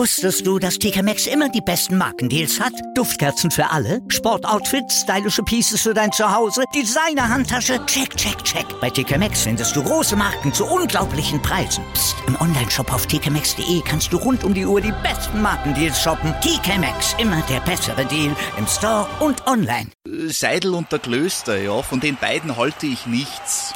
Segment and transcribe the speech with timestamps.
[0.00, 2.72] Wusstest du, dass TK Maxx immer die besten Markendeals hat?
[2.94, 8.64] Duftkerzen für alle, Sportoutfits, stylische Pieces für dein Zuhause, Designer-Handtasche, check, check, check.
[8.80, 11.84] Bei TK Maxx findest du große Marken zu unglaublichen Preisen.
[11.92, 12.16] Psst.
[12.26, 16.32] im Onlineshop auf tkmaxx.de kannst du rund um die Uhr die besten Markendeals shoppen.
[16.40, 19.90] TK Maxx, immer der bessere Deal im Store und online.
[20.28, 23.74] Seidel und der Klöster, ja, von den beiden halte ich nichts.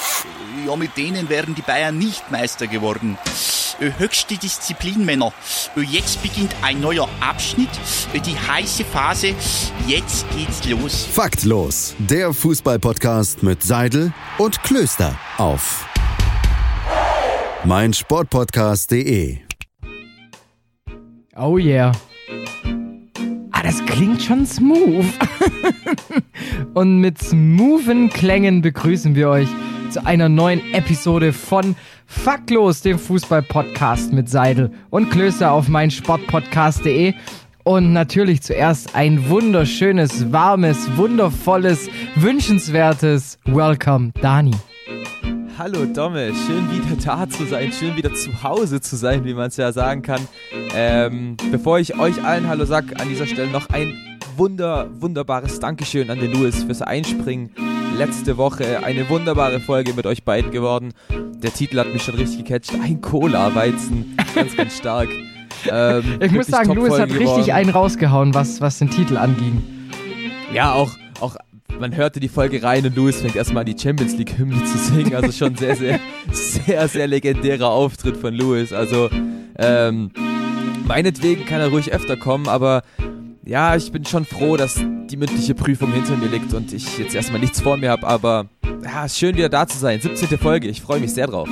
[0.66, 3.18] Ja, mit denen wären die Bayern nicht Meister geworden.
[3.80, 5.32] Äh, höchste Disziplin, Männer.
[5.76, 5.80] Äh,
[6.14, 7.70] Jetzt beginnt ein neuer Abschnitt,
[8.14, 9.34] die heiße Phase.
[9.88, 11.08] Jetzt geht's los.
[11.12, 15.84] Faktlos, der Fußballpodcast mit Seidel und Klöster auf
[17.64, 19.38] meinsportpodcast.de.
[21.36, 21.90] Oh yeah.
[23.50, 25.06] Ah, das klingt schon smooth.
[26.74, 29.48] Und mit smoothen Klängen begrüßen wir euch
[29.90, 31.74] zu einer neuen Episode von
[32.06, 37.14] Faktlos, dem Fußball-Podcast mit Seidel und Klöster auf meinsportpodcast.de.
[37.64, 44.52] Und natürlich zuerst ein wunderschönes, warmes, wundervolles, wünschenswertes Welcome, Dani.
[45.56, 49.48] Hallo Domme, schön wieder da zu sein, schön wieder zu Hause zu sein, wie man
[49.48, 50.20] es ja sagen kann.
[50.74, 53.94] Ähm, bevor ich euch allen Hallo sag, an dieser Stelle noch ein
[54.36, 57.50] wunder, wunderbares Dankeschön an den Louis fürs Einspringen.
[57.96, 60.92] Letzte Woche eine wunderbare Folge mit euch beiden geworden.
[61.36, 62.72] Der Titel hat mich schon richtig gecatcht.
[62.82, 65.08] Ein Cola-Weizen, ganz, ganz stark.
[65.70, 67.28] Ähm, ich muss sagen, Louis hat geworden.
[67.28, 69.62] richtig einen rausgehauen, was, was den Titel anging.
[70.52, 71.36] Ja, auch, auch
[71.78, 74.76] man hörte die Folge rein und Louis fängt erstmal an die Champions League Hymne zu
[74.76, 75.14] singen.
[75.14, 76.00] Also schon sehr, sehr,
[76.32, 78.72] sehr, sehr legendärer Auftritt von Louis.
[78.72, 79.08] Also
[79.56, 80.10] ähm,
[80.84, 82.82] meinetwegen kann er ruhig öfter kommen, aber
[83.46, 87.14] ja, ich bin schon froh, dass die mündliche Prüfung hinter mir liegt und ich jetzt
[87.14, 88.06] erstmal nichts vor mir habe.
[88.06, 88.46] Aber
[88.82, 90.00] ja, schön wieder da zu sein.
[90.00, 90.38] 17.
[90.38, 91.48] Folge, ich freue mich sehr drauf.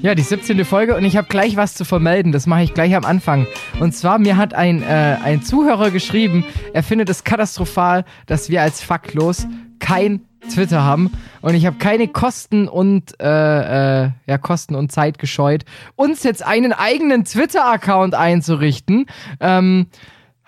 [0.00, 0.64] Ja, die 17.
[0.64, 2.32] Folge und ich habe gleich was zu vermelden.
[2.32, 3.46] Das mache ich gleich am Anfang.
[3.78, 8.62] Und zwar, mir hat ein, äh, ein Zuhörer geschrieben, er findet es katastrophal, dass wir
[8.62, 9.46] als faktlos
[9.78, 11.12] kein Twitter haben.
[11.40, 16.44] Und ich habe keine Kosten und äh, äh, ja, Kosten und Zeit gescheut, uns jetzt
[16.44, 19.06] einen eigenen Twitter-Account einzurichten.
[19.40, 19.86] Ähm,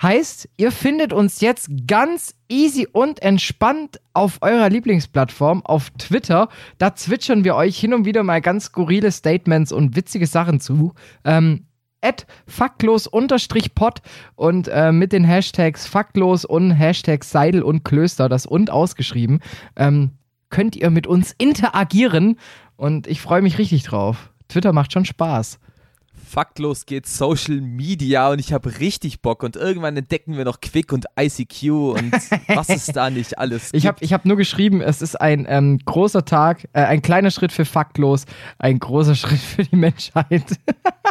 [0.00, 6.49] Heißt, ihr findet uns jetzt ganz easy und entspannt auf eurer Lieblingsplattform, auf Twitter.
[6.78, 10.94] Da zwitschern wir euch hin und wieder mal ganz skurrile Statements und witzige Sachen zu.
[11.25, 11.66] Ähm,
[12.03, 14.03] at faktlos-pod
[14.37, 19.41] und äh, mit den Hashtags faktlos und Hashtags Seidel und Klöster, das und ausgeschrieben,
[19.76, 20.11] ähm,
[20.50, 22.38] könnt ihr mit uns interagieren
[22.76, 24.31] und ich freue mich richtig drauf.
[24.49, 25.59] Twitter macht schon Spaß
[26.34, 30.92] faktlos geht Social Media und ich habe richtig Bock und irgendwann entdecken wir noch Quick
[30.92, 32.12] und ICQ und
[32.48, 33.76] was es da nicht alles gibt.
[33.76, 37.30] Ich habe ich hab nur geschrieben, es ist ein ähm, großer Tag, äh, ein kleiner
[37.30, 38.24] Schritt für faktlos,
[38.58, 40.42] ein großer Schritt für die Menschheit.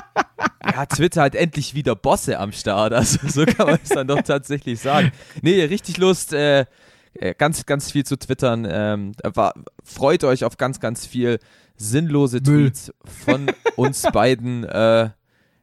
[0.66, 4.24] ja, Twitter hat endlich wieder Bosse am Start, also so kann man es dann doch
[4.24, 5.14] tatsächlich sagen.
[5.42, 6.66] Nee, richtig Lust, äh,
[7.14, 8.68] äh ganz, ganz viel zu twittern.
[8.70, 9.54] Ähm, war,
[9.86, 11.40] freut euch auf ganz, ganz viel
[11.78, 12.70] sinnlose Müll.
[12.72, 12.94] Tweets
[13.26, 14.64] von uns beiden.
[14.64, 15.10] Äh,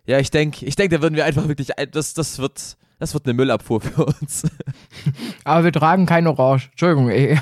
[0.06, 3.26] ja, ich denke, ich denke, da würden wir einfach wirklich, das, das wird, das wird
[3.26, 4.44] eine Müllabfuhr für uns.
[5.44, 6.68] Aber wir tragen kein Orange.
[6.70, 7.38] Entschuldigung, ich,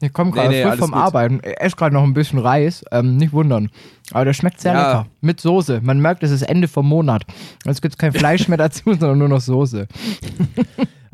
[0.00, 1.00] ich komme gerade nee, nee, früh vom gut.
[1.00, 1.40] Arbeiten.
[1.44, 2.84] Ich esse gerade noch ein bisschen Reis.
[2.90, 3.70] Ähm, nicht wundern.
[4.10, 4.86] Aber der schmeckt sehr ja.
[4.86, 5.06] lecker.
[5.20, 5.80] Mit Soße.
[5.82, 7.24] Man merkt, es ist Ende vom Monat.
[7.64, 9.86] Jetzt gibt es kein Fleisch mehr dazu, sondern nur noch Soße.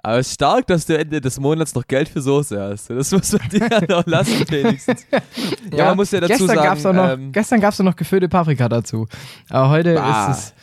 [0.02, 2.90] Aber es ist stark, dass du Ende des Monats noch Geld für Soße hast.
[2.90, 5.06] Das muss man dir ja noch lassen, wenigstens.
[5.10, 5.20] ja,
[5.76, 6.62] ja, man muss ja dazu gestern sagen.
[6.62, 9.06] Gab's noch, ähm, gestern gab es noch gefüllte Paprika dazu.
[9.50, 10.30] Aber heute bah.
[10.30, 10.54] ist es,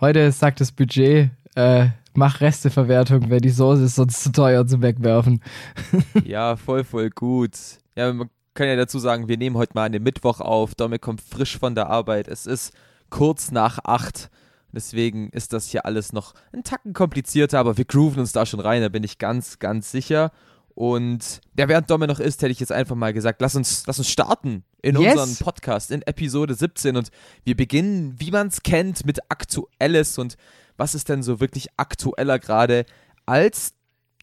[0.00, 4.82] heute sagt das Budget, äh, mach Resteverwertung, weil die Soße ist sonst zu teuer zum
[4.82, 5.40] Wegwerfen.
[6.24, 7.52] ja, voll, voll gut.
[7.96, 10.74] Ja, man kann ja dazu sagen, wir nehmen heute mal einen Mittwoch auf.
[10.74, 12.28] Dominik kommt frisch von der Arbeit.
[12.28, 12.72] Es ist
[13.08, 14.30] kurz nach acht.
[14.72, 18.60] Deswegen ist das hier alles noch ein Tacken komplizierter, aber wir grooven uns da schon
[18.60, 20.32] rein, da bin ich ganz, ganz sicher.
[20.74, 23.98] Und ja, während Domme noch ist, hätte ich jetzt einfach mal gesagt, lass uns, lass
[23.98, 25.14] uns starten in yes.
[25.14, 26.96] unseren Podcast, in Episode 17.
[26.96, 27.10] Und
[27.44, 30.16] wir beginnen, wie man es kennt, mit Aktuelles.
[30.16, 30.36] Und
[30.76, 32.86] was ist denn so wirklich aktueller gerade
[33.26, 33.74] als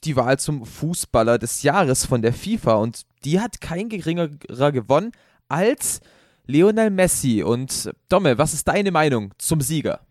[0.04, 2.76] die Wahl zum Fußballer des Jahres von der FIFA?
[2.78, 5.12] Und die hat kein geringerer gewonnen
[5.50, 6.02] als
[6.48, 7.44] Lionel Messi.
[7.44, 10.07] Und Domme, was ist deine Meinung zum Sieger?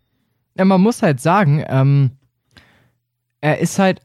[0.58, 2.12] Ja, man muss halt sagen, ähm,
[3.40, 4.00] er ist halt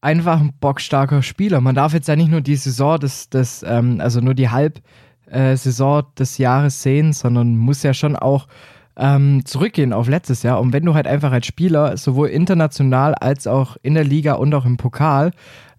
[0.00, 1.60] einfach ein bockstarker Spieler.
[1.60, 6.00] Man darf jetzt ja nicht nur die Saison des, des ähm, also nur die Halbsaison
[6.00, 8.48] äh, des Jahres sehen, sondern muss ja schon auch
[8.96, 10.60] ähm, zurückgehen auf letztes Jahr.
[10.60, 14.52] Und wenn du halt einfach als Spieler sowohl international als auch in der Liga und
[14.54, 15.30] auch im Pokal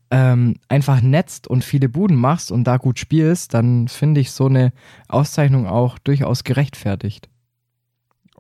[0.10, 4.46] ähm, einfach netzt und viele Buden machst und da gut spielst, dann finde ich so
[4.46, 4.72] eine
[5.10, 7.30] Auszeichnung auch durchaus gerechtfertigt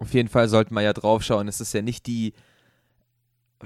[0.04, 1.48] auf jeden Fall sollte man ja drauf schauen.
[1.48, 2.34] Es ist ja nicht die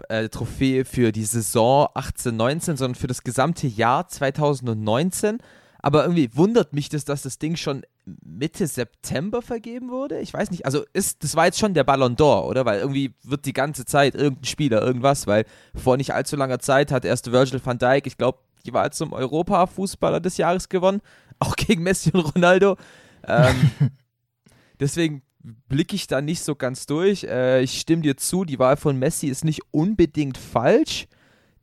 [0.08, 5.40] äh, Trophäe für die Saison 18-19, sondern für das gesamte Jahr 2019.
[5.80, 10.20] Aber irgendwie wundert mich das, dass das Ding schon Mitte September vergeben wurde.
[10.20, 12.66] Ich weiß nicht, also ist, das war jetzt schon der Ballon d'Or, oder?
[12.66, 16.92] Weil irgendwie wird die ganze Zeit irgendein Spieler irgendwas, weil vor nicht allzu langer Zeit
[16.92, 21.02] hat erst Virgil van Dijk, ich glaube, die war zum Europa-Fußballer des Jahres gewonnen,
[21.40, 22.78] auch gegen Messi und Ronaldo.
[23.26, 23.56] Ähm,
[24.80, 25.24] deswegen
[25.68, 27.24] blicke ich da nicht so ganz durch.
[27.24, 31.08] Äh, ich stimme dir zu, die Wahl von Messi ist nicht unbedingt falsch.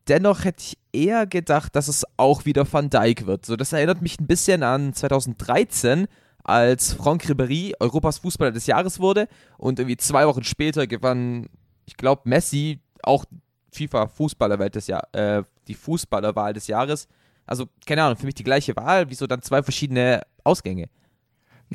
[0.09, 3.47] Dennoch hätte ich eher gedacht, dass es auch wieder Van Dijk wird.
[3.47, 6.07] So, das erinnert mich ein bisschen an 2013,
[6.43, 11.49] als Franck Ribéry Europas Fußballer des Jahres wurde und irgendwie zwei Wochen später gewann,
[11.87, 13.25] ich glaube, Messi auch
[13.73, 17.09] FIFA Fußballerwelt des Jahr, äh, die Fußballerwahl des Jahres.
[17.47, 20.89] Also, keine Ahnung, für mich die gleiche Wahl, wieso dann zwei verschiedene Ausgänge?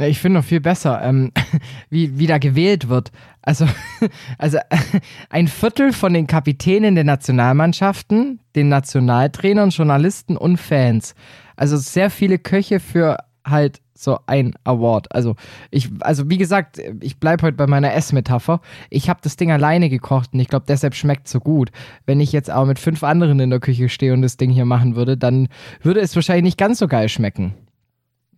[0.07, 1.31] Ich finde noch viel besser, ähm,
[1.89, 3.11] wie, wie da gewählt wird.
[3.41, 3.67] Also,
[4.37, 4.59] also
[5.29, 11.15] ein Viertel von den Kapitänen der Nationalmannschaften, den Nationaltrainern, Journalisten und Fans.
[11.55, 15.13] Also sehr viele Köche für halt so ein Award.
[15.13, 15.35] Also
[15.71, 18.61] ich, also wie gesagt, ich bleibe heute bei meiner Essmetapher.
[18.89, 21.71] Ich habe das Ding alleine gekocht und ich glaube, deshalb schmeckt so gut.
[22.05, 24.65] Wenn ich jetzt aber mit fünf anderen in der Küche stehe und das Ding hier
[24.65, 25.49] machen würde, dann
[25.81, 27.53] würde es wahrscheinlich nicht ganz so geil schmecken.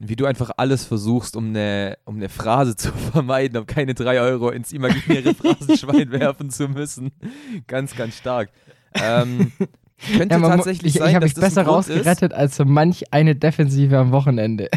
[0.03, 4.19] Wie du einfach alles versuchst, um eine, um eine Phrase zu vermeiden, um keine drei
[4.19, 7.11] Euro ins imaginäre Phrasenschwein werfen zu müssen.
[7.67, 8.49] Ganz, ganz stark.
[8.95, 9.51] Ähm,
[10.17, 13.95] könnte ja, tatsächlich ich, sein, ich habe mich besser rausgerettet als so manch eine Defensive
[13.95, 14.69] am Wochenende.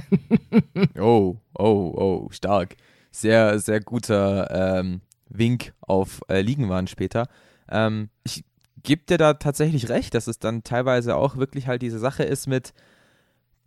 [1.01, 2.77] oh, oh, oh, stark.
[3.11, 5.01] Sehr, sehr guter ähm,
[5.31, 7.29] Wink auf äh, Liegenwahn später.
[7.71, 8.45] Ähm, ich
[8.83, 12.47] gebe dir da tatsächlich recht, dass es dann teilweise auch wirklich halt diese Sache ist
[12.47, 12.75] mit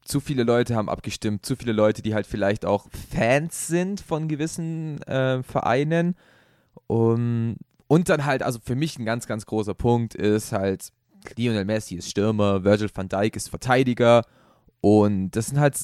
[0.08, 4.28] zu viele Leute haben abgestimmt, zu viele Leute, die halt vielleicht auch Fans sind von
[4.28, 6.16] gewissen äh, Vereinen.
[6.88, 7.58] Um,
[7.88, 10.90] und dann halt, also für mich ein ganz, ganz großer Punkt ist halt,
[11.36, 14.24] Lionel Messi ist Stürmer, Virgil van Dijk ist Verteidiger.
[14.80, 15.78] Und das sind halt,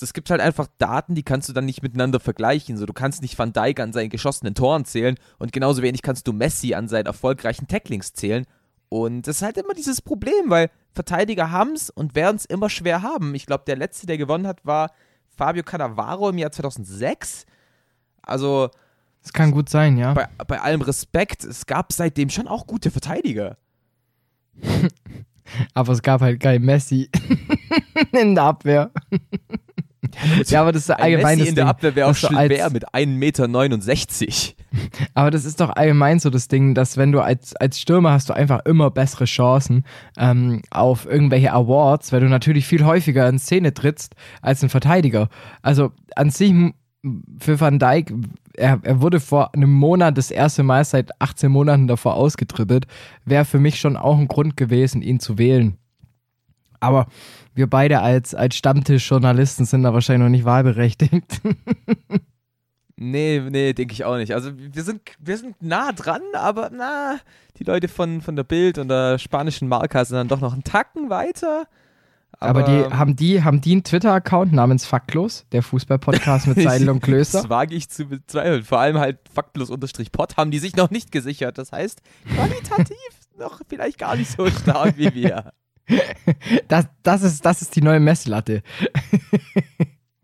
[0.00, 2.76] das gibt halt einfach Daten, die kannst du dann nicht miteinander vergleichen.
[2.76, 6.26] So, du kannst nicht Van Dijk an seinen geschossenen Toren zählen und genauso wenig kannst
[6.26, 8.46] du Messi an seinen erfolgreichen Tacklings zählen.
[8.88, 12.68] Und das ist halt immer dieses Problem, weil Verteidiger haben es und werden es immer
[12.68, 13.32] schwer haben.
[13.36, 14.90] Ich glaube, der letzte, der gewonnen hat, war
[15.36, 17.46] Fabio Cannavaro im Jahr 2006.
[18.20, 18.68] Also.
[19.22, 20.12] Das kann gut sein, ja.
[20.14, 23.58] Bei, bei allem Respekt, es gab seitdem schon auch gute Verteidiger.
[25.74, 27.08] aber es gab halt kein Messi
[28.12, 28.90] in der Abwehr.
[30.46, 34.58] Ja, aber das ist allgemein Messi in der Abwehr wäre auch schwer mit 1,69 Meter.
[35.14, 38.28] Aber das ist doch allgemein so das Ding, dass wenn du als, als Stürmer hast
[38.28, 39.84] du einfach immer bessere Chancen
[40.18, 45.28] ähm, auf irgendwelche Awards, weil du natürlich viel häufiger in Szene trittst als ein Verteidiger.
[45.62, 46.52] Also an sich
[47.38, 48.12] für Van Dijk,
[48.54, 52.86] er, er wurde vor einem Monat das erste Mal seit 18 Monaten davor ausgetribbelt,
[53.24, 55.78] wäre für mich schon auch ein Grund gewesen, ihn zu wählen.
[56.80, 57.06] Aber
[57.58, 61.40] wir beide als, als Stammtischjournalisten sind da wahrscheinlich noch nicht wahlberechtigt.
[62.96, 64.32] nee, nee, denke ich auch nicht.
[64.32, 67.18] Also wir sind, wir sind nah dran, aber na,
[67.58, 70.62] die Leute von, von der Bild und der spanischen Marca sind dann doch noch einen
[70.62, 71.66] Tacken weiter.
[72.38, 76.90] Aber, aber die, haben, die, haben die einen Twitter-Account namens Faktlos, der Fußball-Podcast mit Seidel
[76.90, 77.40] und Klöster?
[77.40, 78.62] Das wage ich zu bezweifeln.
[78.62, 81.58] Vor allem halt Faktlos-Pod haben die sich noch nicht gesichert.
[81.58, 82.00] Das heißt,
[82.32, 82.96] qualitativ
[83.36, 85.52] noch vielleicht gar nicht so stark wie wir.
[86.68, 88.62] Das, das, ist, das ist die neue Messlatte.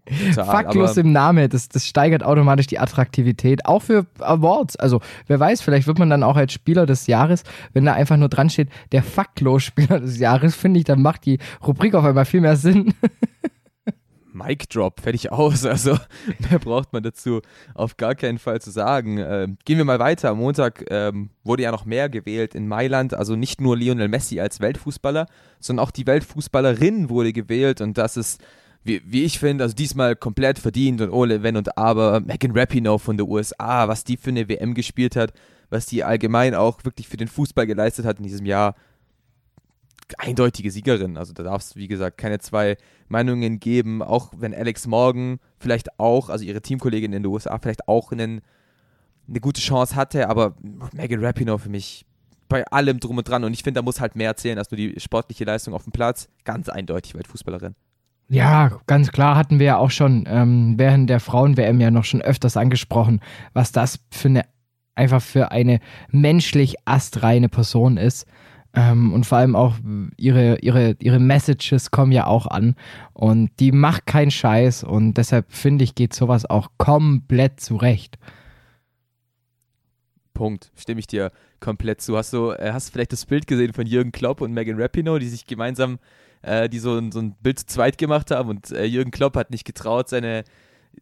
[0.07, 4.77] Total, Faktlos im Namen, das, das steigert automatisch die Attraktivität, auch für Awards.
[4.77, 7.43] Also, wer weiß, vielleicht wird man dann auch als Spieler des Jahres,
[7.73, 11.39] wenn da einfach nur dran steht, der Faktlos-Spieler des Jahres, finde ich, dann macht die
[11.67, 12.93] Rubrik auf einmal viel mehr Sinn.
[14.35, 15.65] Mic Drop, fertig aus.
[15.75, 15.99] Also
[16.39, 17.41] mehr braucht man dazu
[17.75, 19.19] auf gar keinen Fall zu sagen.
[19.19, 20.31] Ähm, gehen wir mal weiter.
[20.31, 23.15] Am Montag ähm, wurde ja noch mehr gewählt in Mailand.
[23.15, 25.27] Also nicht nur Lionel Messi als Weltfußballer,
[25.59, 27.81] sondern auch die Weltfußballerin wurde gewählt.
[27.81, 28.41] Und das ist,
[28.85, 32.21] wie, wie ich finde, also diesmal komplett verdient und ohne Wenn und Aber.
[32.21, 35.33] Megan Rapinoe von der USA, was die für eine WM gespielt hat,
[35.71, 38.75] was die allgemein auch wirklich für den Fußball geleistet hat in diesem Jahr
[40.19, 41.17] eindeutige Siegerin.
[41.17, 42.77] Also da darf es, wie gesagt, keine zwei
[43.09, 44.03] Meinungen geben.
[44.03, 48.41] Auch wenn Alex Morgan vielleicht auch, also ihre Teamkollegin in den USA, vielleicht auch einen,
[49.29, 50.55] eine gute Chance hatte, aber
[50.93, 52.05] Megan Rapinoe für mich
[52.49, 53.45] bei allem drum und dran.
[53.45, 55.93] Und ich finde, da muss halt mehr zählen als nur die sportliche Leistung auf dem
[55.93, 56.29] Platz.
[56.45, 57.75] Ganz eindeutig Weltfußballerin.
[58.29, 62.23] Ja, ganz klar hatten wir ja auch schon ähm, während der Frauen-WM ja noch schon
[62.23, 63.21] öfters angesprochen,
[63.53, 64.45] was das für eine
[64.95, 65.81] einfach für eine
[66.11, 68.27] menschlich astreine Person ist.
[68.77, 69.77] Ähm, und vor allem auch
[70.17, 72.75] ihre, ihre, ihre Messages kommen ja auch an.
[73.13, 74.85] Und die macht keinen Scheiß.
[74.85, 78.19] Und deshalb finde ich, geht sowas auch komplett zurecht.
[80.35, 80.73] Punkt.
[80.75, 82.17] Stimme ich dir komplett zu.
[82.17, 85.29] Hast du äh, hast vielleicht das Bild gesehen von Jürgen Klopp und Megan Rapinoe, die
[85.29, 85.99] sich gemeinsam,
[86.43, 89.51] äh, die so, so ein Bild zu zweit gemacht haben und äh, Jürgen Klopp hat
[89.51, 90.45] nicht getraut, seine,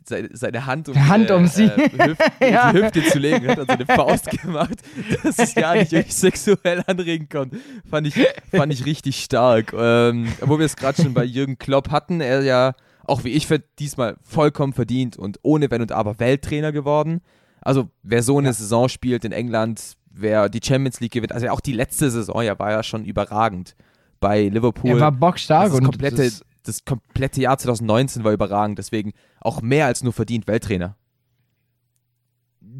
[0.04, 1.64] seine, seine Hand um, Hand um sie.
[1.64, 2.72] Äh, Hüfte, Ja.
[2.72, 4.74] die Hüfte zu legen, hat also eine Faust gemacht,
[5.22, 7.58] dass es ja nicht wirklich sexuell anregen konnte.
[7.88, 8.14] Fand ich,
[8.50, 9.72] fand ich richtig stark.
[9.76, 12.72] Ähm, wo wir es gerade schon bei Jürgen Klopp hatten, er ja,
[13.04, 17.20] auch wie ich diesmal vollkommen verdient und ohne Wenn und Aber Welttrainer geworden.
[17.60, 18.52] Also wer so eine Ja.
[18.52, 22.58] Saison spielt in England, wer die Champions League gewinnt, also auch die letzte Saison ja
[22.58, 23.74] war ja schon überragend
[24.20, 24.90] bei Liverpool.
[24.90, 29.86] Er war bockstark und komplette, das, das komplette Jahr 2019 war überragend, deswegen auch mehr
[29.86, 30.96] als nur verdient Welttrainer.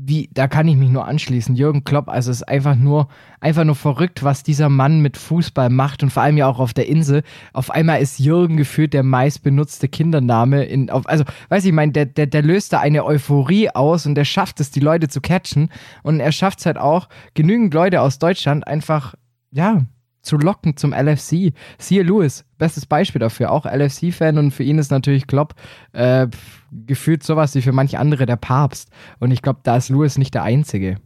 [0.05, 1.55] wie, da kann ich mich nur anschließen.
[1.55, 3.09] Jürgen Klopp, also es ist einfach nur,
[3.41, 6.73] einfach nur verrückt, was dieser Mann mit Fußball macht und vor allem ja auch auf
[6.73, 7.23] der Insel.
[7.53, 12.07] Auf einmal ist Jürgen gefühlt der meistbenutzte Kindername in, auf, also, weiß ich, meine, der,
[12.07, 15.71] der, der löst da eine Euphorie aus und der schafft es, die Leute zu catchen
[16.03, 19.15] und er schafft es halt auch, genügend Leute aus Deutschland einfach,
[19.51, 19.85] ja,
[20.23, 21.52] zu locken zum LFC.
[21.79, 25.55] Siehe Lewis, bestes Beispiel dafür, auch LFC-Fan und für ihn ist natürlich Klopp
[25.93, 26.29] äh,
[26.71, 28.91] gefühlt sowas wie für manche andere der Papst.
[29.19, 30.99] Und ich glaube, da ist Lewis nicht der Einzige.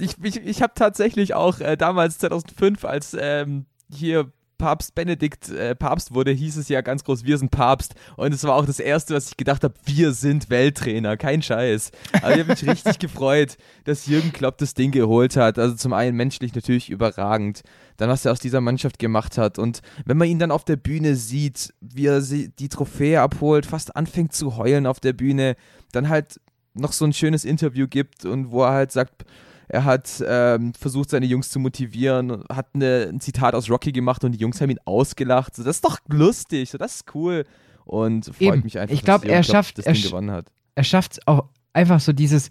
[0.00, 5.74] Ich, ich, ich habe tatsächlich auch äh, damals 2005, als ähm, hier Papst Benedikt äh,
[5.74, 7.94] Papst wurde, hieß es ja ganz groß, wir sind Papst.
[8.16, 11.92] Und es war auch das Erste, was ich gedacht habe, wir sind Welttrainer, kein Scheiß.
[12.20, 15.58] Aber ich habe mich richtig gefreut, dass Jürgen Klopp das Ding geholt hat.
[15.58, 17.62] Also zum einen menschlich natürlich überragend,
[17.96, 19.58] dann was er aus dieser Mannschaft gemacht hat.
[19.58, 23.64] Und wenn man ihn dann auf der Bühne sieht, wie er sie, die Trophäe abholt,
[23.64, 25.56] fast anfängt zu heulen auf der Bühne,
[25.92, 26.40] dann halt
[26.74, 29.24] noch so ein schönes Interview gibt und wo er halt sagt,
[29.68, 34.24] er hat ähm, versucht, seine Jungs zu motivieren, hat eine, ein Zitat aus Rocky gemacht
[34.24, 35.54] und die Jungs haben ihn ausgelacht.
[35.56, 37.44] So, das ist doch lustig, so, das ist cool.
[37.84, 38.62] Und freut Eben.
[38.64, 40.46] mich einfach, Ich glaub, dass er schafft- das er Ding gewonnen hat.
[40.74, 42.50] Er schafft es auch einfach so dieses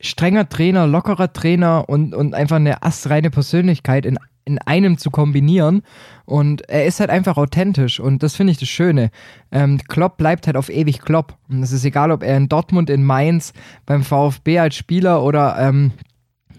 [0.00, 5.82] strenger Trainer, lockerer Trainer und, und einfach eine astreine Persönlichkeit in, in einem zu kombinieren.
[6.24, 9.10] Und er ist halt einfach authentisch und das finde ich das Schöne.
[9.50, 11.36] Ähm, Klopp bleibt halt auf ewig Klopp.
[11.48, 13.52] Und es ist egal, ob er in Dortmund, in Mainz,
[13.86, 15.92] beim VfB als Spieler oder ähm,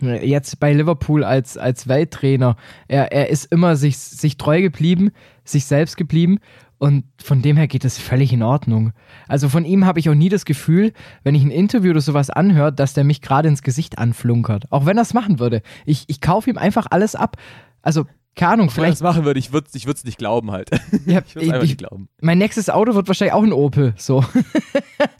[0.01, 2.55] jetzt bei Liverpool als, als Welttrainer.
[2.87, 5.11] Er, er ist immer sich, sich treu geblieben,
[5.43, 6.39] sich selbst geblieben
[6.77, 8.93] und von dem her geht es völlig in Ordnung.
[9.27, 12.29] Also von ihm habe ich auch nie das Gefühl, wenn ich ein Interview oder sowas
[12.29, 14.65] anhöre, dass der mich gerade ins Gesicht anflunkert.
[14.71, 15.61] Auch wenn er es machen würde.
[15.85, 17.35] Ich, ich kaufe ihm einfach alles ab.
[17.81, 18.93] Also, keine Ahnung, Wenn er vielleicht.
[18.93, 20.69] das machen würde, ich würde ich es nicht glauben halt.
[21.05, 22.07] Ja, ich würde es einfach ich- nicht glauben.
[22.21, 23.93] mein nächstes Auto wird wahrscheinlich auch ein Opel.
[23.97, 24.23] So.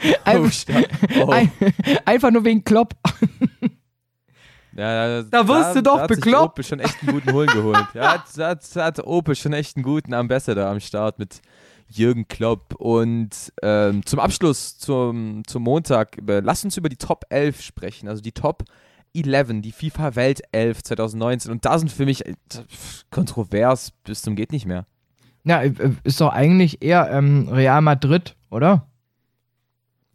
[0.02, 0.88] Oh, einfach, stark.
[1.22, 1.30] oh.
[1.30, 1.52] ein,
[2.06, 2.94] einfach nur wegen Klopp.
[4.80, 6.54] Ja, Da wirst du doch da bekloppt.
[6.54, 7.86] Opel schon echt einen guten Holen geholt.
[7.94, 11.42] Ja, da hat, da hat Opel schon echt einen guten Ambassador am Start mit
[11.90, 12.76] Jürgen Klopp.
[12.76, 18.08] Und ähm, zum Abschluss, zum, zum Montag, über, lass uns über die Top 11 sprechen.
[18.08, 18.64] Also die Top
[19.14, 21.52] 11, die FIFA Welt 11 2019.
[21.52, 22.36] Und da sind für mich äh,
[23.12, 24.86] kontrovers bis zum geht nicht mehr.
[25.44, 28.86] Ja, äh, ist doch eigentlich eher ähm, Real Madrid, oder?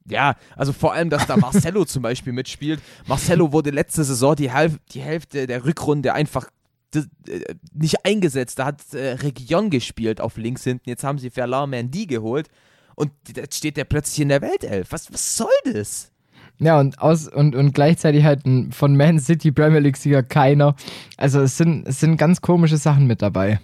[0.08, 2.80] Ja, also vor allem, dass da Marcelo zum Beispiel mitspielt.
[3.06, 6.49] Marcelo wurde letzte Saison die, Halb die Hälfte der Rückrunde einfach
[6.94, 8.58] äh, nicht eingesetzt.
[8.58, 10.88] Da hat äh, Region gespielt auf links hinten.
[10.88, 12.49] Jetzt haben sie Ferland Mendy geholt
[12.94, 14.92] und jetzt steht der plötzlich in der Weltelf.
[14.92, 16.11] Was, was soll das?
[16.58, 20.76] Ja, und, aus, und, und gleichzeitig halt von Man City Premier League-Sieger keiner.
[21.16, 23.61] Also es sind, es sind ganz komische Sachen mit dabei.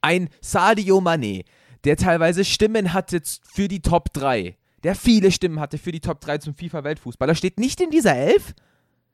[0.00, 1.44] Ein Sadio Mané,
[1.84, 4.56] der teilweise Stimmen hatte für die Top 3.
[4.84, 7.28] Der viele Stimmen hatte für die Top 3 zum FIFA-Weltfußball.
[7.28, 8.54] Er steht nicht in dieser Elf.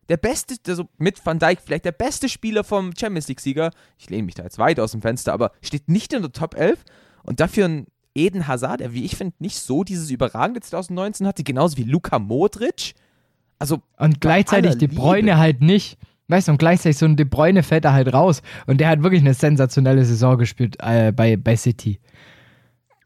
[0.09, 3.71] Der beste, also mit Van Dijk vielleicht der beste Spieler vom Champions League-Sieger.
[3.99, 6.55] Ich lehne mich da jetzt weit aus dem Fenster, aber steht nicht in der Top
[6.55, 6.85] 11.
[7.23, 11.45] Und dafür ein Eden Hazard, der, wie ich finde, nicht so dieses überragende 2019 hatte,
[11.45, 12.95] genauso wie Luka Modric.
[13.59, 15.39] Also, Und gleichzeitig De Bruyne Liebe.
[15.39, 15.99] halt nicht.
[16.29, 18.43] Weißt du, und gleichzeitig so ein De Bruyne fällt da halt raus.
[18.67, 22.01] Und der hat wirklich eine sensationelle Saison gespielt äh, bei, bei City.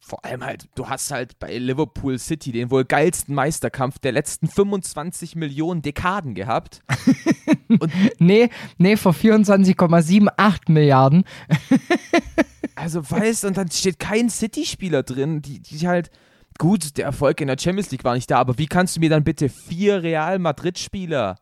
[0.06, 4.46] Vor allem halt, du hast halt bei Liverpool City den wohl geilsten Meisterkampf der letzten
[4.46, 6.82] 25 Millionen Dekaden gehabt.
[8.18, 11.25] Nee, nee, vor 24,78 Milliarden.
[12.76, 16.10] Also weißt und dann steht kein City-Spieler drin, die, die halt,
[16.58, 19.08] gut, der Erfolg in der Champions League war nicht da, aber wie kannst du mir
[19.08, 21.36] dann bitte vier Real Madrid-Spieler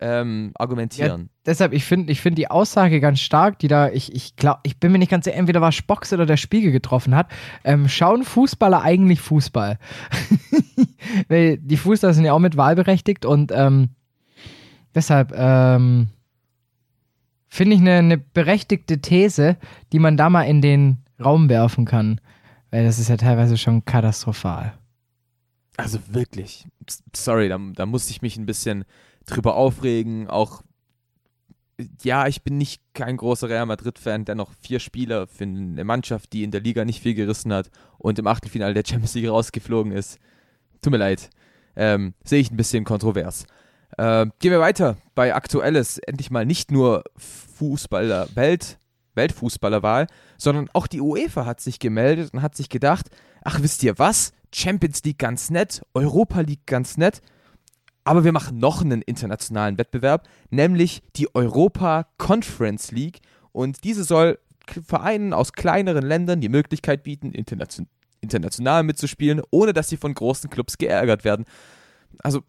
[0.00, 1.30] ähm, argumentieren?
[1.44, 4.78] Deshalb, ich finde ich find die Aussage ganz stark, die da, ich, ich glaube, ich
[4.78, 7.30] bin mir nicht ganz sicher, entweder war Spocks oder der Spiegel getroffen hat.
[7.64, 9.78] Ähm, schauen Fußballer eigentlich Fußball?
[11.28, 13.90] Weil die Fußballer sind ja auch mit wahlberechtigt und ähm,
[14.94, 16.08] deshalb ähm,
[17.48, 19.56] finde ich eine, eine berechtigte These,
[19.92, 22.20] die man da mal in den Raum werfen kann.
[22.70, 24.74] Weil das ist ja teilweise schon katastrophal.
[25.76, 26.66] Also wirklich,
[27.14, 28.84] sorry, da, da musste ich mich ein bisschen
[29.26, 30.62] drüber aufregen, auch
[32.02, 36.42] ja, ich bin nicht kein großer Real Madrid-Fan, dennoch vier Spieler für eine Mannschaft, die
[36.42, 40.18] in der Liga nicht viel gerissen hat und im Achtelfinale der Champions League rausgeflogen ist.
[40.80, 41.28] Tut mir leid.
[41.76, 43.44] Ähm, Sehe ich ein bisschen kontrovers.
[43.98, 45.98] Ähm, gehen wir weiter bei Aktuelles.
[45.98, 48.78] Endlich mal nicht nur Fußballer, Welt,
[49.14, 50.06] Weltfußballerwahl,
[50.38, 53.08] sondern auch die UEFA hat sich gemeldet und hat sich gedacht,
[53.44, 54.32] ach wisst ihr was?
[54.54, 57.20] Champions League ganz nett, Europa League ganz nett,
[58.06, 63.18] aber wir machen noch einen internationalen Wettbewerb, nämlich die Europa Conference League.
[63.50, 64.38] Und diese soll
[64.86, 67.88] Vereinen aus kleineren Ländern die Möglichkeit bieten, internation
[68.20, 71.44] international mitzuspielen, ohne dass sie von großen Clubs geärgert werden.
[72.20, 72.42] Also,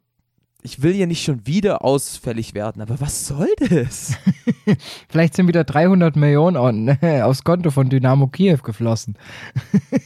[0.64, 4.16] ich will ja nicht schon wieder ausfällig werden, aber was soll das?
[5.10, 6.58] Vielleicht sind wieder 300 Millionen
[7.22, 9.18] aufs Konto von Dynamo Kiew geflossen.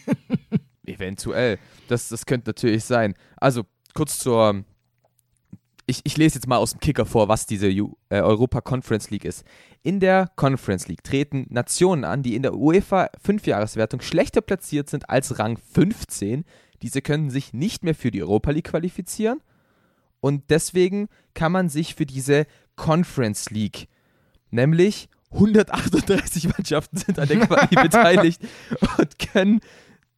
[0.85, 1.57] Eventuell.
[1.87, 3.13] Das, das könnte natürlich sein.
[3.37, 4.65] Also, kurz zur
[5.91, 9.25] ich, ich, lese jetzt mal aus dem Kicker vor, was diese äh, Europa Conference League
[9.25, 9.43] ist.
[9.83, 15.09] In der Conference League treten Nationen an, die in der UEFA Fünfjahreswertung schlechter platziert sind
[15.09, 16.45] als Rang 15.
[16.81, 19.41] Diese können sich nicht mehr für die Europa League qualifizieren.
[20.21, 22.45] Und deswegen kann man sich für diese
[22.75, 23.87] Conference League,
[24.49, 28.41] nämlich 138 Mannschaften sind an der Quali beteiligt
[28.97, 29.59] und können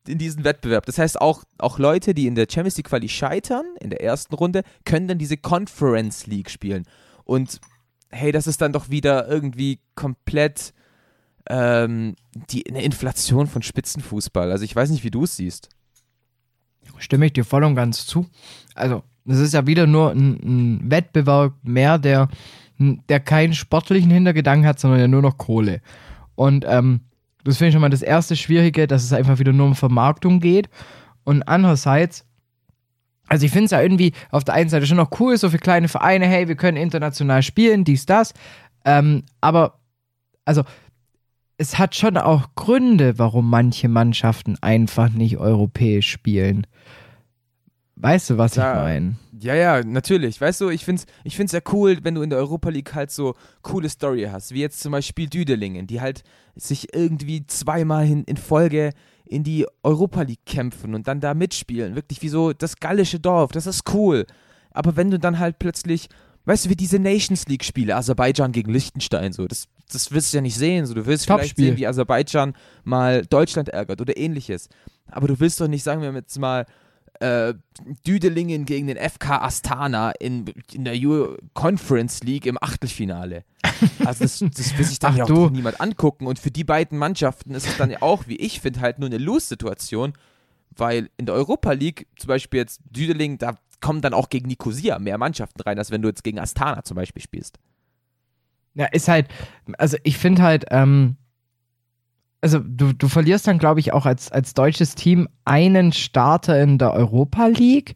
[0.07, 0.85] in diesen Wettbewerb.
[0.85, 4.35] Das heißt, auch, auch Leute, die in der Champions League Quali scheitern, in der ersten
[4.35, 6.85] Runde, können dann diese Conference League spielen.
[7.23, 7.61] Und
[8.09, 10.73] hey, das ist dann doch wieder irgendwie komplett
[11.49, 12.15] ähm,
[12.49, 14.51] die, eine Inflation von Spitzenfußball.
[14.51, 15.69] Also ich weiß nicht, wie du es siehst.
[16.97, 18.27] Stimme ich dir voll und ganz zu.
[18.75, 22.29] Also, das ist ja wieder nur ein, ein Wettbewerb mehr, der,
[22.77, 25.81] der keinen sportlichen Hintergedanken hat, sondern ja nur noch Kohle.
[26.35, 27.01] Und ähm,
[27.43, 30.39] das finde ich schon mal das erste Schwierige, dass es einfach wieder nur um Vermarktung
[30.39, 30.69] geht.
[31.23, 32.25] Und andererseits,
[33.27, 35.57] also ich finde es ja irgendwie auf der einen Seite schon noch cool, so für
[35.57, 38.33] kleine Vereine, hey, wir können international spielen, dies, das.
[38.85, 39.79] Ähm, aber,
[40.45, 40.63] also,
[41.57, 46.67] es hat schon auch Gründe, warum manche Mannschaften einfach nicht europäisch spielen.
[47.95, 49.15] Weißt du, was da, ich meine?
[49.39, 50.41] Ja, ja, natürlich.
[50.41, 52.93] Weißt du, ich finde es ich find's ja cool, wenn du in der Europa League
[52.95, 56.23] halt so coole Story hast, wie jetzt zum Beispiel Düdelingen, die halt
[56.55, 58.91] sich irgendwie zweimal in, in Folge
[59.25, 61.95] in die Europa League kämpfen und dann da mitspielen.
[61.95, 64.25] Wirklich wie so das gallische Dorf, das ist cool.
[64.71, 66.09] Aber wenn du dann halt plötzlich,
[66.45, 70.41] weißt du, wie diese Nations League-Spiele, Aserbaidschan gegen Liechtenstein, so, das, das willst du ja
[70.41, 70.85] nicht sehen.
[70.85, 72.53] So, du willst vielleicht sehen, wie Aserbaidschan
[72.83, 74.67] mal Deutschland ärgert oder ähnliches.
[75.07, 76.65] Aber du willst doch nicht, sagen wir jetzt mal,
[77.23, 77.53] äh,
[78.05, 83.45] Düdelingen gegen den FK Astana in, in der Euro Conference League im Achtelfinale.
[84.05, 86.27] Also das, das will sich dann ja auch niemand angucken.
[86.27, 89.07] Und für die beiden Mannschaften ist es dann ja auch, wie ich finde, halt nur
[89.07, 90.13] eine Lose-Situation,
[90.75, 94.99] weil in der Europa League, zum Beispiel jetzt Düdeling, da kommen dann auch gegen Nicosia
[94.99, 97.57] mehr Mannschaften rein, als wenn du jetzt gegen Astana zum Beispiel spielst.
[98.75, 99.27] Ja, ist halt,
[99.77, 101.15] also ich finde halt, ähm,
[102.43, 106.77] also du, du verlierst dann, glaube ich, auch als, als deutsches Team einen Starter in
[106.77, 107.95] der Europa League,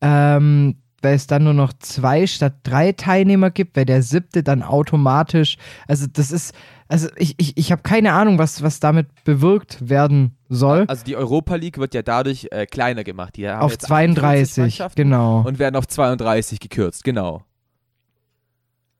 [0.00, 4.62] ähm, weil es dann nur noch zwei statt drei Teilnehmer gibt, weil der siebte dann
[4.62, 5.56] automatisch,
[5.88, 6.54] also das ist,
[6.86, 10.84] also ich, ich, ich habe keine Ahnung, was, was damit bewirkt werden soll.
[10.86, 13.34] Also die Europa League wird ja dadurch äh, kleiner gemacht.
[13.36, 15.42] Die auf 32, genau.
[15.44, 17.42] Und werden auf 32 gekürzt, genau.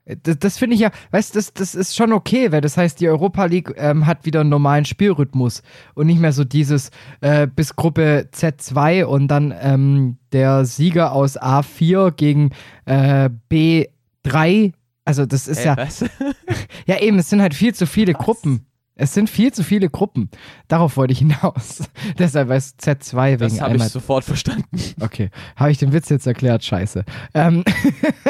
[0.05, 2.99] Das, das finde ich ja, weißt du, das, das ist schon okay, weil das heißt,
[3.01, 5.63] die Europa League ähm, hat wieder einen normalen Spielrhythmus
[5.95, 11.41] und nicht mehr so dieses äh, bis Gruppe Z2 und dann ähm, der Sieger aus
[11.41, 12.51] A4 gegen
[12.85, 14.73] äh, B3.
[15.05, 15.77] Also, das ist äh, ja.
[15.77, 16.05] Was?
[16.87, 18.25] ja, eben, es sind halt viel zu viele was?
[18.25, 18.67] Gruppen.
[18.95, 20.31] Es sind viel zu viele Gruppen.
[20.69, 21.83] Darauf wollte ich hinaus.
[22.19, 24.79] Deshalb ist Z2 wegen Das habe ich sofort verstanden.
[25.01, 25.31] Okay.
[25.57, 26.63] Habe ich den Witz jetzt erklärt?
[26.63, 27.05] Scheiße.
[27.35, 27.65] Ähm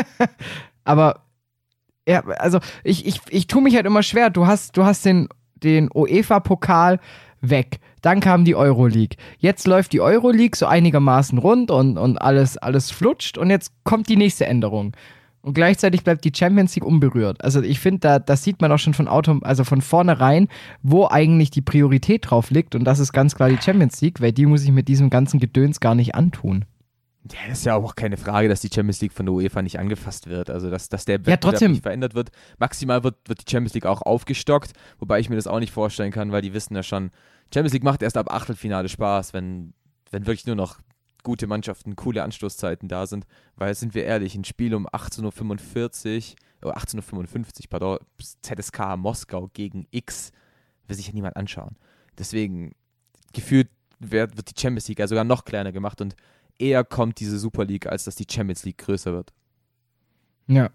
[0.84, 1.24] aber
[2.08, 4.30] ja, also ich, ich, ich tue mich halt immer schwer.
[4.30, 6.98] Du hast, du hast den, den UEFA-Pokal
[7.40, 7.78] weg.
[8.00, 9.16] Dann kam die Euroleague.
[9.38, 14.08] Jetzt läuft die Euroleague so einigermaßen rund und, und alles, alles flutscht und jetzt kommt
[14.08, 14.96] die nächste Änderung.
[15.42, 17.42] Und gleichzeitig bleibt die Champions League unberührt.
[17.42, 20.48] Also ich finde, da das sieht man auch schon von Auto, also von vornherein,
[20.82, 22.76] wo eigentlich die Priorität drauf liegt.
[22.76, 25.40] Und das ist ganz klar die Champions League, weil die muss ich mit diesem ganzen
[25.40, 26.64] Gedöns gar nicht antun.
[27.30, 30.26] Ja, ist ja auch keine Frage, dass die Champions League von der UEFA nicht angefasst
[30.26, 30.50] wird.
[30.50, 31.70] Also, dass, dass der Wettbewerb ja, trotzdem.
[31.72, 32.30] nicht verändert wird.
[32.58, 36.10] Maximal wird, wird die Champions League auch aufgestockt, wobei ich mir das auch nicht vorstellen
[36.10, 37.10] kann, weil die wissen ja schon,
[37.54, 39.72] Champions League macht erst ab Achtelfinale Spaß, wenn,
[40.10, 40.78] wenn wirklich nur noch
[41.22, 43.26] gute Mannschaften, coole Anstoßzeiten da sind.
[43.54, 49.48] Weil, sind wir ehrlich, ein Spiel um 18.45 Uhr, oh, 18.55 Uhr, pardon, ZSK Moskau
[49.52, 50.32] gegen X,
[50.88, 51.76] will sich ja niemand anschauen.
[52.18, 52.74] Deswegen,
[53.32, 53.68] gefühlt
[54.00, 56.16] wird, wird die Champions League ja sogar noch kleiner gemacht und
[56.62, 59.32] eher kommt diese Super League, als dass die Champions League größer wird.
[60.46, 60.70] Ja.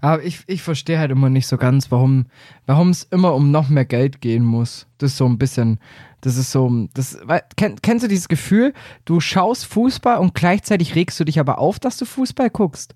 [0.00, 2.26] Aber ich, ich verstehe halt immer nicht so ganz, warum
[2.66, 4.86] warum es immer um noch mehr Geld gehen muss.
[4.98, 5.78] Das ist so ein bisschen,
[6.20, 7.18] das ist so, das,
[7.56, 11.78] kenn, kennst du dieses Gefühl, du schaust Fußball und gleichzeitig regst du dich aber auf,
[11.78, 12.94] dass du Fußball guckst?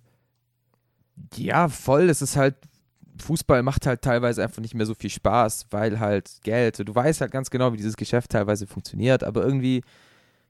[1.36, 2.10] Ja, voll.
[2.10, 2.56] Es ist halt,
[3.18, 7.20] Fußball macht halt teilweise einfach nicht mehr so viel Spaß, weil halt Geld, du weißt
[7.20, 9.82] halt ganz genau, wie dieses Geschäft teilweise funktioniert, aber irgendwie,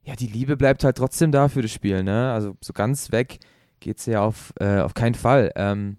[0.03, 2.33] ja, die Liebe bleibt halt trotzdem da für das Spiel, ne?
[2.33, 3.39] Also so ganz weg
[3.79, 5.51] geht es ja auf, äh, auf keinen Fall.
[5.55, 5.97] Ähm,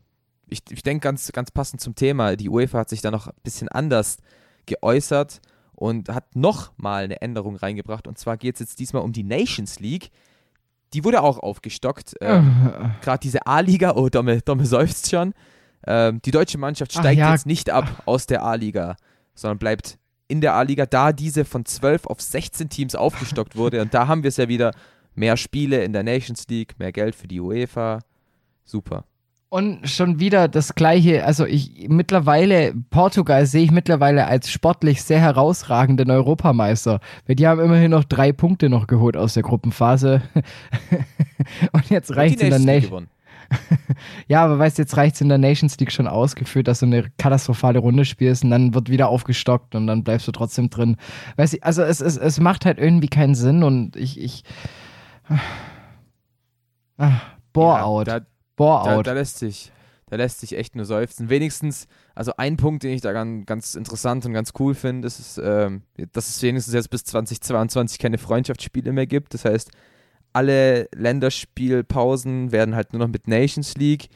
[0.48, 3.34] ich, ich denke ganz, ganz passend zum Thema, die UEFA hat sich da noch ein
[3.42, 4.18] bisschen anders
[4.66, 5.40] geäußert
[5.74, 8.06] und hat nochmal eine Änderung reingebracht.
[8.06, 10.10] Und zwar geht es jetzt diesmal um die Nations League.
[10.92, 12.14] Die wurde auch aufgestockt.
[12.20, 15.34] Ähm, Gerade diese A-Liga, oh, Domme, Domme seufzt schon.
[15.86, 17.32] Ähm, die deutsche Mannschaft steigt ja.
[17.32, 18.96] jetzt nicht ab aus der A-Liga,
[19.34, 19.98] sondern bleibt
[20.34, 23.80] in der A-Liga, da diese von 12 auf 16 Teams aufgestockt wurde.
[23.80, 24.72] Und da haben wir es ja wieder.
[25.16, 28.00] Mehr Spiele in der Nations League, mehr Geld für die UEFA.
[28.64, 29.04] Super.
[29.48, 35.20] Und schon wieder das gleiche, also ich mittlerweile, Portugal sehe ich mittlerweile als sportlich sehr
[35.20, 36.98] herausragenden Europameister.
[37.28, 40.22] Weil die haben immerhin noch drei Punkte noch geholt aus der Gruppenphase.
[41.72, 43.06] Und jetzt reicht es in der Nation.
[44.28, 46.86] ja, aber weißt du, jetzt reicht es in der Nations League schon ausgeführt, dass du
[46.86, 50.96] eine katastrophale Runde spielst und dann wird wieder aufgestockt und dann bleibst du trotzdem drin.
[51.36, 54.44] Weißt du, also es, es, es macht halt irgendwie keinen Sinn und ich, ich.
[56.96, 57.20] Ah,
[57.52, 58.06] Bore-out.
[58.06, 58.20] Ja,
[58.56, 59.72] Boah, da, da, lässt sich,
[60.06, 61.28] da lässt sich echt nur seufzen.
[61.28, 65.40] Wenigstens, also ein Punkt, den ich da ganz, ganz interessant und ganz cool finde, ist,
[65.42, 69.34] ähm, dass es wenigstens jetzt bis 2022 keine Freundschaftsspiele mehr gibt.
[69.34, 69.70] Das heißt,
[70.34, 74.08] alle Länderspielpausen werden halt nur noch mit Nations League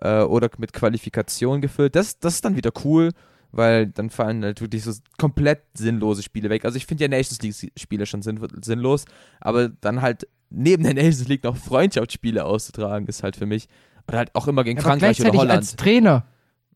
[0.00, 1.96] äh, oder mit Qualifikation gefüllt.
[1.96, 3.10] Das, das ist dann wieder cool,
[3.52, 6.64] weil dann fallen halt wirklich so komplett sinnlose Spiele weg.
[6.64, 9.06] Also ich finde ja Nations League-Spiele schon sinn sinnlos,
[9.40, 13.68] aber dann halt neben der Nations League noch Freundschaftsspiele auszutragen, ist halt für mich,
[14.06, 15.50] oder halt auch immer gegen aber Frankreich oder Holland.
[15.58, 16.26] als Trainer,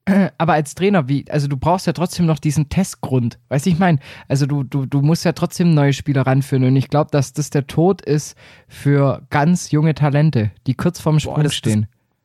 [0.39, 3.39] aber als Trainer, wie, also du brauchst ja trotzdem noch diesen Testgrund.
[3.49, 6.77] Weißt du, ich meine, also du, du, du musst ja trotzdem neue Spieler ranführen und
[6.77, 8.37] ich glaube, dass das der Tod ist
[8.69, 11.83] für ganz junge Talente, die kurz vorm Sprung Boah, das, stehen.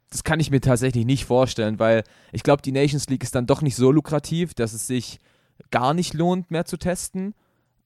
[0.10, 3.36] Das, das kann ich mir tatsächlich nicht vorstellen, weil ich glaube, die Nations League ist
[3.36, 5.20] dann doch nicht so lukrativ, dass es sich
[5.72, 7.34] gar nicht lohnt, mehr zu testen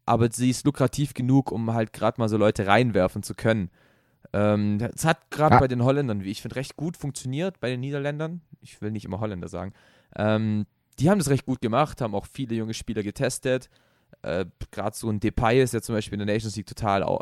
[0.05, 3.69] aber sie ist lukrativ genug, um halt gerade mal so Leute reinwerfen zu können.
[4.33, 5.59] Ähm, es hat gerade ja.
[5.59, 8.41] bei den Holländern, wie ich finde, recht gut funktioniert, bei den Niederländern.
[8.61, 9.73] Ich will nicht immer Holländer sagen.
[10.15, 10.65] Ähm,
[10.99, 13.69] die haben das recht gut gemacht, haben auch viele junge Spieler getestet.
[14.21, 17.19] Äh, gerade so ein Depay ist ja zum Beispiel in der Nations League total au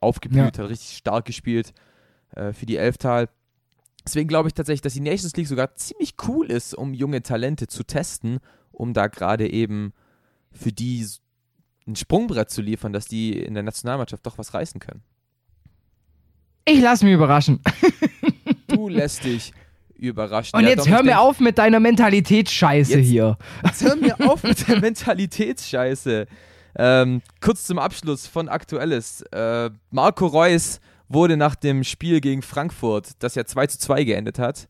[0.00, 0.62] aufgeblüht, ja.
[0.64, 1.74] hat richtig stark gespielt
[2.34, 3.28] äh, für die Elftal.
[4.04, 7.66] Deswegen glaube ich tatsächlich, dass die Nations League sogar ziemlich cool ist, um junge Talente
[7.66, 8.40] zu testen,
[8.72, 9.92] um da gerade eben
[10.52, 11.06] für die
[11.86, 15.02] ein Sprungbrett zu liefern, dass die in der Nationalmannschaft doch was reißen können.
[16.64, 17.60] Ich lass mich überraschen.
[18.68, 19.52] du lässt dich
[19.96, 20.56] überraschen.
[20.56, 23.36] Und ja, jetzt hör mir auf mit deiner Mentalitätsscheiße jetzt, hier.
[23.64, 26.26] Jetzt hör mir auf mit der Mentalitätsscheiße.
[26.76, 29.22] Ähm, kurz zum Abschluss von Aktuelles.
[29.32, 34.38] Äh, Marco Reus wurde nach dem Spiel gegen Frankfurt, das ja 2 zu 2 geendet
[34.38, 34.68] hat,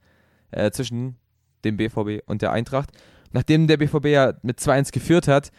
[0.51, 1.17] äh, zwischen
[1.65, 2.91] dem BVB und der Eintracht,
[3.33, 5.53] nachdem der BVB ja mit 2-1 geführt hat,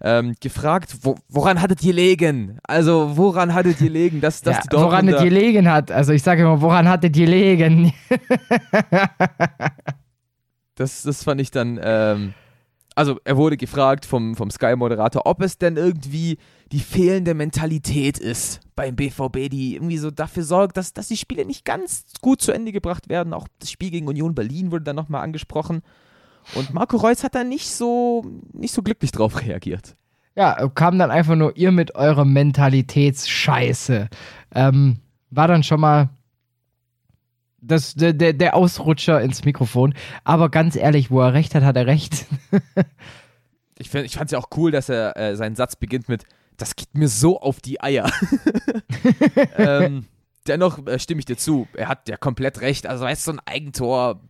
[0.00, 2.58] ähm, gefragt, wo, woran hattet ihr legen?
[2.66, 5.90] Also, woran hattet ihr legen, dass, dass ja, die Woran es gelegen hat.
[5.90, 7.92] Also, ich sage immer, woran hattet ihr legen?
[10.74, 12.34] das, das fand ich dann, ähm,
[12.94, 16.38] also, er wurde gefragt vom, vom Sky-Moderator, ob es denn irgendwie
[16.72, 21.44] die fehlende Mentalität ist beim BVB, die irgendwie so dafür sorgt, dass, dass die Spiele
[21.44, 23.32] nicht ganz gut zu Ende gebracht werden.
[23.32, 25.82] Auch das Spiel gegen Union Berlin wurde dann nochmal angesprochen.
[26.54, 29.96] Und Marco Reus hat da nicht so, nicht so glücklich drauf reagiert.
[30.34, 34.08] Ja, kam dann einfach nur ihr mit eurer Mentalitätsscheiße.
[34.54, 34.98] Ähm,
[35.30, 36.10] war dann schon mal
[37.60, 39.94] das, der, der Ausrutscher ins Mikrofon.
[40.24, 42.26] Aber ganz ehrlich, wo er recht hat, hat er recht.
[43.78, 46.24] ich, ich fand es ja auch cool, dass er äh, seinen Satz beginnt mit,
[46.56, 48.10] das geht mir so auf die Eier.
[49.56, 50.06] ähm,
[50.46, 51.66] dennoch äh, stimme ich dir zu.
[51.74, 52.86] Er hat ja komplett recht.
[52.86, 54.20] Also, weißt du, so ein Eigentor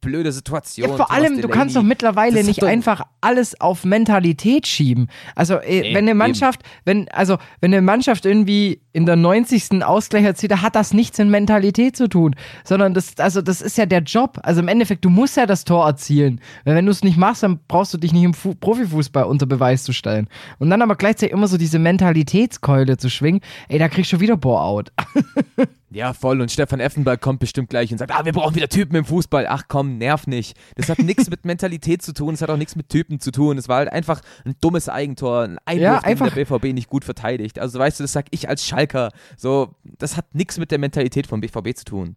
[0.00, 0.88] blöde Situation.
[0.88, 5.08] Ja, vor allem, du kannst doch mittlerweile nicht einfach alles auf Mentalität schieben.
[5.34, 6.80] Also, äh, nee, wenn eine Mannschaft, eben.
[6.84, 9.84] wenn, also, wenn eine Mannschaft irgendwie in der 90.
[9.84, 12.34] Ausgleich erzielt, da hat das nichts mit Mentalität zu tun,
[12.64, 14.38] sondern das, also, das ist ja der Job.
[14.42, 16.40] Also, im Endeffekt, du musst ja das Tor erzielen.
[16.64, 19.46] Weil wenn du es nicht machst, dann brauchst du dich nicht im Fu Profifußball unter
[19.46, 20.28] Beweis zu stellen.
[20.58, 24.36] Und dann aber gleichzeitig immer so diese Mentalitätskeule zu schwingen, ey, da kriegst du wieder
[24.36, 24.92] Bore-out.
[25.92, 26.40] Ja, voll.
[26.40, 29.46] Und Stefan Effenberg kommt bestimmt gleich und sagt, ah, wir brauchen wieder Typen im Fußball.
[29.48, 30.56] Ach komm, nerv nicht.
[30.76, 33.58] Das hat nichts mit Mentalität zu tun, es hat auch nichts mit Typen zu tun.
[33.58, 36.28] Es war halt einfach ein dummes Eigentor, ein Einwurf, ja, einfach.
[36.28, 37.58] den der BVB nicht gut verteidigt.
[37.58, 39.10] Also weißt du, das sag ich als Schalker.
[39.36, 42.16] So, das hat nichts mit der Mentalität vom BVB zu tun.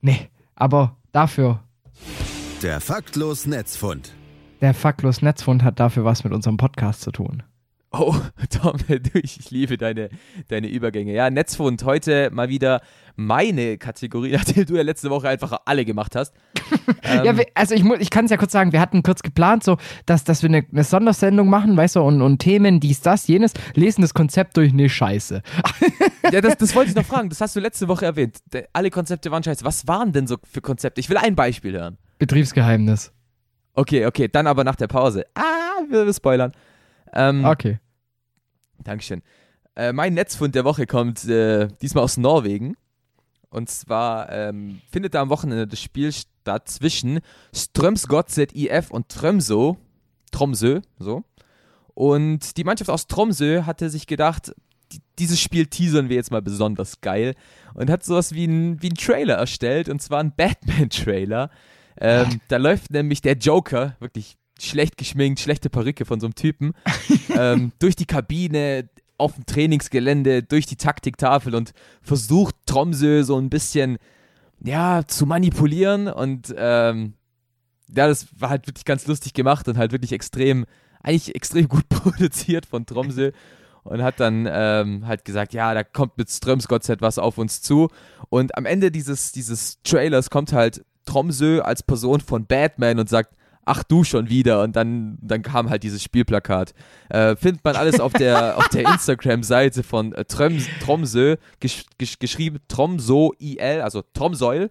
[0.00, 1.62] Nee, aber dafür
[2.62, 4.12] Der faktlos Netzfund.
[4.60, 7.42] Der faktlos Netzfund hat dafür was mit unserem Podcast zu tun.
[7.92, 8.14] Oh,
[8.50, 10.10] Tom, du, ich liebe deine,
[10.48, 11.12] deine Übergänge.
[11.12, 12.82] Ja, Netzfund, heute mal wieder
[13.16, 16.32] meine Kategorie, nachdem du ja letzte Woche einfach alle gemacht hast.
[17.04, 19.64] ja, Ähm, wir- also ich, ich kann es ja kurz sagen, wir hatten kurz geplant,
[19.64, 19.76] so,
[20.06, 23.54] dass, dass wir eine, eine Sondersendung machen, weißt du, und, und Themen, dies, das, jenes,
[23.74, 25.42] lesen das Konzept durch, nee, scheiße.
[26.30, 27.28] ja, das, das wollte ich noch fragen.
[27.28, 28.38] Das hast du letzte Woche erwähnt.
[28.72, 29.64] Alle Konzepte waren scheiße.
[29.64, 31.00] Was waren denn so für Konzepte?
[31.00, 31.98] Ich will ein Beispiel hören.
[32.20, 33.12] Betriebsgeheimnis.
[33.74, 35.24] Okay, okay, dann aber nach der Pause.
[35.34, 35.42] Ah,
[35.88, 36.52] wir, wir spoilern.
[37.12, 37.78] Ähm, Okay.
[38.82, 39.22] Dankeschön.
[39.76, 42.76] Äh, mein Netzfund der Woche kommt äh, diesmal aus Norwegen.
[43.50, 47.20] Und zwar ähm, findet da am Wochenende das Spiel statt zwischen
[47.54, 49.74] Strømsgodset IF und Tromsø.
[50.30, 51.24] Tromsø, so.
[51.94, 54.52] Und die Mannschaft aus Tromsø hatte sich gedacht,
[54.92, 57.34] die, dieses Spiel teasern wir jetzt mal besonders geil
[57.74, 61.50] und hat sowas wie ein, wie ein Trailer erstellt und zwar ein Batman-Trailer.
[62.00, 66.72] Ähm, da läuft nämlich der Joker, wirklich schlecht geschminkt, schlechte Perücke von so einem Typen,
[67.36, 68.88] ähm, durch die Kabine,
[69.20, 73.98] auf dem Trainingsgelände, durch die Taktiktafel und versucht Tromsø so ein bisschen,
[74.64, 77.14] ja, zu manipulieren und ähm,
[77.94, 80.64] ja, das war halt wirklich ganz lustig gemacht und halt wirklich extrem,
[81.02, 83.32] eigentlich extrem gut produziert von Tromsø
[83.84, 87.88] und hat dann ähm, halt gesagt, ja, da kommt mit Strömsgodset was auf uns zu
[88.28, 93.34] und am Ende dieses, dieses Trailers kommt halt Tromsø als Person von Batman und sagt,
[93.64, 96.74] ach du schon wieder und dann, dann kam halt dieses Spielplakat.
[97.08, 102.18] Äh, findet man alles auf der, auf der Instagram-Seite von äh, Tröms, Tromsø, gesch, gesch,
[102.18, 104.70] geschrieben Tromso-IL, also Tromsoil.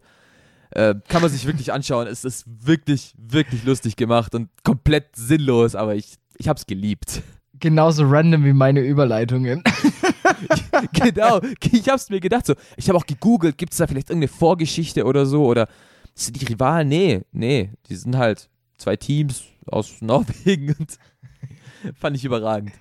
[0.71, 2.07] Äh, kann man sich wirklich anschauen.
[2.07, 7.23] Es ist wirklich, wirklich lustig gemacht und komplett sinnlos, aber ich, ich hab's geliebt.
[7.59, 9.63] Genauso random wie meine Überleitungen.
[10.93, 12.53] genau, ich hab's mir gedacht so.
[12.77, 15.67] Ich habe auch gegoogelt, gibt's da vielleicht irgendeine Vorgeschichte oder so oder
[16.13, 16.87] sind die Rivalen?
[16.87, 20.97] Nee, nee, die sind halt zwei Teams aus Norwegen und
[21.99, 22.71] fand ich überragend.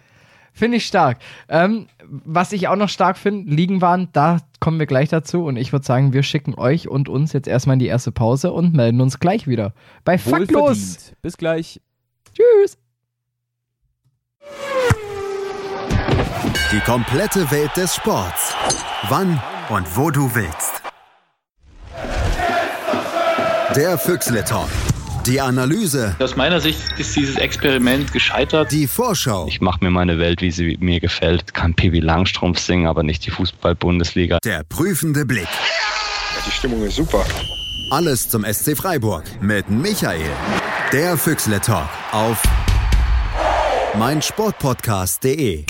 [0.58, 1.18] Finde ich stark.
[1.48, 5.44] Ähm, was ich auch noch stark finde, liegen waren, da kommen wir gleich dazu.
[5.44, 8.52] Und ich würde sagen, wir schicken euch und uns jetzt erstmal in die erste Pause
[8.52, 9.72] und melden uns gleich wieder.
[10.04, 11.12] Bei Faktlos.
[11.22, 11.80] Bis gleich.
[12.34, 12.76] Tschüss.
[16.72, 18.54] Die komplette Welt des Sports.
[19.08, 20.82] Wann und wo du willst.
[23.76, 24.68] Der Füchsle Talk.
[25.29, 28.73] Die Analyse, Aus meiner Sicht ist dieses Experiment gescheitert.
[28.73, 31.53] die Vorschau, Ich mache mir meine Welt, wie sie mir gefällt.
[31.53, 34.38] Kann Pippi Langstrumpf singen, aber nicht die Fußball-Bundesliga.
[34.43, 35.47] der prüfende Blick.
[36.47, 37.25] Die Stimmung ist super.
[37.91, 40.31] Alles zum SC Freiburg mit Michael.
[40.93, 42.43] Der Füchsle Talk auf
[43.99, 45.64] meinsportpodcast.de.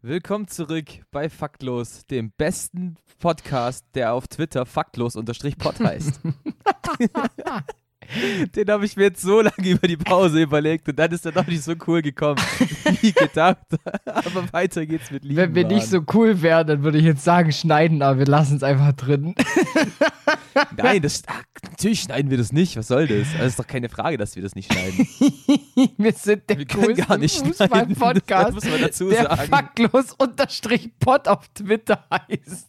[0.00, 6.20] Willkommen zurück bei Faktlos, dem besten Podcast, der auf Twitter faktlos-pod heißt.
[8.56, 11.32] Den habe ich mir jetzt so lange über die Pause überlegt und dann ist er
[11.32, 12.40] doch nicht so cool gekommen,
[13.00, 13.66] wie gedacht.
[14.04, 15.36] Aber weiter geht's mit Lieben.
[15.36, 18.56] Wenn wir nicht so cool wären, dann würde ich jetzt sagen, schneiden, aber wir lassen
[18.56, 19.34] es einfach drin.
[20.76, 22.76] Nein, das, ach, natürlich schneiden wir das nicht.
[22.76, 23.28] Was soll das?
[23.36, 25.06] Das ist doch keine Frage, dass wir das nicht schneiden.
[25.96, 27.46] wir sind der Wir können coolste gar nicht.
[27.46, 29.48] Fußball-Podcast, Das muss man dazu der sagen.
[29.50, 32.68] faktlos unterstrich Pod auf Twitter heißt.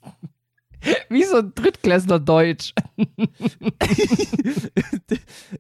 [1.10, 2.74] Wie so ein Drittklässler Deutsch.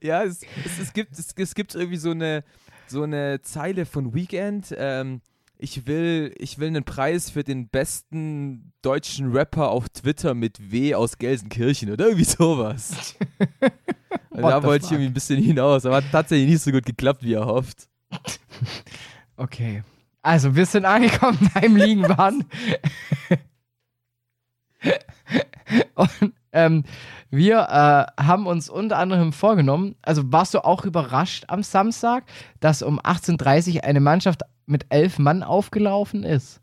[0.01, 2.43] ja, es, es, es, gibt, es, es gibt irgendwie so eine,
[2.87, 4.73] so eine Zeile von Weekend.
[4.77, 5.21] Ähm,
[5.57, 10.95] ich will, ich will einen Preis für den besten deutschen Rapper auf Twitter mit W
[10.95, 13.15] aus Gelsenkirchen oder irgendwie sowas.
[14.31, 17.33] Da wollte ich irgendwie ein bisschen hinaus, aber hat tatsächlich nicht so gut geklappt, wie
[17.33, 17.89] er hofft.
[19.35, 19.83] Okay.
[20.21, 22.45] Also, wir sind angekommen beim Liegenbahn.
[25.95, 26.83] Und ähm,
[27.29, 32.25] wir äh, haben uns unter anderem vorgenommen, also warst du auch überrascht am Samstag,
[32.59, 36.61] dass um 18.30 Uhr eine Mannschaft mit elf Mann aufgelaufen ist?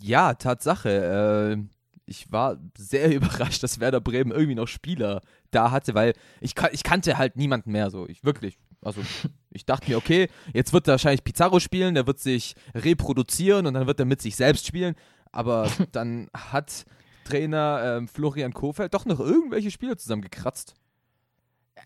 [0.00, 1.58] Ja, Tatsache.
[1.58, 1.62] Äh,
[2.06, 6.82] ich war sehr überrascht, dass Werder Bremen irgendwie noch Spieler da hatte, weil ich, ich
[6.82, 8.06] kannte halt niemanden mehr so.
[8.08, 8.58] Ich wirklich.
[8.82, 9.02] Also
[9.50, 13.74] ich dachte mir, okay, jetzt wird er wahrscheinlich Pizarro spielen, der wird sich reproduzieren und
[13.74, 14.94] dann wird er mit sich selbst spielen.
[15.32, 16.84] Aber dann hat
[17.24, 20.74] Trainer ähm, Florian Kofeld doch noch irgendwelche Spieler zusammengekratzt.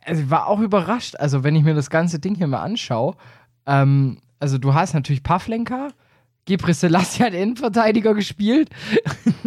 [0.05, 3.17] Also ich war auch überrascht, also wenn ich mir das ganze Ding hier mal anschaue,
[3.67, 5.89] ähm, also du hast natürlich Pavlenka,
[6.45, 8.69] Gebre Selassie hat Innenverteidiger gespielt,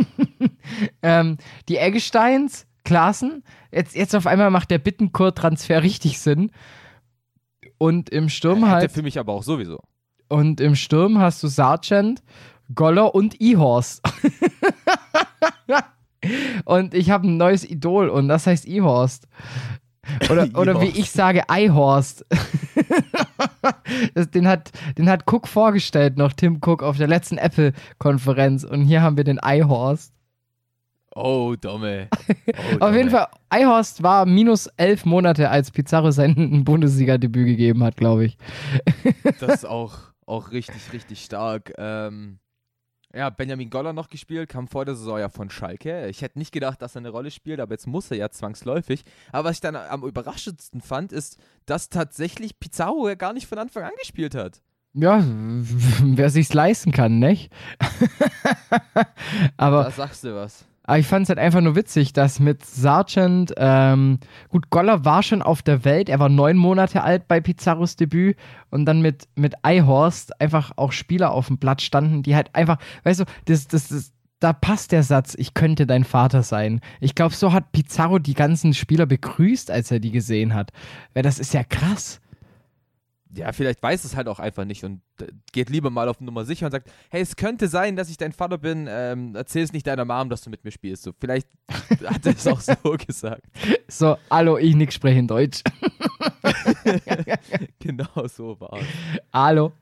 [1.04, 1.38] ähm,
[1.70, 6.52] die Eggesteins, Klaassen, jetzt, jetzt auf einmal macht der Bittencourt-Transfer richtig Sinn
[7.78, 9.80] und im Sturm Hätte halt, für mich aber auch sowieso.
[10.30, 12.24] und im Sturm hast du Sargent,
[12.74, 14.02] Goller und Ihorst.
[16.66, 19.28] Und ich habe ein neues Idol und das heißt E-Horst.
[20.30, 22.26] Oder, oder wie ich sage, Eihorst.
[24.34, 28.64] Den, hat, den hat Cook vorgestellt noch, Tim Cook, auf der letzten Apple-Konferenz.
[28.64, 30.14] Und hier haben wir den Eihorst.
[31.16, 32.08] Oh, Domme.
[32.80, 37.98] Oh, Auf jeden Fall, Eihorst war minus elf Monate, als Pizarro sein Bundesliga-Debüt gegeben hat,
[37.98, 38.38] glaube ich.
[39.40, 41.74] Das ist auch, auch richtig, richtig stark.
[41.78, 42.40] Ähm,
[43.14, 46.08] ja, Benjamin Goller noch gespielt, kam vor der Saison ja von Schalke.
[46.08, 49.04] Ich hätte nicht gedacht, dass er eine Rolle spielt, aber jetzt muss er ja zwangsläufig.
[49.32, 53.60] Aber was ich dann am überraschendsten fand, ist, dass tatsächlich Pizarro ja gar nicht von
[53.60, 54.62] Anfang an gespielt hat.
[54.94, 57.52] Ja, wer sich's leisten kann, nicht?
[59.58, 60.66] aber Da sagst du was.
[60.88, 65.22] Aber ich fand es halt einfach nur witzig, dass mit Sargent, ähm, gut, Goller war
[65.22, 68.38] schon auf der Welt, er war neun Monate alt bei Pizarros Debüt
[68.70, 72.78] und dann mit, mit Eihorst einfach auch Spieler auf dem Blatt standen, die halt einfach,
[73.04, 76.80] weißt du, das, das, das, da passt der Satz, ich könnte dein Vater sein.
[77.02, 80.72] Ich glaube, so hat Pizarro die ganzen Spieler begrüßt, als er die gesehen hat.
[81.14, 82.22] Weil das ist ja krass.
[83.36, 86.46] Ja, vielleicht weiß es halt auch einfach nicht und äh, geht lieber mal auf Nummer
[86.46, 89.74] sicher und sagt, hey, es könnte sein, dass ich dein Vater bin, ähm, erzähl es
[89.74, 91.04] nicht deiner Mom, dass du mit mir spielst.
[91.04, 91.48] So, vielleicht
[92.06, 93.44] hat er es auch so gesagt.
[93.88, 95.62] So, hallo, ich nix spreche in Deutsch.
[97.80, 98.88] genau so war es.
[99.34, 99.74] Hallo.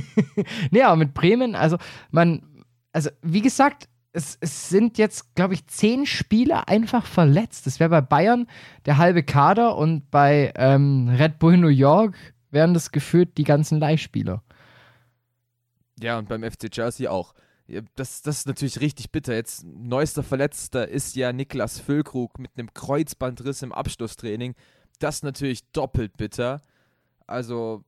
[0.70, 1.76] nee, aber mit Bremen, also
[2.10, 7.66] man, also wie gesagt, es, es sind jetzt, glaube ich, zehn Spieler einfach verletzt.
[7.66, 8.46] Das wäre bei Bayern
[8.86, 12.16] der halbe Kader und bei ähm, Red Bull New York
[12.50, 14.42] wären das gefühlt die ganzen Leihspieler.
[16.00, 17.34] Ja, und beim FC Chelsea auch.
[17.94, 19.34] Das, das ist natürlich richtig bitter.
[19.34, 24.54] Jetzt neuester Verletzter ist ja Niklas Füllkrug mit einem Kreuzbandriss im Abschlusstraining.
[24.98, 26.62] Das ist natürlich doppelt bitter.
[27.26, 27.84] Also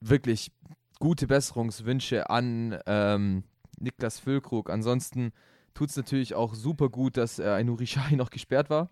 [0.00, 0.50] wirklich
[0.98, 3.44] gute Besserungswünsche an ähm,
[3.78, 4.70] Niklas Füllkrug.
[4.70, 5.32] Ansonsten
[5.74, 8.90] tut es natürlich auch super gut, dass äh, ein Urishai noch gesperrt war.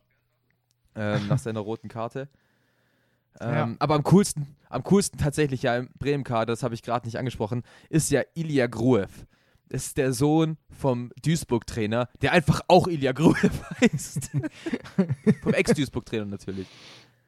[0.97, 2.29] Ähm, nach seiner roten Karte.
[3.41, 3.75] Ähm, Ja.
[3.79, 7.63] Aber am coolsten, am coolsten tatsächlich ja im Bremen-Kader, das habe ich gerade nicht angesprochen,
[7.91, 9.27] ist ja Ilya Gruev.
[9.69, 14.31] Das ist der Sohn vom Duisburg-Trainer, der einfach auch Ilya Gruev heißt.
[15.43, 16.69] vom Ex-Duisburg-Trainer natürlich.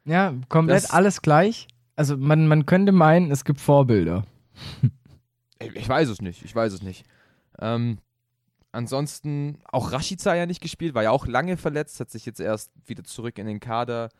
[0.05, 1.67] Ja, komplett Das- alles gleich.
[1.97, 4.25] Also man, man könnte meinen, es gibt Vorbilder.
[5.75, 7.07] Ich, weiß es nicht, ich weiß es nicht.
[7.59, 7.99] Ähm,
[8.73, 12.71] ansonsten, auch Rashica ja nicht gespielt, war ja auch lange verletzt, hat sich jetzt erst
[12.85, 14.11] wieder zurück in den Kader,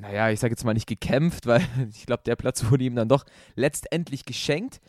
[0.00, 3.08] naja, ich sage jetzt mal nicht gekämpft, weil ich glaube, der Platz wurde ihm dann
[3.08, 3.24] doch
[3.56, 4.80] letztendlich geschenkt.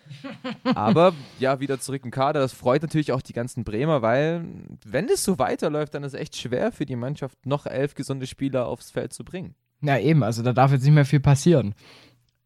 [0.64, 4.46] Aber ja, wieder zurück im Kader, das freut natürlich auch die ganzen Bremer, weil
[4.86, 8.28] wenn es so weiterläuft, dann ist es echt schwer für die Mannschaft, noch elf gesunde
[8.28, 9.56] Spieler aufs Feld zu bringen.
[9.82, 11.74] Ja, eben, also da darf jetzt nicht mehr viel passieren.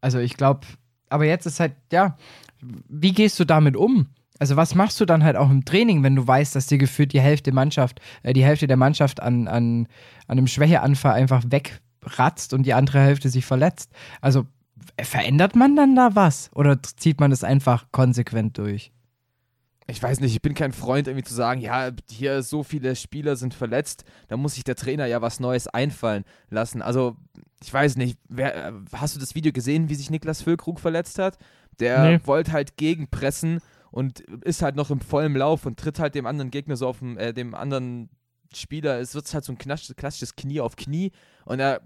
[0.00, 0.66] Also ich glaube,
[1.10, 2.16] aber jetzt ist halt, ja,
[2.60, 4.08] wie gehst du damit um?
[4.38, 7.12] Also was machst du dann halt auch im Training, wenn du weißt, dass dir gefühlt
[7.12, 9.86] die Hälfte Mannschaft, äh, die Hälfte der Mannschaft an, an,
[10.26, 11.44] an einem Schwächeanfall einfach
[12.04, 13.90] wegratzt und die andere Hälfte sich verletzt?
[14.20, 14.46] Also
[15.00, 16.50] verändert man dann da was?
[16.54, 18.90] Oder zieht man das einfach konsequent durch?
[19.86, 23.36] ich weiß nicht, ich bin kein Freund, irgendwie zu sagen, ja, hier so viele Spieler
[23.36, 26.80] sind verletzt, da muss sich der Trainer ja was Neues einfallen lassen.
[26.80, 27.16] Also,
[27.62, 31.18] ich weiß nicht, wer, äh, hast du das Video gesehen, wie sich Niklas Füllkrug verletzt
[31.18, 31.36] hat?
[31.80, 32.20] Der Nee.
[32.24, 36.50] wollte halt gegenpressen und ist halt noch im vollen Lauf und tritt halt dem anderen
[36.50, 38.08] Gegner so auf dem, äh, dem anderen
[38.56, 41.12] Spieler, es wird halt so ein klassisches Knie auf Knie
[41.44, 41.80] und da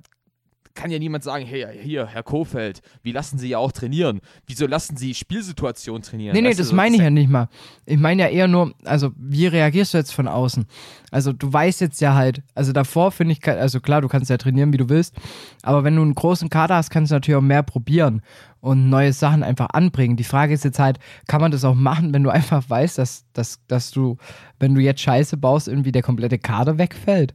[0.79, 4.21] kann ja niemand sagen, hey, hier, Herr Kofeld, wie lassen Sie ja auch trainieren?
[4.47, 6.35] Wieso lassen Sie Spielsituationen trainieren?
[6.35, 7.49] Nee, nee, Weißt das meine ich ja nicht mal.
[7.85, 10.67] Ich meine ja eher nur, also wie reagierst du jetzt von außen?
[11.11, 14.37] Also du weißt jetzt ja halt, also davor finde ich, also klar, du kannst ja
[14.37, 15.17] trainieren, wie du willst,
[15.63, 18.23] aber wenn du einen großen Kader hast, kannst du natürlich auch mehr probieren
[18.61, 20.17] und neue Sachen einfach anbringen.
[20.17, 23.25] Die Frage ist jetzt halt, kann man das auch machen, wenn du einfach weißt, dass,
[23.33, 24.17] dass, dass du,
[24.61, 27.35] wenn du jetzt Scheiße baust, irgendwie der komplette Kader wegfällt?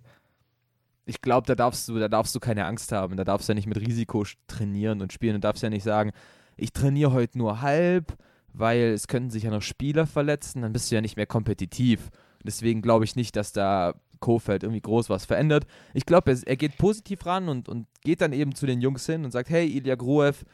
[1.05, 3.17] Ich glaube, da darfst du, da darfst du keine Angst haben.
[3.17, 5.35] Da darfst du ja nicht mit Risiko trainieren und spielen.
[5.35, 6.11] Du darfst ja nicht sagen,
[6.55, 8.17] ich trainiere heute nur halb,
[8.53, 12.09] weil es könnten sich ja noch Spieler verletzen, dann bist du ja nicht mehr kompetitiv.
[12.43, 15.65] Deswegen glaube ich nicht, dass da Kofeld irgendwie groß was verändert.
[15.93, 19.05] Ich glaube, er, er geht positiv ran und, und geht dann eben zu den Jungs
[19.05, 20.45] hin und sagt, hey, Ilya Gruev,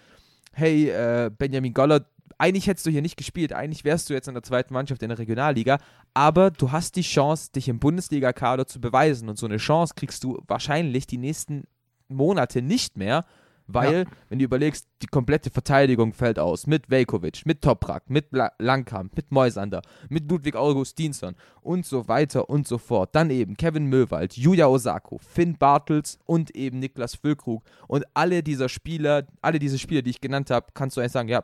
[0.54, 2.06] hey, äh, Benjamin Goller,
[2.40, 5.10] eigentlich hättest du hier nicht gespielt, eigentlich wärst du jetzt in der zweiten Mannschaft in
[5.10, 5.78] der Regionalliga,
[6.14, 10.24] aber du hast die Chance, dich im Bundesliga-Kader zu beweisen und so eine Chance kriegst
[10.24, 11.66] du wahrscheinlich die nächsten
[12.08, 13.26] Monate nicht mehr,
[13.72, 16.66] weil, wenn du überlegst, die komplette Verteidigung fällt aus.
[16.66, 22.50] Mit Velkovic, mit Toprak, mit La Langkamp, mit Moisander, mit Ludwig Augustinsson und so weiter
[22.50, 23.14] und so fort.
[23.14, 27.64] Dann eben Kevin Möwald, Julia Osako, Finn Bartels und eben Niklas Füllkrug.
[27.88, 31.30] Und alle dieser Spieler, alle diese Spieler, die ich genannt habe, kannst du eigentlich sagen,
[31.30, 31.44] ja,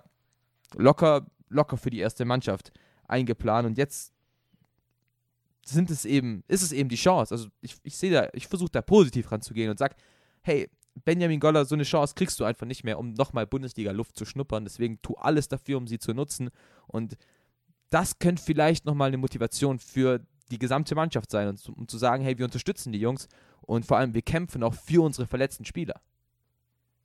[0.75, 2.71] locker, locker für die erste Mannschaft
[3.07, 3.67] eingeplant.
[3.67, 4.13] Und jetzt
[5.65, 7.33] sind es eben, ist es eben die Chance.
[7.33, 9.95] Also ich, ich sehe da, ich versuche da positiv ranzugehen und sage,
[10.41, 10.69] hey,
[11.03, 14.63] Benjamin Goller, so eine Chance kriegst du einfach nicht mehr, um nochmal Bundesliga-Luft zu schnuppern.
[14.63, 16.49] Deswegen tu alles dafür, um sie zu nutzen.
[16.87, 17.17] Und
[17.89, 22.23] das könnte vielleicht nochmal eine Motivation für die gesamte Mannschaft sein, und, um zu sagen,
[22.23, 23.27] hey, wir unterstützen die Jungs
[23.61, 25.99] und vor allem wir kämpfen auch für unsere verletzten Spieler.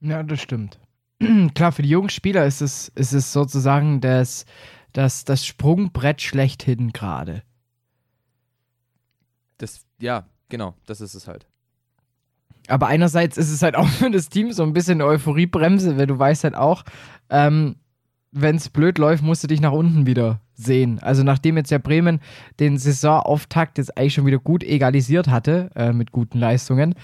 [0.00, 0.78] Ja, das stimmt.
[1.54, 4.46] Klar, für die jungen Spieler ist es, ist es sozusagen das,
[4.92, 7.42] das, das Sprungbrett schlechthin gerade.
[9.58, 11.46] Das, ja, genau, das ist es halt.
[12.68, 16.06] Aber einerseits ist es halt auch für das Team so ein bisschen eine Euphoriebremse, weil
[16.06, 16.84] du weißt halt auch,
[17.28, 17.76] ähm,
[18.32, 21.00] wenn es blöd läuft, musst du dich nach unten wieder sehen.
[21.00, 22.20] Also nachdem jetzt ja Bremen
[22.60, 26.94] den Saisonauftakt jetzt eigentlich schon wieder gut egalisiert hatte äh, mit guten Leistungen,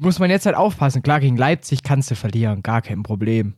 [0.00, 1.02] muss man jetzt halt aufpassen.
[1.02, 3.54] Klar, gegen Leipzig kannst du verlieren, gar kein Problem.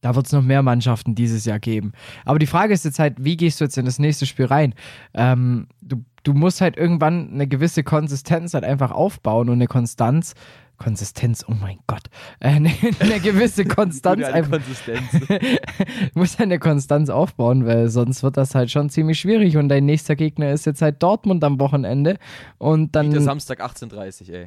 [0.00, 1.92] Da wird es noch mehr Mannschaften dieses Jahr geben.
[2.24, 4.74] Aber die Frage ist jetzt halt, wie gehst du jetzt in das nächste Spiel rein?
[5.14, 10.34] Ähm, du, du musst halt irgendwann eine gewisse Konsistenz halt einfach aufbauen und eine Konstanz.
[10.78, 12.02] Konsistenz, oh mein Gott.
[12.40, 12.70] Eine,
[13.00, 14.52] eine gewisse Konstanz einfach.
[14.52, 15.10] Konsistenz.
[15.28, 19.56] du musst eine Konstanz aufbauen, weil sonst wird das halt schon ziemlich schwierig.
[19.56, 22.18] Und dein nächster Gegner ist jetzt halt Dortmund am Wochenende.
[22.58, 23.10] Und dann.
[23.10, 24.46] Wieder Samstag 18.30 ey.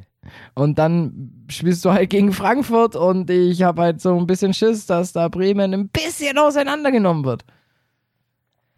[0.54, 4.86] Und dann spielst du halt gegen Frankfurt und ich habe halt so ein bisschen Schiss,
[4.86, 7.44] dass da Bremen ein bisschen auseinandergenommen wird.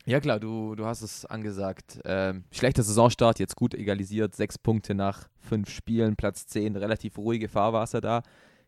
[0.06, 1.98] Ja klar, du, du hast es angesagt.
[2.04, 7.48] Ähm, schlechter Saisonstart, jetzt gut egalisiert, sechs Punkte nach fünf Spielen, Platz 10, relativ ruhige
[7.48, 8.22] Fahrwasser da.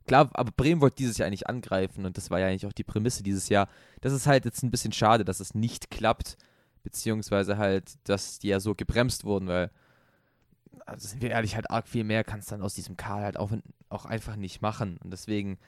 [0.06, 2.84] Klar, aber Bremen wollte dieses Jahr eigentlich angreifen und das war ja eigentlich auch die
[2.84, 3.68] Prämisse dieses Jahr.
[4.00, 6.38] Das ist halt jetzt ein bisschen schade, dass es nicht klappt,
[6.84, 9.70] beziehungsweise halt, dass die ja so gebremst wurden, weil,
[10.86, 13.50] also sind wir ehrlich, halt arg viel mehr kannst dann aus diesem Karl halt auch,
[13.90, 15.58] auch einfach nicht machen und deswegen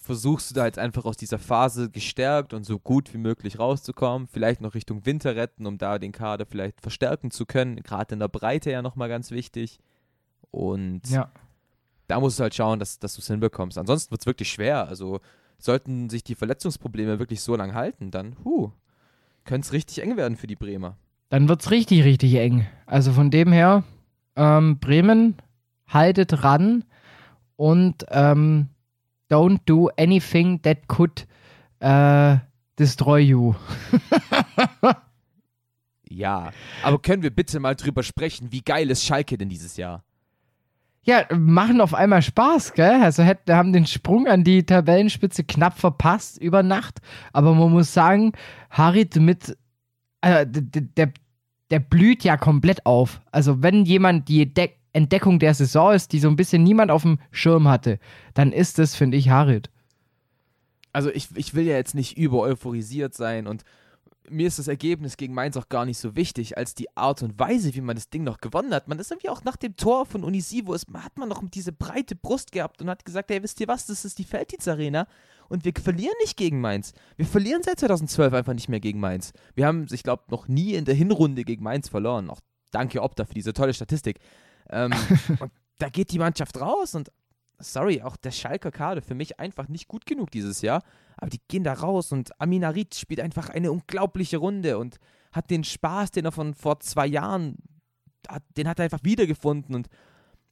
[0.00, 4.28] versuchst du da jetzt einfach aus dieser Phase gestärkt und so gut wie möglich rauszukommen,
[4.28, 8.20] vielleicht noch Richtung Winter retten, um da den Kader vielleicht verstärken zu können, gerade in
[8.20, 9.78] der Breite ja nochmal ganz wichtig.
[10.50, 11.30] Und Ja.
[12.06, 13.76] da musst du halt schauen, dass, dass du es hinbekommst.
[13.76, 14.88] Ansonsten wird es wirklich schwer.
[14.88, 15.20] Also
[15.58, 18.70] sollten sich die Verletzungsprobleme wirklich so lang halten, dann huh,
[19.44, 20.96] könnte es richtig eng werden für die Bremer.
[21.30, 22.66] Dann wird's richtig, richtig eng.
[22.86, 23.82] Also von dem her,
[24.36, 25.34] ähm, Bremen
[25.88, 26.84] haltet ran
[27.56, 28.68] und ähm,
[29.28, 31.26] don't do anything that could
[31.80, 32.36] äh,
[32.78, 33.54] destroy you.
[36.10, 36.50] Ja,
[36.82, 40.04] aber können wir bitte mal drüber sprechen, wie geil ist Schalke denn dieses Jahr?
[41.02, 43.02] Ja, machen auf einmal Spaß, gell?
[43.02, 47.00] Also hätten, haben den Sprung an die Tabellenspitze knapp verpasst über Nacht.
[47.32, 48.32] Aber man muss sagen,
[48.70, 49.56] Harit mit,
[50.20, 51.12] äh, der,
[51.70, 53.20] der, blüht ja komplett auf.
[53.30, 57.02] Also wenn jemand die De Entdeckung der Saison ist, die so ein bisschen niemand auf
[57.02, 57.98] dem Schirm hatte,
[58.34, 59.70] dann ist es, finde ich, Harit.
[60.92, 63.64] Also ich, ich will ja jetzt nicht über euphorisiert sein und
[64.30, 67.38] mir ist das Ergebnis gegen Mainz auch gar nicht so wichtig, als die Art und
[67.38, 68.88] Weise, wie man das Ding noch gewonnen hat.
[68.88, 72.14] Man ist irgendwie auch nach dem Tor von Unisivo, ist, hat man noch diese breite
[72.14, 75.06] Brust gehabt und hat gesagt, hey, wisst ihr was, das ist die Felddienst Arena
[75.48, 76.92] und wir verlieren nicht gegen Mainz.
[77.16, 79.32] Wir verlieren seit 2012 einfach nicht mehr gegen Mainz.
[79.54, 82.30] Wir haben, ich glaube, noch nie in der Hinrunde gegen Mainz verloren.
[82.30, 84.18] Auch danke Opta für diese tolle Statistik.
[84.70, 84.92] Ähm,
[85.40, 87.10] und da geht die Mannschaft raus und
[87.58, 90.82] sorry, auch der Schalker Kader für mich einfach nicht gut genug dieses Jahr.
[91.16, 94.98] Aber die gehen da raus und Aminarit spielt einfach eine unglaubliche Runde und
[95.32, 97.56] hat den Spaß, den er von vor zwei Jahren,
[98.28, 99.88] hat, den hat er einfach wiedergefunden und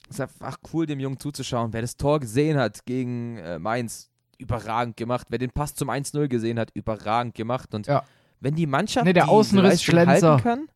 [0.09, 1.73] es ist einfach cool, dem Jungen zuzuschauen.
[1.73, 5.27] Wer das Tor gesehen hat gegen äh, Mainz, überragend gemacht.
[5.31, 7.75] Wer den Pass zum 1-0 gesehen hat, überragend gemacht.
[7.75, 8.05] Und Ja.
[8.41, 9.25] wenn die Mannschaft Nee, der.
[9.25, 10.69] Leistung halten kann,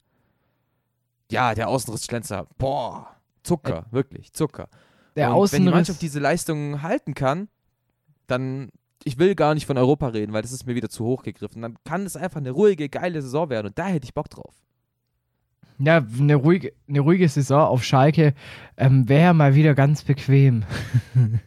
[1.30, 4.68] ja, der Außenriss-Schlenzer, boah, Zucker, wirklich, Zucker.
[5.16, 5.70] Der und wenn die.
[5.70, 7.48] Mannschaft diese Leistung halten kann,
[8.26, 8.70] dann,
[9.04, 11.62] ich will gar nicht von Europa reden, weil das ist mir wieder zu hoch gegriffen.
[11.62, 14.54] Dann kann es einfach eine ruhige, geile Saison werden und da hätte ich Bock drauf.
[15.78, 18.34] Ja, eine ruhige, eine ruhige Saison auf Schalke
[18.76, 20.64] ähm, wäre mal wieder ganz bequem.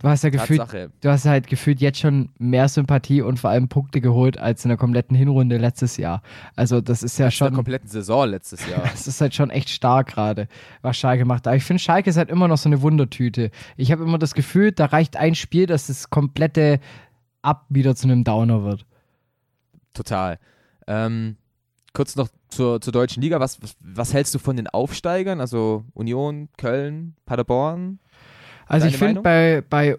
[0.00, 0.90] du hast ja gefühlt, Tatsache.
[1.00, 4.68] du hast halt gefühlt jetzt schon mehr Sympathie und vor allem Punkte geholt als in
[4.68, 6.22] der kompletten Hinrunde letztes Jahr.
[6.56, 8.82] Also das ist ja In der schon, kompletten Saison letztes Jahr.
[8.90, 10.48] das ist halt schon echt stark gerade,
[10.82, 11.46] was Schalke macht.
[11.46, 13.50] Aber ich finde, Schalke ist halt immer noch so eine Wundertüte.
[13.76, 16.80] Ich habe immer das Gefühl, da reicht ein Spiel, dass das komplette
[17.42, 18.84] Ab wieder zu einem Downer wird.
[19.94, 20.38] Total.
[20.86, 21.36] Ähm,
[21.92, 23.40] kurz noch zur, zur deutschen Liga.
[23.40, 25.40] Was, was, was hältst du von den Aufsteigern?
[25.40, 27.98] Also Union, Köln, Paderborn?
[28.68, 29.98] Also Deine ich finde, bei, bei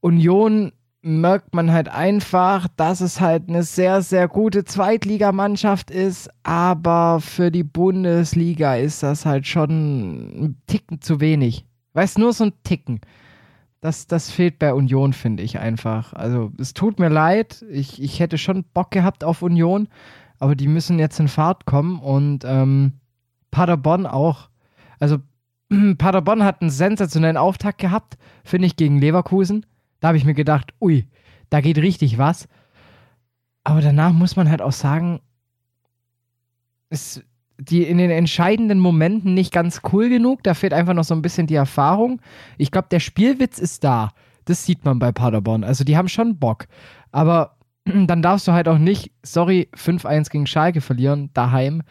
[0.00, 7.20] Union merkt man halt einfach, dass es halt eine sehr, sehr gute Zweitligamannschaft ist, aber
[7.20, 11.66] für die Bundesliga ist das halt schon ein Ticken zu wenig.
[11.92, 13.00] Weißt nur so ein Ticken.
[13.82, 16.14] Das, das fehlt bei Union, finde ich einfach.
[16.14, 19.88] Also es tut mir leid, ich, ich hätte schon Bock gehabt auf Union,
[20.38, 22.94] aber die müssen jetzt in Fahrt kommen und ähm,
[23.50, 24.48] Paderborn auch.
[24.98, 25.18] Also
[25.98, 29.66] Paderborn hat einen sensationellen Auftakt gehabt, finde ich, gegen Leverkusen.
[30.00, 31.08] Da habe ich mir gedacht, ui,
[31.50, 32.48] da geht richtig was.
[33.64, 35.20] Aber danach muss man halt auch sagen,
[36.90, 37.24] ist
[37.58, 40.42] die in den entscheidenden Momenten nicht ganz cool genug.
[40.42, 42.20] Da fehlt einfach noch so ein bisschen die Erfahrung.
[42.58, 44.10] Ich glaube, der Spielwitz ist da.
[44.44, 45.64] Das sieht man bei Paderborn.
[45.64, 46.66] Also die haben schon Bock.
[47.12, 51.82] Aber dann darfst du halt auch nicht, sorry, 5-1 gegen Schalke verlieren, daheim.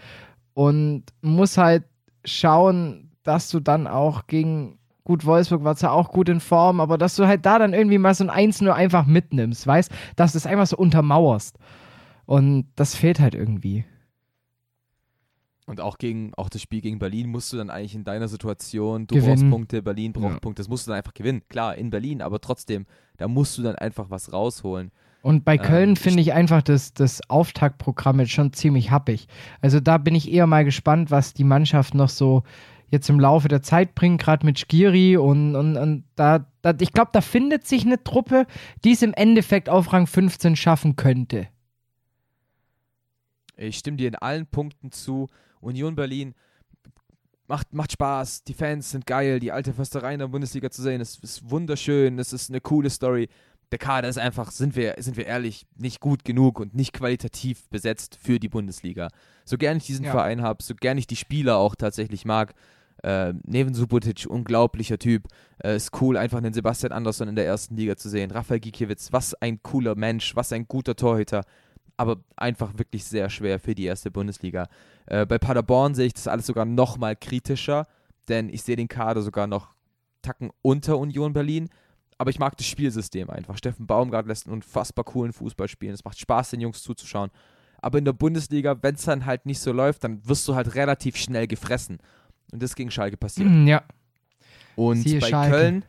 [0.53, 1.85] Und muss halt
[2.25, 6.97] schauen, dass du dann auch gegen, gut, Wolfsburg war zwar auch gut in Form, aber
[6.97, 10.33] dass du halt da dann irgendwie mal so ein 1 nur einfach mitnimmst, weißt, dass
[10.33, 11.57] du es einfach so untermauerst.
[12.25, 13.85] Und das fehlt halt irgendwie.
[15.65, 19.07] Und auch gegen, auch das Spiel gegen Berlin musst du dann eigentlich in deiner Situation,
[19.07, 19.35] du Gewinnen.
[19.35, 20.39] brauchst Punkte, Berlin braucht Ja.
[20.39, 21.41] Punkte, das musst du dann einfach gewinnen.
[21.47, 22.85] Klar, in Berlin, aber trotzdem,
[23.17, 24.91] da musst du dann einfach was rausholen.
[25.21, 29.27] Und bei Ähm, Köln ich- finde ich einfach das, das Auftaktprogramm jetzt schon ziemlich happig.
[29.61, 32.43] Also da bin ich eher mal gespannt, was die Mannschaft noch so
[32.93, 36.93] jetzt im Laufe der Zeit bringt, gerade mit Skiri und, und, und da, da, ich
[36.93, 38.45] glaube, da findet sich eine Truppe,
[38.83, 41.47] die es im Endeffekt auf Rang 15 schaffen könnte.
[43.57, 45.27] Ich stimme dir in allen Punkten zu.
[45.59, 46.35] Union Berlin
[47.47, 51.01] macht, macht Spaß, die Fans sind geil, die alte Försterei in der Bundesliga zu sehen,
[51.01, 53.27] es ist wunderschön, es ist eine coole Story.
[53.71, 57.67] Der Kader ist einfach, sind wir, sind wir ehrlich, nicht gut genug und nicht qualitativ
[57.69, 59.07] besetzt für die Bundesliga.
[59.45, 60.11] So gern ich diesen Ja.
[60.11, 62.53] Verein habe, so gern ich die Spieler auch tatsächlich mag,
[63.03, 65.27] äh, Neven Subotic, unglaublicher Typ.
[65.63, 68.31] Äh, ist cool, einfach einen Sebastian Andersson in der ersten Liga zu sehen.
[68.31, 71.43] Raphael Gikiewicz, was ein cooler Mensch, was ein guter Torhüter.
[71.95, 74.67] Aber einfach wirklich sehr schwer für die erste Bundesliga.
[75.05, 77.87] Äh, bei Paderborn sehe ich das alles sogar noch mal kritischer,
[78.29, 79.73] denn ich sehe den Kader sogar noch
[80.21, 81.69] Tacken unter Union Berlin.
[82.17, 83.57] Aber ich mag das Spielsystem einfach.
[83.57, 85.93] Steffen Baumgart lässt einen unfassbar coolen Fußball spielen.
[85.93, 87.31] Es macht Spaß, den Jungs zuzuschauen.
[87.81, 90.75] Aber in der Bundesliga, wenn es dann halt nicht so läuft, dann wirst du halt
[90.75, 91.97] relativ schnell gefressen.
[92.53, 93.49] Und das gegen Schalke passiert.
[93.67, 93.83] Ja.
[94.75, 95.55] Und Siehe bei Schalke.
[95.55, 95.85] Köln,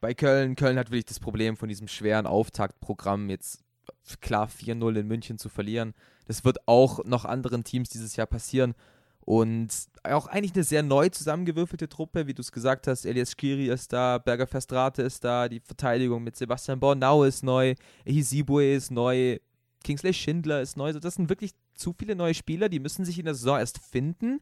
[0.00, 3.64] bei Köln, Köln hat wirklich das Problem von diesem schweren Auftaktprogramm jetzt
[4.20, 5.94] klar 4-0 in München zu verlieren.
[6.28, 8.74] Das wird auch noch anderen Teams dieses Jahr passieren.
[9.22, 9.68] Und
[10.04, 13.04] auch eigentlich eine sehr neu zusammengewürfelte Truppe, wie du es gesagt hast.
[13.04, 17.74] Elias Skiri ist da, Berger Festrate ist da, die Verteidigung mit Sebastian Bornau ist neu,
[18.04, 19.38] Ehisibue ist neu,
[19.82, 20.86] Kingsley Schindler ist neu.
[20.86, 23.78] Also das sind wirklich zu viele neue Spieler, die müssen sich in der Saison erst
[23.78, 24.40] finden.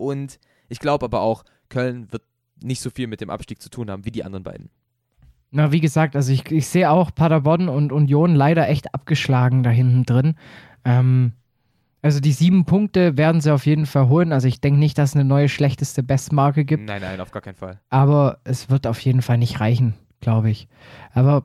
[0.00, 2.22] Und ich glaube aber auch, Köln wird
[2.62, 4.70] nicht so viel mit dem Abstieg zu tun haben wie die anderen beiden.
[5.50, 9.70] Na, wie gesagt, also ich, ich sehe auch Paderborn und Union leider echt abgeschlagen da
[9.70, 10.36] hinten drin.
[10.84, 11.32] Ähm,
[12.02, 14.32] also die sieben Punkte werden sie auf jeden Fall holen.
[14.32, 16.84] Also ich denke nicht, dass es eine neue schlechteste Bestmarke gibt.
[16.84, 17.80] Nein, nein, auf gar keinen Fall.
[17.90, 20.68] Aber es wird auf jeden Fall nicht reichen, glaube ich.
[21.12, 21.44] Aber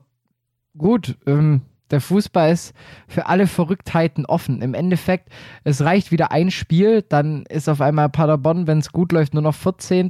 [0.78, 2.74] gut, ähm, der Fußball ist
[3.06, 4.62] für alle Verrücktheiten offen.
[4.62, 5.28] Im Endeffekt,
[5.64, 9.42] es reicht wieder ein Spiel, dann ist auf einmal Paderborn, wenn es gut läuft, nur
[9.42, 10.08] noch 14.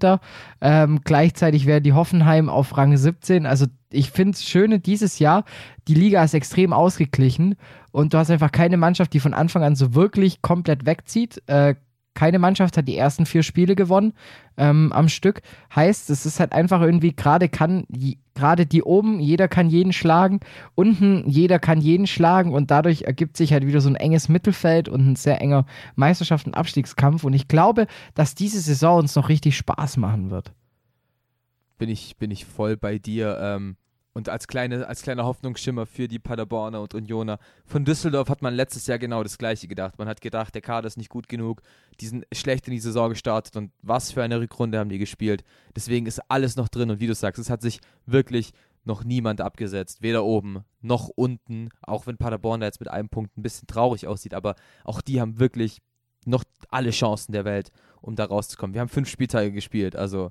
[0.60, 3.46] Ähm, gleichzeitig wäre die Hoffenheim auf Rang 17.
[3.46, 5.44] Also ich finde es schön dieses Jahr,
[5.88, 7.56] die Liga ist extrem ausgeglichen
[7.92, 11.42] und du hast einfach keine Mannschaft, die von Anfang an so wirklich komplett wegzieht.
[11.46, 11.76] Äh,
[12.16, 14.12] keine Mannschaft hat die ersten vier Spiele gewonnen
[14.56, 15.42] ähm, am Stück.
[15.74, 17.84] Heißt, es ist halt einfach irgendwie, gerade kann,
[18.34, 20.40] gerade die oben, jeder kann jeden schlagen,
[20.74, 24.88] unten, jeder kann jeden schlagen und dadurch ergibt sich halt wieder so ein enges Mittelfeld
[24.88, 27.22] und ein sehr enger Meisterschaft- und Abstiegskampf.
[27.22, 30.52] Und ich glaube, dass diese Saison uns noch richtig Spaß machen wird.
[31.78, 33.38] Bin ich, bin ich voll bei dir.
[33.40, 33.76] Ähm,
[34.16, 37.38] und als, kleine, als kleiner Hoffnungsschimmer für die Paderborner und Unioner.
[37.66, 39.98] Von Düsseldorf hat man letztes Jahr genau das Gleiche gedacht.
[39.98, 41.60] Man hat gedacht, der Kader ist nicht gut genug.
[42.00, 45.44] Die sind schlecht in die Saison gestartet und was für eine Rückrunde haben die gespielt.
[45.76, 48.52] Deswegen ist alles noch drin und wie du sagst, es hat sich wirklich
[48.84, 50.00] noch niemand abgesetzt.
[50.00, 51.68] Weder oben noch unten.
[51.82, 54.32] Auch wenn Paderborn da jetzt mit einem Punkt ein bisschen traurig aussieht.
[54.32, 54.54] Aber
[54.84, 55.82] auch die haben wirklich
[56.24, 58.72] noch alle Chancen der Welt, um da rauszukommen.
[58.72, 59.94] Wir haben fünf Spieltage gespielt.
[59.94, 60.30] Also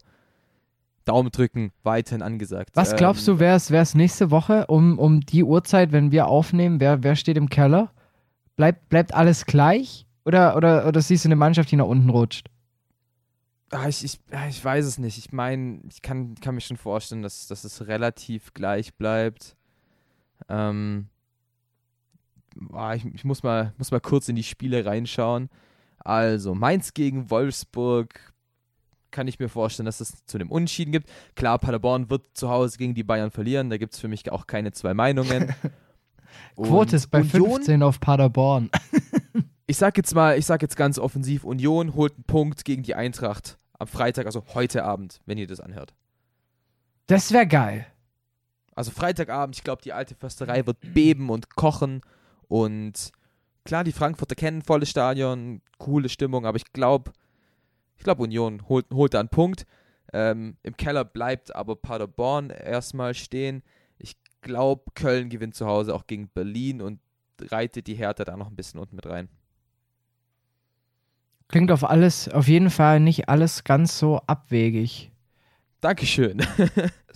[1.06, 2.72] Daumen drücken, weiterhin angesagt.
[2.74, 6.80] Was glaubst Ähm, du, wer ist nächste Woche um, um die Uhrzeit, wenn wir aufnehmen?
[6.80, 7.92] Wer, wer steht im Keller?
[8.56, 10.06] Bleibt, bleibt alles gleich?
[10.26, 12.50] Oder, oder, oder siehst du eine Mannschaft, die nach unten rutscht?
[13.72, 15.18] Ah, ich, ich, ah, ich weiß es nicht.
[15.18, 19.56] Ich meine, ich kann, kann mir schon vorstellen, dass, dass es relativ gleich bleibt.
[20.50, 21.10] Ähm,
[22.72, 25.50] ah, ich, ich muss, mal, muss mal kurz in die Spiele reinschauen.
[26.00, 28.34] Also, Mainz gegen Wolfsburg
[29.16, 31.10] kann ich mir vorstellen, dass es zu einem Unentschieden gibt.
[31.36, 33.70] Klar, Paderborn wird zu Hause gegen die Bayern verlieren.
[33.70, 35.56] Da gibt es für mich auch keine zwei Meinungen.
[36.58, 38.70] Quote ist bei Union 15 auf Paderborn.
[39.68, 42.94] ich sag jetzt mal, ich sag jetzt ganz offensiv, Union holt einen Punkt gegen die
[42.94, 45.94] Eintracht am Freitag, also heute Abend, wenn ihr das anhört.
[47.08, 47.88] Das wäre geil.
[48.76, 52.02] Also Freitagabend, ich glaube, die alte Försterei wird beben und kochen
[52.50, 53.12] und
[53.64, 57.14] klar, die Frankfurter kennen volles Stadion, coole Stimmung, aber ich glaube,
[57.98, 59.66] Ich glaube, Union holt, holt da einen Punkt.
[60.14, 63.64] Ähm, Im Keller bleibt aber Paderborn erstmal stehen.
[63.98, 67.00] Ich glaube, Köln gewinnt zu Hause auch gegen Berlin und
[67.42, 69.30] reitet die Hertha da noch ein bisschen unten mit rein.
[71.48, 75.12] Klingt auf alles, auf jeden Fall nicht alles ganz so abwegig.
[75.82, 76.42] Dankeschön.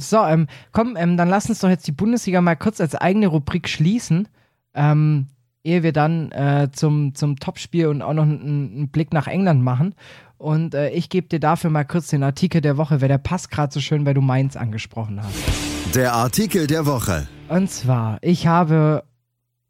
[0.01, 3.27] So, ähm, komm, ähm, dann lass uns doch jetzt die Bundesliga mal kurz als eigene
[3.27, 4.30] Rubrik schließen,
[4.73, 5.27] ähm,
[5.70, 9.63] ehe wir dann äh, zum, zum Topspiel und auch noch einen, einen Blick nach England
[9.63, 9.95] machen.
[10.38, 13.51] Und äh, ich gebe dir dafür mal kurz den Artikel der Woche, weil der passt
[13.51, 15.95] gerade so schön, weil du Mainz angesprochen hast.
[15.95, 17.28] Der Artikel der Woche.
[17.49, 19.03] Und zwar, ich habe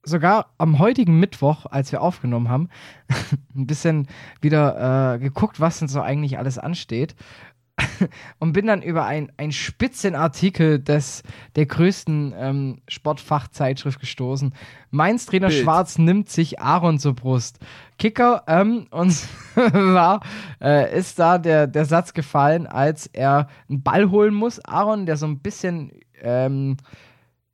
[0.03, 2.69] sogar am heutigen Mittwoch, als wir aufgenommen haben,
[3.55, 4.07] ein bisschen
[4.41, 7.15] wieder äh, geguckt, was denn so eigentlich alles ansteht.
[8.39, 11.23] Und bin dann über ein, ein Spitzenartikel des,
[11.55, 14.53] der größten ähm, Sportfachzeitschrift gestoßen.
[14.91, 15.63] Mainz Trainer Bild.
[15.63, 17.59] Schwarz nimmt sich Aaron zur Brust.
[17.97, 19.15] Kicker, ähm, und
[19.55, 20.21] war,
[20.61, 24.63] äh, ist da der, der Satz gefallen, als er einen Ball holen muss.
[24.63, 26.77] Aaron, der so ein bisschen, ähm,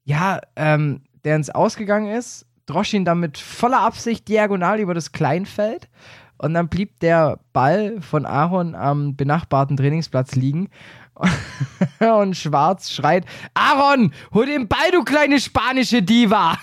[0.04, 5.12] ja, ähm, der ins Ausgegangen ist, drosch ihn dann mit voller Absicht diagonal über das
[5.12, 5.90] Kleinfeld.
[6.38, 10.70] Und dann blieb der Ball von Aaron am benachbarten Trainingsplatz liegen.
[12.00, 16.60] Und Schwarz schreit: Aaron, hol den Ball, du kleine spanische Diva!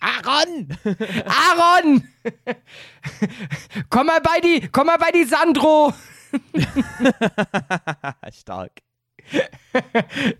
[0.00, 0.68] Aaron!
[1.26, 2.02] Aaron!
[3.90, 5.92] komm mal bei die, komm mal bei die Sandro!
[8.32, 8.80] Stark.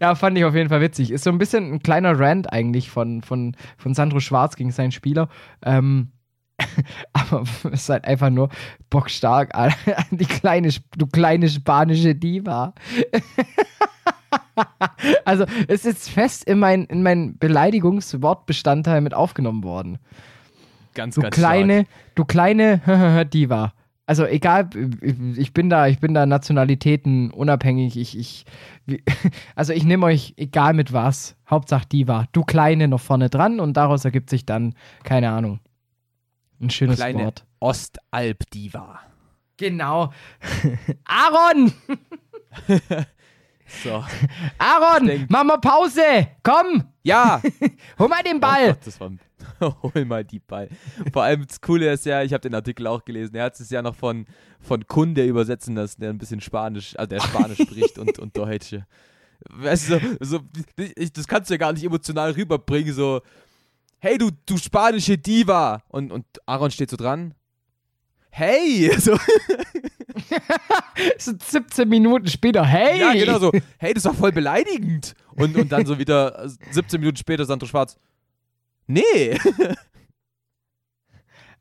[0.00, 1.12] ja, fand ich auf jeden Fall witzig.
[1.12, 4.90] Ist so ein bisschen ein kleiner Rant eigentlich von, von, von Sandro Schwarz gegen seinen
[4.90, 5.28] Spieler.
[5.64, 6.10] Ähm,
[7.12, 8.48] aber es ist halt einfach nur
[8.90, 9.54] bockstark.
[9.54, 10.04] Alter.
[10.10, 12.74] Die kleine, du kleine spanische Diva.
[15.24, 19.98] also, es ist fest in mein, in mein Beleidigungswortbestandteil mit aufgenommen worden.
[20.94, 23.72] Ganz, Du ganz kleine, du kleine Diva.
[24.04, 24.68] Also egal,
[25.36, 27.96] ich bin da, ich bin da Nationalitäten unabhängig.
[27.96, 28.44] Ich, ich,
[29.54, 31.36] also ich nehme euch egal mit was.
[31.48, 32.26] Hauptsache Diva.
[32.32, 34.74] Du kleine noch vorne dran und daraus ergibt sich dann,
[35.04, 35.60] keine Ahnung.
[36.62, 36.96] Ein schönes.
[36.96, 37.44] Kleine Wort.
[37.60, 39.00] Ostalb-Diva.
[39.56, 40.12] Genau.
[41.04, 41.72] Aaron!
[43.82, 44.04] So.
[44.58, 45.06] Aaron!
[45.06, 46.28] denk- Mach mal Pause!
[46.42, 46.84] Komm!
[47.02, 47.40] Ja!
[47.98, 48.66] Hol mal den Oh Ball!
[48.68, 49.10] Gott, das war
[49.82, 50.68] Hol mal die Ball.
[51.12, 53.70] Vor allem das Coole ist ja, ich habe den Artikel auch gelesen, er hat es
[53.70, 54.26] ja noch von,
[54.60, 58.86] von Kunde übersetzen lassen, der ein bisschen Spanisch, also der Spanisch spricht und, und Deutsche.
[59.48, 60.40] Weißt du, so, so,
[60.96, 63.22] ich, das kannst du ja gar nicht emotional rüberbringen, so,
[64.02, 65.84] hey du, du spanische Diva!
[65.88, 67.34] Und, und Aaron steht so dran.
[68.30, 68.90] Hey!
[68.98, 69.16] So,
[71.18, 72.64] So 17 Minuten später.
[72.64, 72.98] Hey!
[72.98, 73.52] ja, genau so.
[73.78, 75.14] Hey, das war voll beleidigend.
[75.36, 77.96] Und, und dann so wieder äh, 17 Minuten später Sandro Schwarz.
[78.86, 79.38] Nee!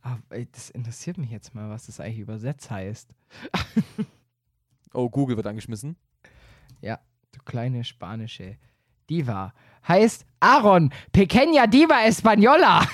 [0.02, 3.14] Aber, ey, das interessiert mich jetzt mal, was das eigentlich übersetzt heißt.
[4.94, 5.96] Oh, Google wird angeschmissen.
[6.82, 7.00] Ja,
[7.32, 8.58] du kleine spanische
[9.10, 9.54] Diva.
[9.88, 12.88] Heißt Aaron, Pequeña Diva Española.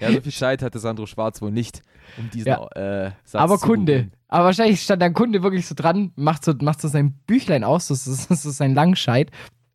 [0.00, 1.82] Ja, so viel Scheit hatte Sandro Schwarz wohl nicht,
[2.16, 2.66] um diesen Ja.
[2.68, 3.92] äh, Satz Aber zu Kunde.
[3.92, 4.12] googeln.
[4.28, 7.88] Aber wahrscheinlich stand der Kunde wirklich so dran, macht so, macht so sein Büchlein aus,
[7.88, 9.30] das ist, das ist sein Langscheid.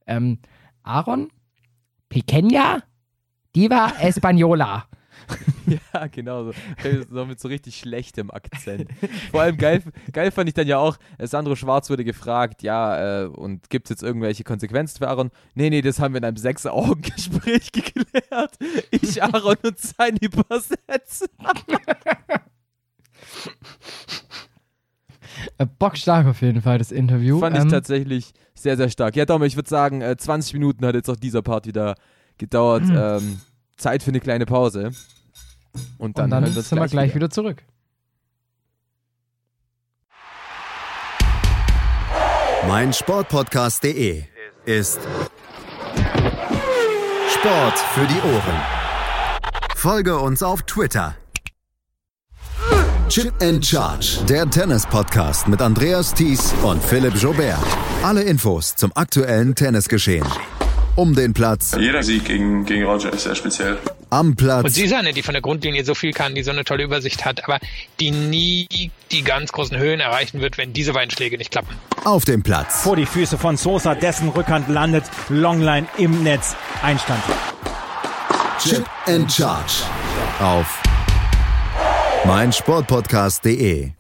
[0.08, 0.40] Ähm,
[0.84, 1.30] Aaron,
[2.10, 2.82] Pequeña
[3.56, 4.84] Diva Española.
[5.94, 6.54] Ja, genau so.
[7.10, 8.90] so mit so richtig schlechtem Akzent.
[9.32, 13.24] Vor allem geil, geil fand ich dann ja auch, äh, Sandro Schwarz wurde gefragt, ja,
[13.24, 15.32] äh, und gibt es jetzt irgendwelche Konsequenzen für Aaron?
[15.54, 18.58] Nee, nee, das haben wir in einem Sechs-Augen-Gespräch geklärt.
[18.92, 21.28] Ich, Aaron und sein Übersetzer.
[25.58, 27.40] Äh, bockstark auf jeden Fall, das Interview.
[27.40, 29.16] Fand ich Ähm, tatsächlich sehr, sehr stark.
[29.16, 31.96] Ja, Dom, ich würde sagen, äh, 20 Minuten hat jetzt auch dieser Part wieder
[32.38, 32.84] gedauert.
[32.84, 32.96] Hm.
[32.96, 33.42] Ähm,
[33.78, 34.92] Zeit für eine kleine Pause.
[35.98, 37.64] Und dann, und dann hören wir uns sind wir gleich wieder zurück.
[42.68, 44.24] mein Sportpodcast.de
[44.66, 45.00] ist
[47.30, 48.62] Sport für die Ohren.
[49.76, 51.16] Folge uns auf Twitter.
[53.10, 57.60] Chip and Charge, der Tennis-Podcast mit Andreas Thies und Philipp Jobert.
[58.04, 60.26] Alle Infos zum aktuellen Tennisgeschehen.
[60.96, 63.78] Um den Platz, Jeder Sieg gegen, gegen Roger ist sehr speziell.
[64.10, 66.52] Am Und Platz sie ist eine, die von der Grundlinie so viel kann, die so
[66.52, 67.60] eine tolle Übersicht hat, aber
[68.00, 68.68] die nie
[69.12, 71.76] die ganz großen Höhen erreichen wird, wenn diese beiden Schläge nicht klappen.
[72.04, 72.82] auf dem Platz.
[72.84, 77.24] vor die Füße von Sosa, dessen Rückhand landet, Longline im Netz, Einstand.
[78.64, 79.84] Chip and Charge
[80.40, 80.82] auf
[82.26, 83.95] mein Sportpodcast.de.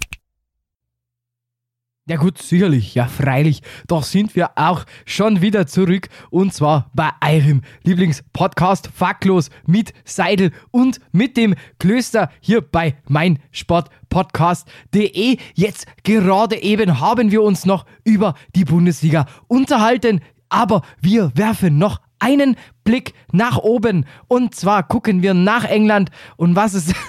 [2.07, 3.63] Ja gut, sicherlich, ja freilich.
[3.87, 10.51] Doch sind wir auch schon wieder zurück und zwar bei eurem Lieblingspodcast Facklos mit Seidel
[10.69, 15.37] und mit dem Klöster hier bei meinsportpodcast.de.
[15.55, 22.01] Jetzt gerade eben haben wir uns noch über die Bundesliga unterhalten, aber wir werfen noch
[22.19, 26.93] einen Blick nach oben und zwar gucken wir nach England und was ist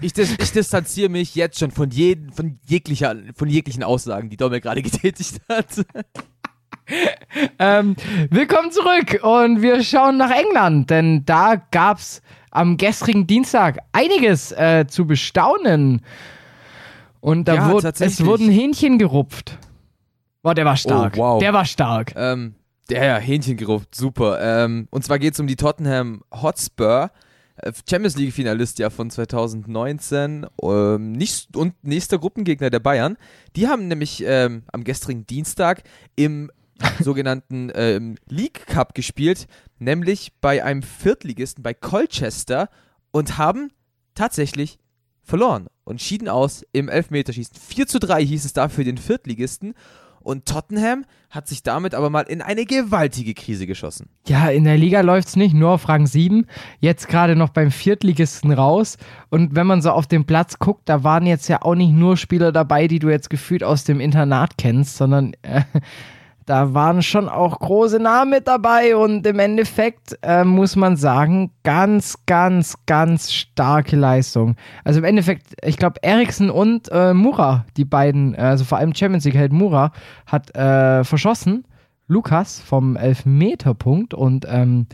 [0.00, 4.36] Ich, dis ich distanziere mich jetzt schon von, jeden, von, jeglicher, von jeglichen Aussagen, die
[4.36, 5.66] Dommel gerade getätigt hat.
[7.58, 7.96] ähm,
[8.30, 14.52] willkommen zurück und wir schauen nach England, denn da gab es am gestrigen Dienstag einiges
[14.52, 16.02] äh, zu bestaunen.
[17.20, 19.58] Und da Ja, wurde, es wurden Hähnchen gerupft.
[20.42, 21.14] Boah, der war stark.
[21.16, 21.40] Oh, wow.
[21.40, 22.14] Der war stark.
[22.16, 22.54] Ähm,
[22.88, 24.38] der ja, Hähnchen gerupft, super.
[24.40, 27.10] Ähm, und zwar geht es um die Tottenham Hotspur.
[27.62, 33.16] Äh, Champions League-Finalist ja von 2019 ähm, nicht, und nächster Gruppengegner der Bayern.
[33.56, 35.82] Die haben nämlich ähm, am gestrigen Dienstag
[36.16, 36.50] im
[37.00, 39.46] sogenannten ähm, League Cup gespielt,
[39.78, 42.68] nämlich bei einem Viertligisten bei Colchester
[43.10, 43.70] und haben
[44.14, 44.78] tatsächlich
[45.22, 47.56] verloren und schieden aus im Elfmeterschießen.
[47.56, 49.74] 4 zu 3 hieß es da für den Viertligisten.
[50.28, 54.10] Und Tottenham hat sich damit aber mal in eine gewaltige Krise geschossen.
[54.26, 56.44] Ja, in der Liga läuft's nicht, nur auf Rang 7.
[56.80, 58.98] Jetzt gerade noch beim Viertligisten raus.
[59.30, 62.18] Und wenn man so auf den Platz guckt, da waren jetzt ja auch nicht nur
[62.18, 65.62] Spieler dabei, die du jetzt gefühlt aus dem Internat kennst, sondern äh,
[66.48, 68.96] da waren schon auch große Namen mit dabei.
[68.96, 74.56] Und im Endeffekt äh, muss man sagen, ganz, ganz, ganz starke Leistung.
[74.82, 78.94] Also im Endeffekt, ich glaube, Eriksen und äh, Mura, die beiden, äh, also vor allem
[78.94, 79.92] Champions League-Held Mura,
[80.26, 81.64] hat äh, verschossen.
[82.08, 84.86] Lukas vom Elfmeterpunkt und ähm,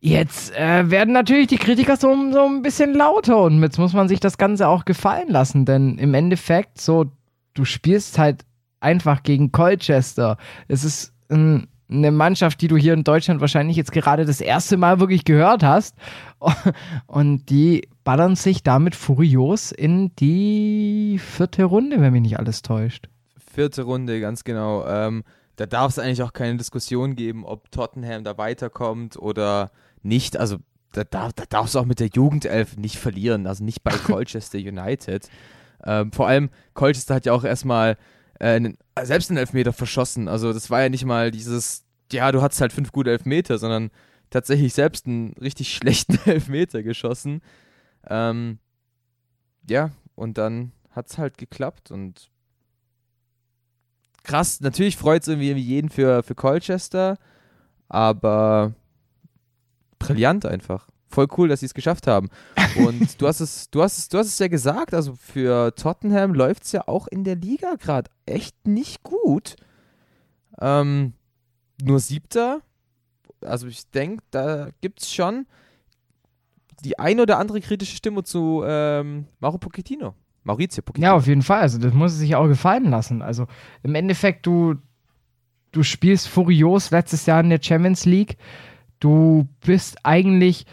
[0.00, 4.06] jetzt äh, werden natürlich die Kritiker so, so ein bisschen lauter und jetzt muss man
[4.06, 7.06] sich das Ganze auch gefallen lassen, denn im Endeffekt so,
[7.54, 8.44] du spielst halt
[8.84, 10.36] einfach gegen Colchester.
[10.68, 14.76] Es ist ein, eine Mannschaft, die du hier in Deutschland wahrscheinlich jetzt gerade das erste
[14.76, 15.96] Mal wirklich gehört hast
[17.06, 23.08] und die ballern sich damit furios in die vierte Runde, wenn mich nicht alles täuscht.
[23.52, 24.86] Vierte Runde, ganz genau.
[24.86, 25.24] Ähm,
[25.56, 29.70] da darf es eigentlich auch keine Diskussion geben, ob Tottenham da weiterkommt oder
[30.02, 30.36] nicht.
[30.36, 30.58] Also
[30.92, 34.58] da, darf, da darfst du auch mit der Jugendelf nicht verlieren, also nicht bei Colchester
[34.58, 35.28] United.
[35.86, 37.96] Ähm, vor allem, Colchester hat ja auch erstmal
[38.40, 40.28] äh, einen, selbst einen Elfmeter verschossen.
[40.28, 43.90] Also das war ja nicht mal dieses, ja, du hattest halt fünf gute Elfmeter, sondern
[44.30, 47.40] tatsächlich selbst einen richtig schlechten Elfmeter geschossen.
[48.06, 48.58] Ähm,
[49.68, 52.30] ja, und dann hat es halt geklappt und
[54.22, 57.18] krass, natürlich freut es irgendwie jeden für, für Colchester,
[57.88, 58.74] aber
[59.98, 60.88] brillant einfach.
[61.14, 62.28] Voll cool, dass sie es geschafft haben.
[62.76, 66.34] Und du hast es, du hast es, du hast es ja gesagt, also für Tottenham
[66.34, 69.54] läuft es ja auch in der Liga gerade echt nicht gut.
[70.60, 71.12] Ähm,
[71.80, 72.62] nur siebter.
[73.42, 75.46] Also ich denke, da gibt es schon
[76.82, 80.14] die ein oder andere kritische Stimme zu ähm, Mauro Pochettino.
[80.42, 81.06] Maurizio Pochettino.
[81.06, 81.60] Ja, auf jeden Fall.
[81.60, 83.22] Also das muss es sich auch gefallen lassen.
[83.22, 83.46] Also
[83.84, 84.74] im Endeffekt, du,
[85.70, 88.36] du spielst furios letztes Jahr in der Champions League.
[88.98, 90.66] Du bist eigentlich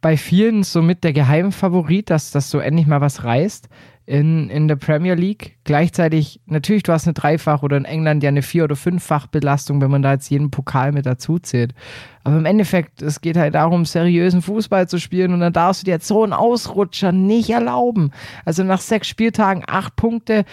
[0.00, 3.68] bei vielen somit der Geheimfavorit, dass, dass du endlich mal was reißt
[4.06, 5.58] in, in der Premier League.
[5.64, 9.90] Gleichzeitig, natürlich, du hast eine Dreifach- oder in England ja eine Vier- oder Fünffach-Belastung, wenn
[9.90, 11.74] man da jetzt jeden Pokal mit dazu zählt.
[12.22, 15.86] Aber im Endeffekt, es geht halt darum, seriösen Fußball zu spielen und dann darfst du
[15.86, 18.12] dir jetzt so einen Ausrutscher nicht erlauben.
[18.44, 20.44] Also nach sechs Spieltagen acht Punkte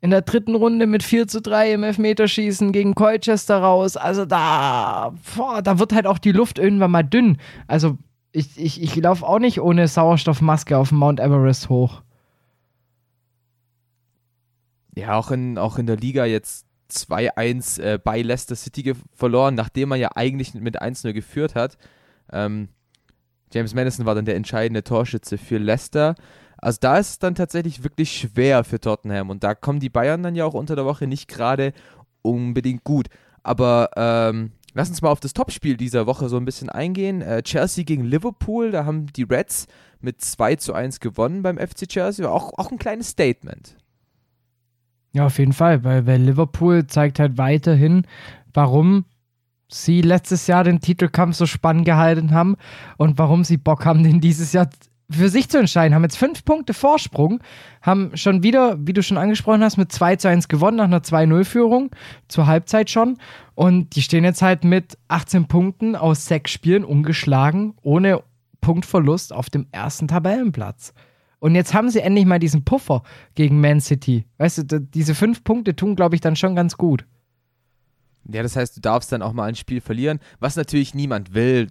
[0.00, 3.96] in der dritten Runde mit 4 zu 3 im Elfmeterschießen gegen Colchester raus.
[3.96, 7.38] Also da, boah, da wird halt auch die Luft irgendwann mal dünn.
[7.66, 7.98] Also
[8.32, 12.02] ich, ich, ich laufe auch nicht ohne Sauerstoffmaske auf Mount Everest hoch.
[14.94, 19.90] Ja, auch in, auch in der Liga jetzt 2-1 äh, bei Leicester City verloren, nachdem
[19.90, 21.76] man ja eigentlich mit 1-0 geführt hat.
[22.32, 22.68] Ähm,
[23.52, 26.14] James Madison war dann der entscheidende Torschütze für Leicester.
[26.58, 30.22] Also da ist es dann tatsächlich wirklich schwer für Tottenham und da kommen die Bayern
[30.22, 31.72] dann ja auch unter der Woche nicht gerade
[32.22, 33.08] unbedingt gut.
[33.42, 37.22] Aber ähm, lass uns mal auf das Topspiel dieser Woche so ein bisschen eingehen.
[37.22, 39.66] Äh, Chelsea gegen Liverpool, da haben die Reds
[40.00, 42.28] mit 2 zu 1 gewonnen beim FC Chelsea.
[42.28, 43.74] Auch, auch ein kleines Statement.
[45.12, 48.06] Ja, auf jeden Fall, weil, weil Liverpool zeigt halt weiterhin,
[48.52, 49.06] warum
[49.68, 52.56] sie letztes Jahr den Titelkampf so spannend gehalten haben
[52.98, 54.68] und warum sie Bock haben, den dieses Jahr
[55.10, 55.94] für sich zu entscheiden.
[55.94, 57.40] Haben jetzt fünf Punkte Vorsprung,
[57.82, 61.00] haben schon wieder, wie du schon angesprochen hast, mit 2 zu 1 gewonnen nach einer
[61.00, 61.90] 2-0-Führung,
[62.28, 63.18] zur Halbzeit schon.
[63.54, 68.22] Und die stehen jetzt halt mit 18 Punkten aus sechs Spielen ungeschlagen, ohne
[68.60, 70.92] Punktverlust auf dem ersten Tabellenplatz.
[71.38, 73.02] Und jetzt haben sie endlich mal diesen Puffer
[73.34, 74.24] gegen Man City.
[74.38, 77.06] Weißt du, diese fünf Punkte tun, glaube ich, dann schon ganz gut.
[78.30, 81.68] Ja, das heißt, du darfst dann auch mal ein Spiel verlieren, was natürlich niemand will.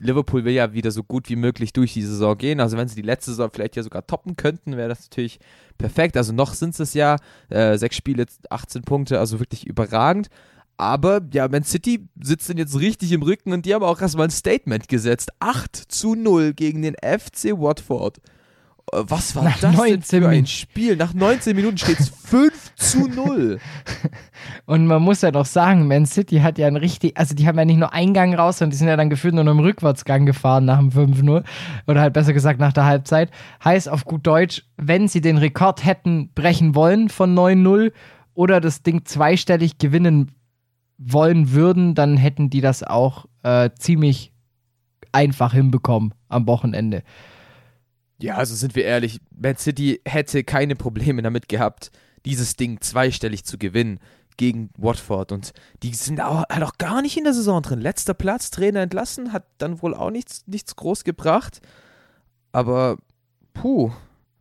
[0.00, 2.60] Liverpool will ja wieder so gut wie möglich durch die Saison gehen.
[2.60, 5.38] Also wenn sie die letzte Saison vielleicht ja sogar toppen könnten, wäre das natürlich
[5.78, 6.16] perfekt.
[6.16, 7.16] Also noch sind es ja
[7.48, 10.28] äh, sechs Spiele, 18 Punkte, also wirklich überragend.
[10.76, 14.26] Aber ja, Man City sitzt denn jetzt richtig im Rücken und die haben auch erstmal
[14.26, 15.30] ein Statement gesetzt.
[15.38, 18.18] 8 zu 0 gegen den FC Watford.
[18.92, 20.96] Äh, was war Nach das 19 denn für ein Spiel?
[20.96, 23.58] Nach 19 Minuten steht es 5 zu 0.
[24.66, 27.58] Und man muss ja doch sagen, Man City hat ja ein richtig, also die haben
[27.58, 30.26] ja nicht nur Eingang raus, sondern die sind ja dann gefühlt nur noch im Rückwärtsgang
[30.26, 31.44] gefahren nach dem 5-0.
[31.86, 33.30] Oder halt besser gesagt nach der Halbzeit.
[33.64, 37.92] Heißt auf gut Deutsch, wenn sie den Rekord hätten brechen wollen von 9-0
[38.34, 40.32] oder das Ding zweistellig gewinnen
[40.98, 44.32] wollen würden, dann hätten die das auch äh, ziemlich
[45.12, 47.02] einfach hinbekommen am Wochenende.
[48.24, 51.90] Ja, also sind wir ehrlich, Man City hätte keine Probleme damit gehabt,
[52.24, 54.00] dieses Ding zweistellig zu gewinnen
[54.38, 55.30] gegen Watford.
[55.30, 55.52] Und
[55.82, 57.82] die sind auch, halt auch gar nicht in der Saison drin.
[57.82, 61.60] Letzter Platz, Trainer entlassen, hat dann wohl auch nichts, nichts groß gebracht.
[62.50, 62.96] Aber,
[63.52, 63.92] puh,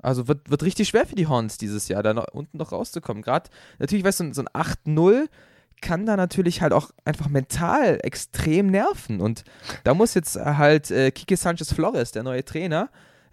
[0.01, 3.21] also wird, wird richtig schwer für die Horns dieses Jahr, da noch, unten noch rauszukommen.
[3.21, 5.27] Gerade, natürlich, weißt du, so ein 8-0
[5.81, 9.19] kann da natürlich halt auch einfach mental extrem nerven.
[9.19, 9.43] Und
[9.84, 12.89] da muss jetzt halt äh, Kike Sanchez Flores, der neue Trainer,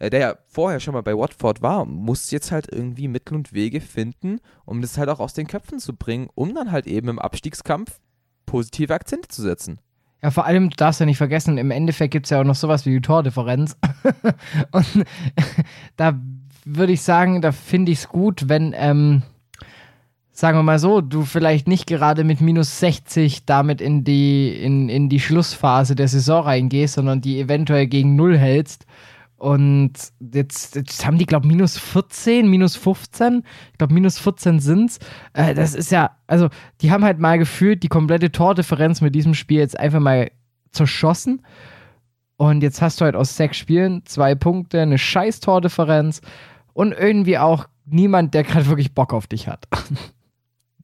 [0.08, 3.82] der ja vorher schon mal bei Watford war, muss jetzt halt irgendwie Mittel und Wege
[3.82, 7.18] finden, um das halt auch aus den Köpfen zu bringen, um dann halt eben im
[7.18, 8.00] Abstiegskampf
[8.46, 9.78] positive Akzente zu setzen.
[10.22, 12.54] Ja, vor allem, du darfst ja nicht vergessen, im Endeffekt gibt es ja auch noch
[12.54, 13.76] sowas wie die Tordifferenz.
[14.72, 14.86] Und
[15.96, 16.18] da
[16.64, 19.22] würde ich sagen, da finde ich es gut, wenn, ähm,
[20.30, 24.88] sagen wir mal so, du vielleicht nicht gerade mit minus 60 damit in die, in,
[24.88, 28.84] in die Schlussphase der Saison reingehst, sondern die eventuell gegen Null hältst.
[29.40, 29.92] Und
[30.34, 33.42] jetzt, jetzt haben die, glaube ich, minus 14, minus 15.
[33.72, 34.98] Ich glaube, minus 14 sind's.
[35.32, 36.50] Äh, das ist ja, also,
[36.82, 40.30] die haben halt mal gefühlt die komplette Tordifferenz mit diesem Spiel jetzt einfach mal
[40.72, 41.40] zerschossen.
[42.36, 46.20] Und jetzt hast du halt aus sechs Spielen zwei Punkte, eine scheiß Tordifferenz
[46.74, 49.66] und irgendwie auch niemand, der gerade wirklich Bock auf dich hat.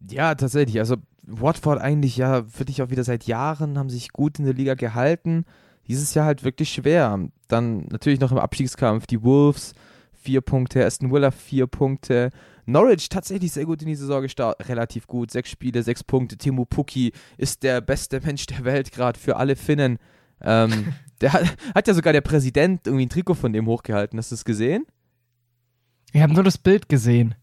[0.09, 0.79] Ja, tatsächlich.
[0.79, 4.75] Also Watford eigentlich ja wirklich auch wieder seit Jahren haben sich gut in der Liga
[4.75, 5.45] gehalten.
[5.89, 7.29] Dieses Jahr halt wirklich schwer.
[7.49, 9.75] Dann natürlich noch im Abstiegskampf die Wolves,
[10.13, 12.31] vier Punkte, Aston Villa vier Punkte.
[12.67, 16.37] Norwich tatsächlich sehr gut in die Saison gestartet, relativ gut, sechs Spiele, sechs Punkte.
[16.37, 19.99] Timo Pukki ist der beste Mensch der Welt gerade für alle Finnen.
[20.41, 24.19] Ähm, der hat, hat ja sogar der Präsident irgendwie ein Trikot von dem hochgehalten.
[24.19, 24.85] Hast du es gesehen?
[26.13, 27.35] Ich habe nur das Bild gesehen.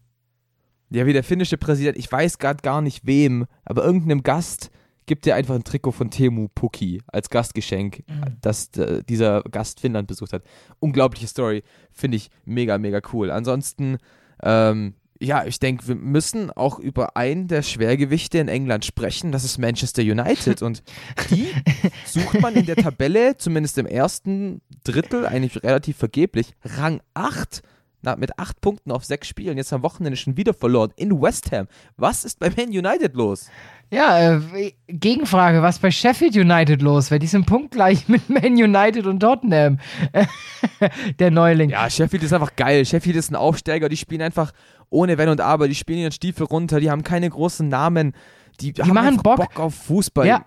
[0.90, 4.70] Ja, wie der finnische Präsident, ich weiß gerade gar nicht wem, aber irgendeinem Gast
[5.06, 8.36] gibt er einfach ein Trikot von Temu Pukki als Gastgeschenk, mhm.
[8.40, 10.42] das äh, dieser Gast Finnland besucht hat.
[10.80, 13.30] Unglaubliche Story, finde ich mega, mega cool.
[13.30, 13.98] Ansonsten,
[14.42, 19.44] ähm, ja, ich denke, wir müssen auch über einen der Schwergewichte in England sprechen, das
[19.44, 20.62] ist Manchester United.
[20.62, 20.82] Und
[21.30, 21.48] die
[22.06, 27.62] sucht man in der Tabelle, zumindest im ersten Drittel, eigentlich relativ vergeblich, Rang 8
[28.04, 31.50] na, mit acht Punkten auf sechs Spielen, jetzt am Wochenende schon wieder verloren in West
[31.52, 31.66] Ham.
[31.96, 33.48] Was ist bei Man United los?
[33.90, 37.10] Ja, äh, Gegenfrage, was bei Sheffield United los?
[37.10, 39.78] Weil die sind punktgleich mit Man United und Tottenham.
[41.18, 41.70] Der Neuling.
[41.70, 42.84] Ja, Sheffield ist einfach geil.
[42.84, 44.52] Sheffield ist ein Aufsteiger, die spielen einfach
[44.90, 48.14] ohne Wenn und Aber, die spielen ihren Stiefel runter, die haben keine großen Namen.
[48.60, 49.36] Die, die haben machen Bock.
[49.36, 50.26] Bock auf Fußball.
[50.26, 50.44] Ja.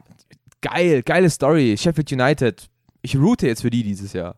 [0.61, 1.75] Geil, geile Story.
[1.77, 2.69] Sheffield United.
[3.01, 4.35] Ich route jetzt für die dieses Jahr.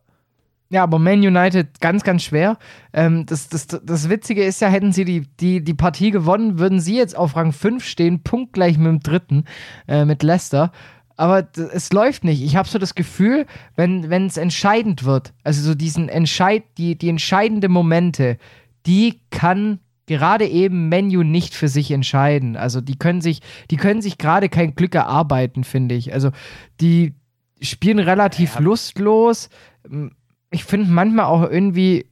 [0.72, 2.56] Ja, aber Man United ganz, ganz schwer.
[2.92, 6.78] Ähm, das, das, das Witzige ist ja, hätten sie die, die, die Partie gewonnen, würden
[6.78, 9.44] sie jetzt auf Rang 5 stehen, punktgleich mit dem dritten,
[9.88, 10.70] äh, mit Leicester.
[11.16, 12.40] Aber es läuft nicht.
[12.42, 13.46] Ich habe so das Gefühl,
[13.76, 18.38] wenn es entscheidend wird, also so diesen Entscheid, die, die entscheidende Momente,
[18.86, 22.56] die kann gerade eben Menu nicht für sich entscheiden.
[22.56, 26.14] Also die können sich, die können sich gerade kein Glück erarbeiten, finde ich.
[26.14, 26.30] Also
[26.80, 27.14] die
[27.60, 28.60] spielen relativ ja.
[28.60, 29.50] lustlos
[30.50, 32.06] ich finde manchmal auch irgendwie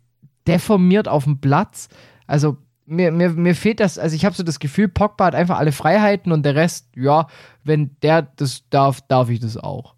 [0.46, 1.88] deformiert auf dem Platz.
[2.26, 5.58] Also mir, mir, mir fehlt das, also ich habe so das Gefühl, Pogba hat einfach
[5.58, 7.26] alle Freiheiten und der Rest, ja,
[7.64, 9.94] wenn der das darf, darf ich das auch.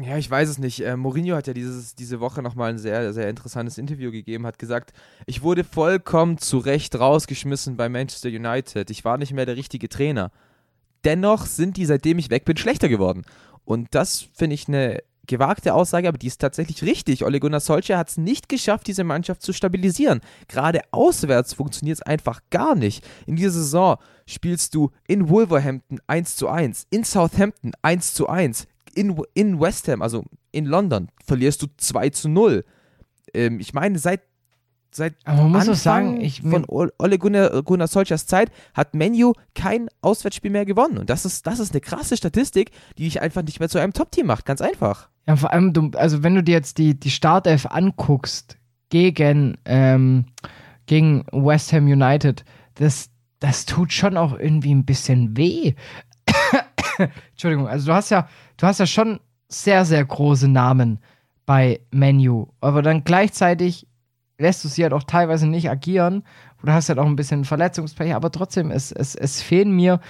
[0.00, 0.80] Ja, ich weiß es nicht.
[0.80, 4.58] Äh, Mourinho hat ja dieses, diese Woche nochmal ein sehr, sehr interessantes Interview gegeben, hat
[4.58, 4.92] gesagt,
[5.26, 8.88] ich wurde vollkommen zu Recht rausgeschmissen bei Manchester United.
[8.88, 10.30] Ich war nicht mehr der richtige Trainer.
[11.04, 13.24] Dennoch sind die, seitdem ich weg bin, schlechter geworden.
[13.64, 17.24] Und das finde ich eine gewagte Aussage, aber die ist tatsächlich richtig.
[17.24, 20.20] Ole Gunnar Solskjaer hat es nicht geschafft, diese Mannschaft zu stabilisieren.
[20.48, 23.06] Gerade auswärts funktioniert es einfach gar nicht.
[23.26, 23.96] In dieser Saison
[24.26, 29.88] spielst du in Wolverhampton 1 zu 1, in Southampton 1 zu 1, in, in West
[29.88, 32.64] Ham, also in London, verlierst du 2 zu 0.
[33.34, 34.22] Ähm, ich meine, seit
[34.92, 38.94] seit Aber man muss Anfang sagen, ich- von Ole Ole Gunnar, Gunnar Solskjaers Zeit hat
[38.94, 40.98] Menu kein Auswärtsspiel mehr gewonnen.
[40.98, 43.92] Und das ist, das ist eine krasse Statistik, die dich einfach nicht mehr zu einem
[43.92, 44.44] Top-Team macht.
[44.46, 45.08] Ganz einfach.
[45.26, 48.56] Ja, vor allem, du, also wenn du dir jetzt die, die Startelf anguckst
[48.88, 50.24] gegen, ähm,
[50.86, 55.74] gegen West Ham United, das, das tut schon auch irgendwie ein bisschen weh.
[57.30, 60.98] Entschuldigung, also du hast ja, du hast ja schon sehr, sehr große Namen
[61.46, 63.86] bei Menu, aber dann gleichzeitig
[64.40, 66.24] lässt du sie halt auch teilweise nicht agieren.
[66.62, 70.00] Du hast halt auch ein bisschen Verletzungspech, aber trotzdem, es, es, es fehlen mir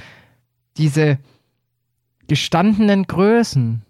[0.76, 1.18] diese
[2.28, 3.82] gestandenen Größen.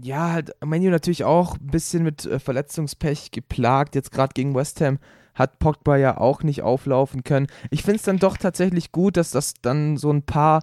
[0.00, 3.94] Ja, halt Menu natürlich auch ein bisschen mit äh, Verletzungspech geplagt.
[3.94, 4.98] Jetzt gerade gegen West Ham
[5.34, 7.46] hat Pogba ja auch nicht auflaufen können.
[7.70, 10.62] Ich finde es dann doch tatsächlich gut, dass das dann so ein paar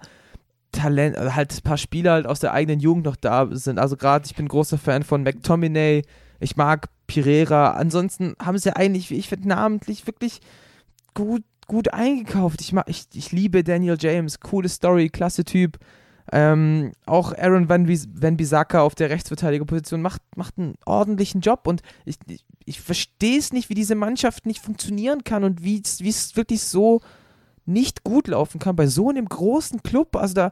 [0.72, 3.80] Talent, also halt ein paar Spieler halt aus der eigenen Jugend noch da sind.
[3.80, 6.04] Also gerade, ich bin großer Fan von McTominay.
[6.40, 7.72] Ich mag Pereira.
[7.72, 10.42] Ansonsten haben sie eigentlich, wie ich finde, namentlich wirklich
[11.14, 12.62] gut, gut eingekauft.
[12.62, 14.40] Ich, mag, ich, ich liebe Daniel James.
[14.40, 15.78] Coole Story, klasse Typ.
[16.32, 21.68] Ähm, auch Aaron Van, Wies- Van Bissaka auf der Rechtsverteidigerposition macht, macht einen ordentlichen Job
[21.68, 25.80] und ich, ich, ich verstehe es nicht, wie diese Mannschaft nicht funktionieren kann und wie
[25.84, 27.02] es wirklich so
[27.68, 30.16] nicht gut laufen kann bei so einem großen Club.
[30.16, 30.52] Also da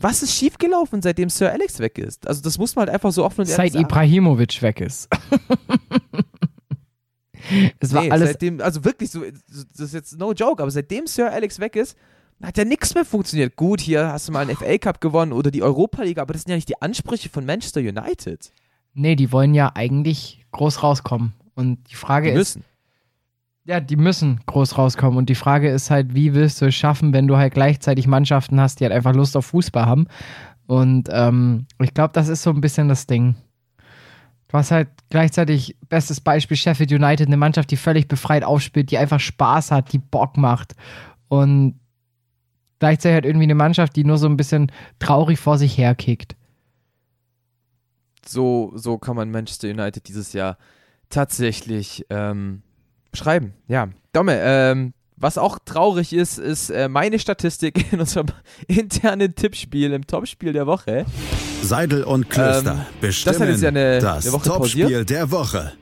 [0.00, 2.26] was ist schiefgelaufen, seitdem Sir Alex weg ist?
[2.26, 3.84] Also das muss man halt einfach so offen und ehrlich Seit sagen.
[3.84, 5.08] Ibrahimovic weg ist.
[7.80, 8.30] es war Nee, alles.
[8.30, 11.96] seitdem, also wirklich so, das ist jetzt no joke, aber seitdem Sir Alex weg ist,
[12.42, 13.56] hat ja nichts mehr funktioniert.
[13.56, 16.42] Gut, hier hast du mal einen FA Cup gewonnen oder die Europa League, aber das
[16.42, 18.52] sind ja nicht die Ansprüche von Manchester United.
[18.94, 21.34] Nee, die wollen ja eigentlich groß rauskommen.
[21.54, 22.58] Und die Frage Die ist.
[23.64, 25.18] Ja, die müssen groß rauskommen.
[25.18, 28.60] Und die Frage ist halt, wie willst du es schaffen, wenn du halt gleichzeitig Mannschaften
[28.60, 30.06] hast, die halt einfach Lust auf Fußball haben.
[30.66, 33.34] Und ähm, ich glaube, das ist so ein bisschen das Ding.
[34.48, 38.98] Du hast halt gleichzeitig, bestes Beispiel, Sheffield United, eine Mannschaft, die völlig befreit aufspielt, die
[38.98, 40.74] einfach Spaß hat, die Bock macht.
[41.28, 41.78] Und
[42.80, 46.34] gleichzeitig halt irgendwie eine Mannschaft, die nur so ein bisschen traurig vor sich herkickt.
[48.26, 50.58] So, so kann man Manchester United dieses Jahr
[51.10, 52.62] tatsächlich ähm,
[53.10, 53.54] beschreiben.
[53.68, 58.26] Ja, Domme, ähm, was auch traurig ist, ist äh, meine Statistik in unserem
[58.68, 61.04] internen Tippspiel, im Topspiel der Woche.
[61.62, 65.10] Seidel und Klöster Ähm, bestimmen das hat jetzt ja eine- das eine Woche Topspiel pausiert.
[65.10, 65.72] der Woche.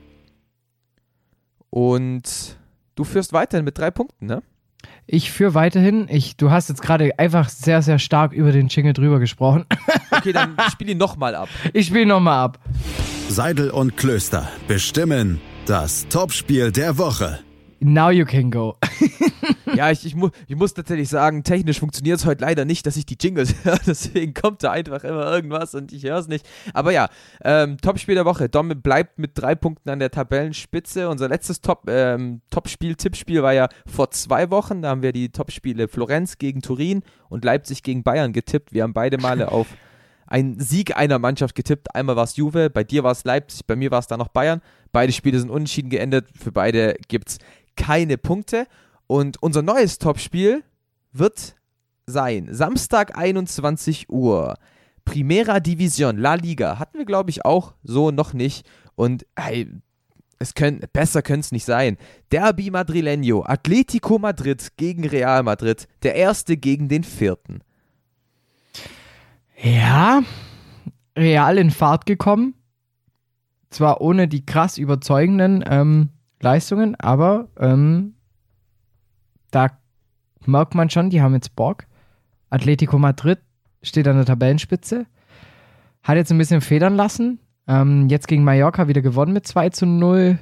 [1.70, 2.56] Und
[2.94, 4.42] du führst weiterhin mit drei Punkten, ne?
[5.06, 6.06] Ich führe weiterhin.
[6.10, 9.64] Ich, du hast jetzt gerade einfach sehr, sehr stark über den Jingle drüber gesprochen.
[10.10, 11.48] Okay, dann spiel ihn nochmal ab.
[11.74, 12.58] Ich spiele nochmal ab.
[13.28, 17.40] Seidel und Klöster bestimmen das Topspiel der Woche.
[17.80, 18.76] Now you can go.
[19.74, 22.96] Ja, ich, ich, mu ich muss tatsächlich sagen, technisch funktioniert es heute leider nicht, dass
[22.96, 23.78] ich die Jingles höre.
[23.86, 26.48] Deswegen kommt da einfach immer irgendwas und ich höre es nicht.
[26.74, 27.08] Aber ja,
[27.44, 28.48] ähm, Topspiel der Woche.
[28.48, 31.08] Dom bleibt mit drei Punkten an der Tabellenspitze.
[31.08, 34.82] Unser letztes Top, ähm, Topspiel, Tippspiel war ja vor zwei Wochen.
[34.82, 38.72] Da haben wir die Topspiele Florenz gegen Turin und Leipzig gegen Bayern getippt.
[38.72, 39.68] Wir haben beide Male auf
[40.28, 41.94] einen Sieg einer Mannschaft getippt.
[41.94, 44.28] Einmal war es Juve, bei dir war es Leipzig, bei mir war es dann noch
[44.28, 44.60] Bayern.
[44.92, 46.28] Beide Spiele sind unentschieden geendet.
[46.38, 47.38] Für beide gibt es
[47.76, 48.66] keine Punkte.
[49.06, 50.62] Und unser neues Topspiel
[51.12, 51.56] wird
[52.06, 54.56] sein Samstag 21 Uhr.
[55.04, 56.78] Primera Division, La Liga.
[56.78, 58.66] Hatten wir, glaube ich, auch so noch nicht.
[58.94, 59.66] Und hey,
[60.38, 61.96] es können, besser könnte es nicht sein.
[62.30, 65.88] Derby Madrileño, Atletico Madrid gegen Real Madrid.
[66.02, 67.60] Der erste gegen den vierten.
[69.60, 70.22] Ja,
[71.16, 72.54] real in Fahrt gekommen.
[73.70, 78.14] Zwar ohne die krass überzeugenden ähm, Leistungen, aber ähm,
[79.50, 79.70] da
[80.46, 81.84] merkt man schon, die haben jetzt Bock.
[82.50, 83.40] Atletico Madrid
[83.82, 85.06] steht an der Tabellenspitze.
[86.02, 87.40] Hat jetzt ein bisschen federn lassen.
[87.66, 90.38] Ähm, jetzt gegen Mallorca wieder gewonnen mit 2 zu 0.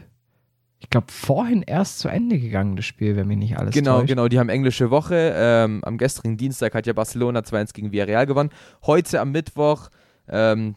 [0.87, 4.07] Ich glaube, vorhin erst zu Ende gegangen, das Spiel, wenn mich nicht alles Genau, täuscht.
[4.07, 5.34] genau, die haben englische Woche.
[5.37, 8.51] Ähm, am gestrigen Dienstag hat ja Barcelona 2-1 gegen Villarreal gewonnen.
[8.84, 9.89] Heute am Mittwoch
[10.28, 10.76] ähm,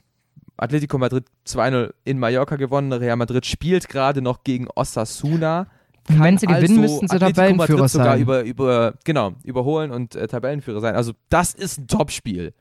[0.57, 2.91] Atletico Madrid 2-0 in Mallorca gewonnen.
[2.91, 5.67] Real Madrid spielt gerade noch gegen Osasuna.
[6.09, 8.21] Und wenn sie Kann gewinnen, also müssten sie Atletico Tabellenführer Madrid sogar sein.
[8.21, 10.95] Über, über, genau, überholen und äh, Tabellenführer sein.
[10.95, 12.55] Also das ist ein Topspiel.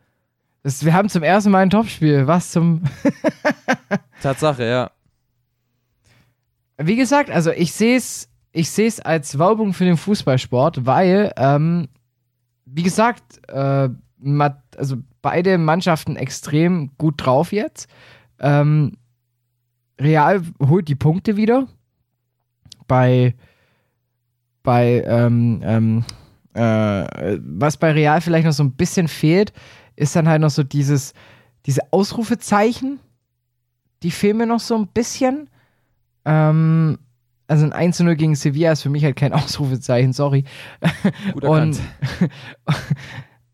[0.64, 2.26] Das, wir haben zum ersten Mal ein Topspiel.
[2.26, 2.82] Was zum.
[4.22, 4.90] Tatsache, ja.
[6.78, 11.88] Wie gesagt, also ich sehe es ich seh's als Werbung für den Fußballsport, weil, ähm,
[12.64, 13.88] wie gesagt, äh,
[14.76, 17.88] also beide Mannschaften extrem gut drauf jetzt.
[18.40, 18.96] Ähm,
[20.00, 21.68] Real holt die Punkte wieder.
[22.86, 23.34] Bei,
[24.62, 26.04] bei ähm, ähm,
[26.54, 29.52] äh, was bei Real vielleicht noch so ein bisschen fehlt,
[29.94, 31.12] ist dann halt noch so dieses,
[31.66, 32.98] diese Ausrufezeichen,
[34.02, 35.50] die fehlen mir noch so ein bisschen.
[36.28, 36.98] Ähm,
[37.46, 40.44] also ein 1 0 gegen Sevilla ist für mich halt kein Ausrufezeichen, sorry.
[41.32, 41.80] Gut Und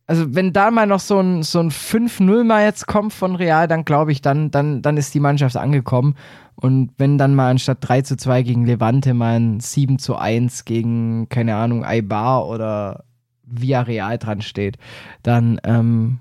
[0.06, 3.68] also wenn da mal noch so ein, so ein 5-0 mal jetzt kommt von Real,
[3.68, 6.16] dann glaube ich, dann, dann, dann ist die Mannschaft angekommen.
[6.56, 10.64] Und wenn dann mal anstatt 3 zu 2 gegen Levante mal ein 7 zu 1
[10.64, 13.04] gegen, keine Ahnung, Eibar oder
[13.44, 14.78] Villarreal dran steht,
[15.22, 16.18] dann ähm,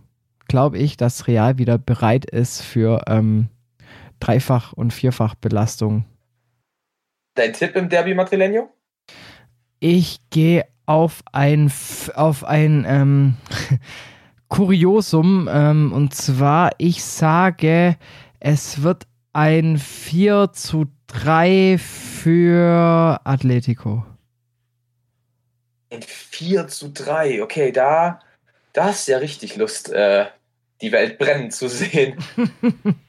[0.48, 3.48] glaube ich, dass Real wieder bereit ist für ähm,
[4.20, 6.06] Dreifach- und Vierfach-Belastung.
[7.36, 8.70] Dein Tipp im Derby Madrileño?
[9.80, 11.72] Ich gehe auf ein,
[12.14, 13.38] auf ein ähm,
[14.48, 15.50] Kuriosum.
[15.52, 17.98] Ähm, und zwar, ich sage,
[18.40, 24.06] es wird ein 4 zu 3 für Atletico.
[25.90, 28.20] Ein 4 zu 3, okay, da,
[28.74, 30.26] da hast du ja richtig Lust, äh,
[30.82, 32.18] die Welt brennen zu sehen.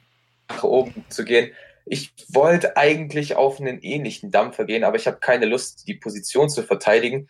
[0.49, 1.51] nach oben zu gehen.
[1.87, 6.49] Ich wollte eigentlich auf einen ähnlichen Dampfer gehen, aber ich habe keine Lust, die Position
[6.49, 7.29] zu verteidigen.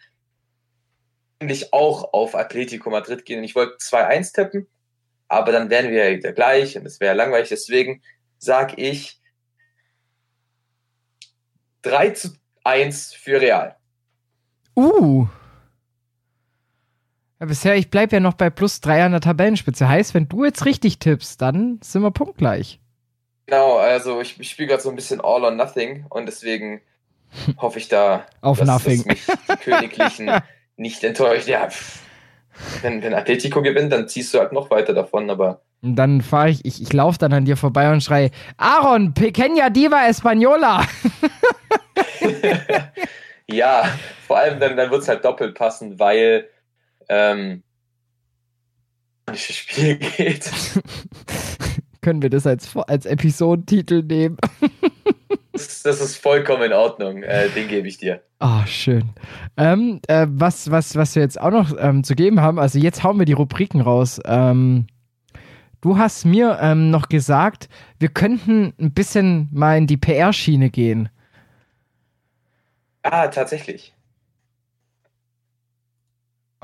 [1.40, 3.42] Eigentlich auch auf Atletico Madrid gehen.
[3.42, 4.66] Ich wollte 2-1 tippen,
[5.26, 7.48] aber dann wären wir ja wieder gleich und es wäre langweilig.
[7.48, 8.02] Deswegen
[8.38, 9.20] sage ich
[11.82, 12.28] 3 zu
[12.62, 13.76] 1 für Real.
[14.76, 15.26] Uh.
[17.40, 19.88] Ja, bisher, ich bleibe ja noch bei plus 3 an der Tabellenspitze.
[19.88, 22.80] Heißt, wenn du jetzt richtig tippst, dann sind wir punktgleich.
[23.46, 26.80] Genau, also ich, ich spiele gerade so ein bisschen All or Nothing und deswegen
[27.58, 28.98] hoffe ich da, Auf dass, Nothing.
[28.98, 30.30] dass mich die Königlichen
[30.76, 31.46] nicht enttäuscht.
[31.48, 32.00] Ja, pff,
[32.82, 36.50] wenn, wenn Atletico gewinnt, dann ziehst du halt noch weiter davon, aber Und dann fahre
[36.50, 40.86] ich, ich, ich laufe dann an dir vorbei und schreie, Aaron, Pequeña Diva Española.
[43.48, 43.84] ja,
[44.26, 46.48] vor allem dann, dann wird es halt doppelt passen, weil
[47.08, 47.62] ähm,
[49.26, 50.50] das Spiel geht.
[52.04, 54.36] Können wir das als, als Episodentitel nehmen?
[55.52, 58.20] Das, das ist vollkommen in Ordnung, äh, den gebe ich dir.
[58.40, 59.10] Ah, schön.
[59.56, 63.04] Ähm, äh, was, was, was wir jetzt auch noch ähm, zu geben haben, also jetzt
[63.04, 64.20] hauen wir die Rubriken raus.
[64.24, 64.88] Ähm,
[65.80, 67.68] du hast mir ähm, noch gesagt,
[68.00, 71.08] wir könnten ein bisschen mal in die PR-Schiene gehen.
[73.04, 73.94] Ah, tatsächlich.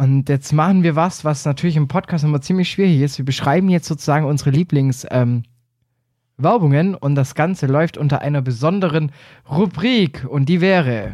[0.00, 3.18] Und jetzt machen wir was, was natürlich im Podcast immer ziemlich schwierig ist.
[3.18, 5.44] Wir beschreiben jetzt sozusagen unsere Lieblingswerbungen
[6.94, 9.12] und das Ganze läuft unter einer besonderen
[9.50, 11.12] Rubrik und die wäre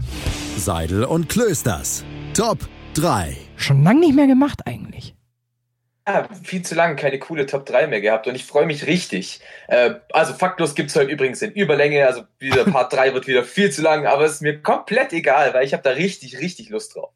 [0.56, 2.04] Seidel und Klösters.
[2.32, 2.58] Top
[2.94, 3.36] 3.
[3.56, 5.16] schon lange nicht mehr gemacht eigentlich.
[6.06, 9.40] Ja, viel zu lange keine coole Top 3 mehr gehabt und ich freue mich richtig.
[9.66, 13.42] Äh, also faktlos gibt es heute übrigens in Überlänge, also dieser Part 3 wird wieder
[13.42, 16.68] viel zu lang, aber es ist mir komplett egal, weil ich habe da richtig, richtig
[16.68, 17.10] Lust drauf.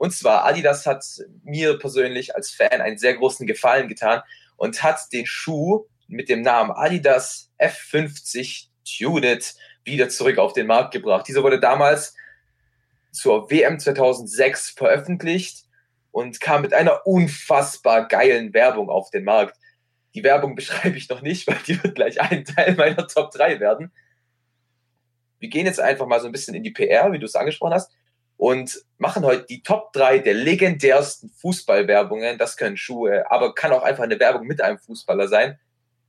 [0.00, 1.04] Und zwar, Adidas hat
[1.44, 4.22] mir persönlich als Fan einen sehr großen Gefallen getan
[4.56, 10.94] und hat den Schuh mit dem Namen Adidas F50 Tuned wieder zurück auf den Markt
[10.94, 11.28] gebracht.
[11.28, 12.14] Dieser wurde damals
[13.12, 15.66] zur WM 2006 veröffentlicht
[16.12, 19.58] und kam mit einer unfassbar geilen Werbung auf den Markt.
[20.14, 23.60] Die Werbung beschreibe ich noch nicht, weil die wird gleich ein Teil meiner Top 3
[23.60, 23.92] werden.
[25.40, 27.74] Wir gehen jetzt einfach mal so ein bisschen in die PR, wie du es angesprochen
[27.74, 27.92] hast,
[28.40, 32.38] und machen heute die Top 3 der legendärsten Fußballwerbungen.
[32.38, 35.58] Das können Schuhe, aber kann auch einfach eine Werbung mit einem Fußballer sein.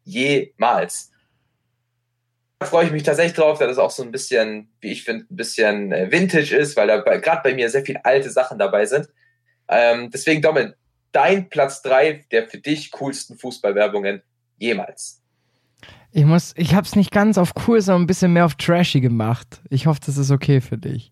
[0.06, 1.12] Jemals.
[2.60, 5.26] Da freue ich mich tatsächlich drauf, dass das auch so ein bisschen, wie ich finde,
[5.30, 8.86] ein bisschen äh, Vintage ist, weil da gerade bei mir sehr viele alte Sachen dabei
[8.86, 9.10] sind.
[9.68, 10.74] Ähm, deswegen, Domin,
[11.12, 14.22] dein Platz 3 der für dich coolsten Fußballwerbungen
[14.58, 15.22] jemals.
[16.14, 19.60] Ich muss, ich hab's nicht ganz auf cool, sondern ein bisschen mehr auf trashy gemacht.
[19.70, 21.12] Ich hoffe, das ist okay für dich.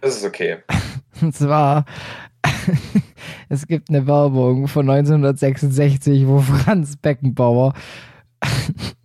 [0.00, 0.58] Das ist okay.
[1.20, 1.84] Und zwar,
[3.48, 7.74] es gibt eine Werbung von 1966, wo Franz Beckenbauer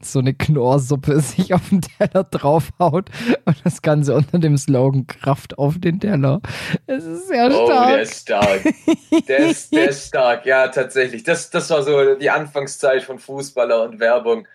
[0.01, 3.09] so eine Knorrsuppe sich auf den Teller draufhaut
[3.45, 6.39] und das Ganze unter dem Slogan Kraft auf den Teller.
[6.85, 7.87] Es ist sehr Oh, stark.
[7.89, 8.61] der ist stark.
[9.27, 11.23] Der ist, der ist stark, ja, tatsächlich.
[11.23, 14.47] Das, das war so die Anfangszeit von Fußballer und Werbung.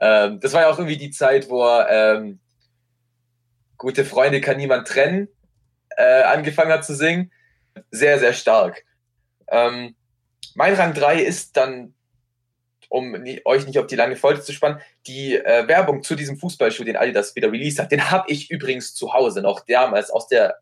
[0.00, 2.40] Ähm, das war ja auch irgendwie die Zeit, wo ähm,
[3.78, 5.28] Gute Freunde kann niemand trennen
[5.96, 7.32] äh, angefangen hat zu singen.
[7.90, 8.84] Sehr, sehr stark.
[9.48, 9.94] Ähm,
[10.54, 11.94] mein Rang 3 ist dann,
[12.88, 16.38] um nie, euch nicht auf die lange Folge zu spannen, die äh, Werbung zu diesem
[16.38, 17.92] Fußballschuh, den Adidas wieder released hat.
[17.92, 20.56] Den habe ich übrigens zu Hause noch damals aus der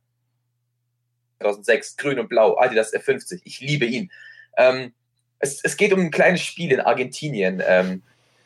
[1.40, 3.43] 2006, grün und blau, Adidas F50.
[3.44, 4.11] Ich liebe ihn.
[4.56, 4.94] Ähm,
[5.39, 7.62] es, es geht um ein kleines Spiel in Argentinien.
[7.66, 8.02] Ähm,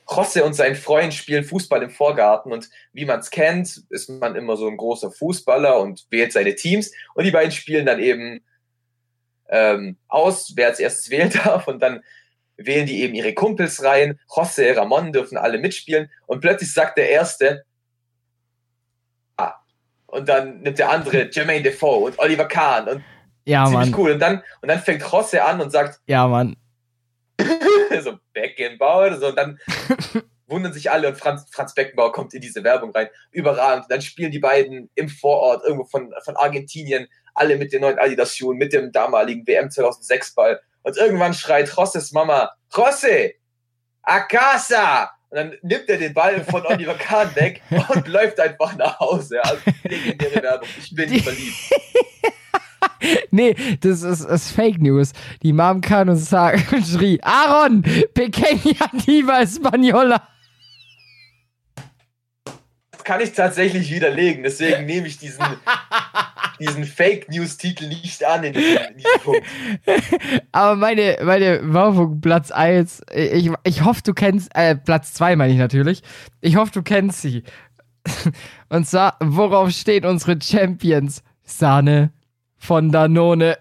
[0.09, 4.37] José und sein Freund spielen Fußball im Vorgarten und wie man es kennt, ist man
[4.37, 8.41] immer so ein großer Fußballer und wählt seine Teams und die beiden spielen dann eben
[9.51, 12.03] ähm, aus, wer als erstes wählen darf und dann
[12.57, 14.19] wählen die eben ihre Kumpels rein.
[14.29, 17.65] José, Ramon dürfen alle mitspielen und plötzlich sagt der Erste,
[19.37, 19.55] ah,
[20.07, 23.05] Und dann nimmt der andere Jermaine Defoe und Oliver Kahn und
[23.45, 24.01] Ja, ziemlich Mann.
[24.01, 24.13] cool.
[24.13, 26.57] Und dann, und dann fängt Rosse an und sagt, Ja, Mann.
[28.41, 29.59] Beckenbauer oder so, und dann
[30.47, 33.09] wundern sich alle und Franz, Franz Beckenbauer kommt in diese Werbung rein.
[33.31, 33.85] Überragend.
[33.85, 37.99] Und dann spielen die beiden im Vorort irgendwo von, von Argentinien, alle mit den neuen
[37.99, 40.61] Adidas-Schuhen, mit dem damaligen WM 2006 Ball.
[40.83, 43.35] Und irgendwann schreit Rosses Mama, Rosse,
[44.03, 45.11] a casa!
[45.31, 49.45] Und dann nimmt er den Ball von Oliver Kahn weg und läuft einfach nach Hause.
[49.45, 50.69] Also legendäre Werbung.
[50.79, 51.57] Ich bin verliebt.
[53.31, 55.13] Nee, das ist, ist Fake News.
[55.43, 57.83] Die Mom kam und sag, schrie, Aaron,
[58.15, 60.23] pequeña diva española.
[62.91, 64.43] Das kann ich tatsächlich widerlegen.
[64.43, 65.45] Deswegen nehme ich diesen,
[66.61, 69.43] diesen Fake News-Titel nicht an in diesem, in diesem Punkt.
[70.53, 75.53] Aber meine, meine Werbung Platz 1, ich, ich hoffe, du kennst, äh, Platz 2 meine
[75.53, 76.03] ich natürlich.
[76.41, 77.45] Ich hoffe, du kennst sie.
[78.69, 81.23] Und zwar, worauf stehen unsere Champions?
[81.45, 82.13] Sahne
[82.59, 83.57] von Danone.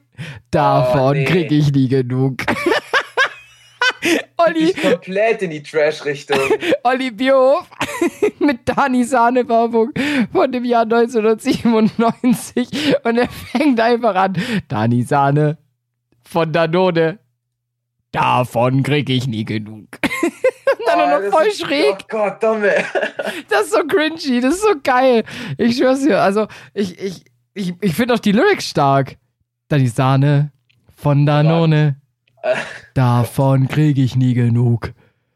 [0.50, 1.24] Davon Oh, nee.
[1.24, 2.42] krieg ich nie genug.
[4.36, 6.38] Olli, Ich komplett in die Trash-Richtung.
[6.84, 7.68] Olli Bierhoff
[8.38, 9.90] mit Dani Sahne Werbung
[10.32, 14.34] von dem Jahr 1997 und er fängt einfach an.
[14.68, 15.58] Dani Sahne
[16.24, 17.18] von Danone.
[18.12, 19.88] Davon krieg ich nie genug.
[20.86, 21.96] dann Oh, noch voll ist- schräg.
[22.02, 22.72] Oh Gott, dumme.
[23.48, 25.24] Das ist so cringy, das ist so geil.
[25.58, 27.24] Ich schwör's dir, also ich, ich,
[27.58, 29.16] ich, ich finde auch die Lyrics stark.
[29.68, 30.52] Dani Sahne
[30.96, 31.96] von Danone.
[32.94, 34.92] Davon krieg ich nie genug.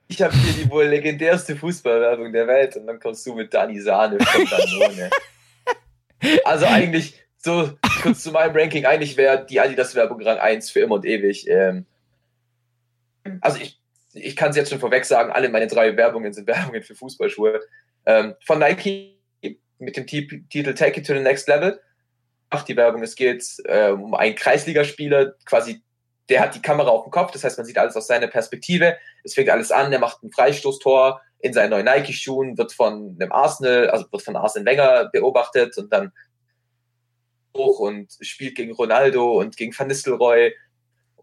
[0.08, 3.80] Ich habe hier die wohl legendärste Fußballwerbung der Welt und dann kommst du mit Dani
[3.80, 5.10] Sahne von Danone.
[6.44, 10.94] Also eigentlich, so kurz zu meinem Ranking, eigentlich wäre die Adidas-Werbung Rang 1 für immer
[10.94, 11.48] und ewig.
[11.48, 11.84] Ähm,
[13.40, 13.80] also ich,
[14.14, 17.60] ich kann es jetzt schon vorweg sagen, alle meine drei Werbungen sind Werbungen für Fußballschuhe.
[18.06, 19.18] Ähm, von Nike
[19.80, 21.80] mit dem Ti- Titel Take It to the Next Level.
[22.52, 25.82] Macht die Werbung, es geht äh, um einen Kreisligaspieler, quasi,
[26.28, 28.96] der hat die Kamera auf dem Kopf, das heißt, man sieht alles aus seiner Perspektive.
[29.24, 33.32] Es fängt alles an, der macht ein Freistoßtor in seinen neuen Nike-Schuhen, wird von einem
[33.32, 36.12] Arsenal, also wird von Arsene Wenger beobachtet und dann
[37.56, 40.54] hoch und spielt gegen Ronaldo und gegen Van Nistelrooy.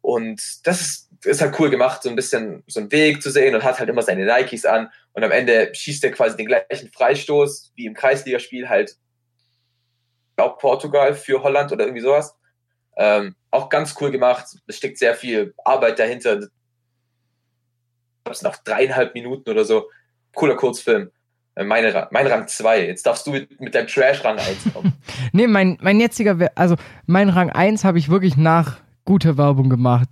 [0.01, 3.55] Und das ist, ist halt cool gemacht, so ein bisschen so einen Weg zu sehen
[3.55, 4.89] und hat halt immer seine Nikes an.
[5.13, 8.97] Und am Ende schießt er quasi den gleichen Freistoß wie im Kreisligaspiel halt,
[10.39, 12.33] ich glaub, Portugal für Holland oder irgendwie sowas.
[12.95, 14.45] Ähm, auch ganz cool gemacht.
[14.67, 16.35] Es steckt sehr viel Arbeit dahinter.
[16.35, 16.47] Ich
[18.23, 19.89] glaube, es noch dreieinhalb Minuten oder so.
[20.33, 21.11] Cooler Kurzfilm.
[21.55, 22.87] Äh, Meine, mein Rang 2.
[22.87, 24.93] Jetzt darfst du mit, mit deinem Trash-Rang 1 kommen.
[25.33, 26.75] Nee, mein, mein jetziger, also
[27.05, 30.07] mein Rang 1 habe ich wirklich nach guter Werbung gemacht.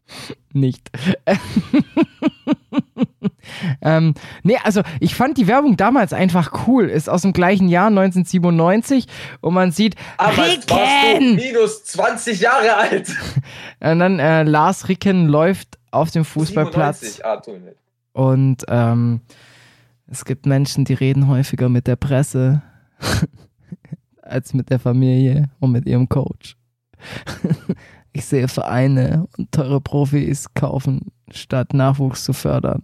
[0.52, 0.90] Nicht.
[3.86, 6.86] ähm, nee, also ich fand die Werbung damals einfach cool.
[6.86, 9.06] Ist aus dem gleichen Jahr 1997
[9.40, 11.36] und man sieht Aber Ricken!
[11.36, 13.14] minus 20 Jahre alt.
[13.80, 17.24] Und dann äh, Lars Ricken läuft auf dem Fußballplatz 97.
[17.24, 17.40] Ah,
[18.12, 19.20] und ähm,
[20.06, 22.62] es gibt Menschen, die reden häufiger mit der Presse
[24.22, 26.56] als mit der Familie und mit ihrem Coach.
[28.16, 32.82] Ich sehe Vereine und teure Profis kaufen, statt Nachwuchs zu fördern.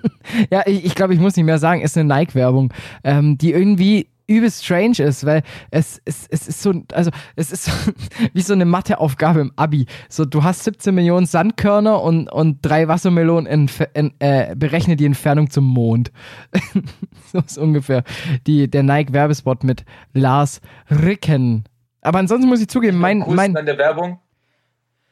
[0.50, 4.10] ja, ich, ich glaube, ich muss nicht mehr sagen, ist eine Nike-Werbung, ähm, die irgendwie
[4.26, 7.72] übelst strange ist, weil es, es, es ist so, also es ist so,
[8.34, 9.86] wie so eine Matheaufgabe im Abi.
[10.10, 15.06] So, du hast 17 Millionen Sandkörner und, und drei Wassermelonen, entf- en, äh, berechne die
[15.06, 16.12] Entfernung zum Mond.
[17.32, 18.04] so ist ungefähr
[18.46, 21.64] die, der Nike-Werbespot mit Lars Ricken.
[22.02, 24.18] Aber ansonsten muss ich zugeben, mein, mein, an der Werbung.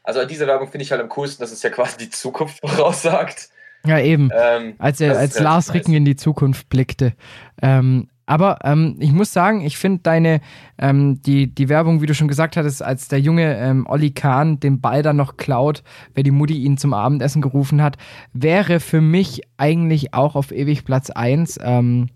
[0.05, 2.61] Also an dieser Werbung finde ich halt am coolsten, dass es ja quasi die Zukunft
[2.65, 3.49] voraussagt.
[3.85, 5.75] ja eben, Ähm, als er, als Lars nice.
[5.75, 7.15] Ricken in die Zukunft blickte.
[7.61, 10.41] Ähm, aber ähm, ich muss sagen, ich finde deine,
[10.79, 14.61] ähm, die, die Werbung, wie du schon gesagt hattest, als der junge ähm, Olli Kahn
[14.61, 15.83] den Ball dann noch klaut,
[16.15, 17.97] wer die Mutti ihn zum Abendessen gerufen hat,
[18.33, 21.59] wäre für mich eigentlich auch auf ewig Platz 1.
[21.63, 22.09] Ähm,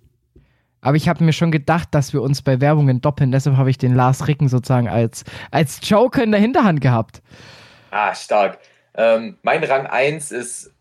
[0.80, 3.32] aber ich habe mir schon gedacht, dass wir uns bei Werbungen doppeln.
[3.32, 7.20] Deshalb habe ich den Lars Ricken sozusagen als, als Joker in der Hinterhand gehabt.
[7.90, 8.58] Ah, stark.
[8.94, 10.72] Ähm, mein Rang 1 ist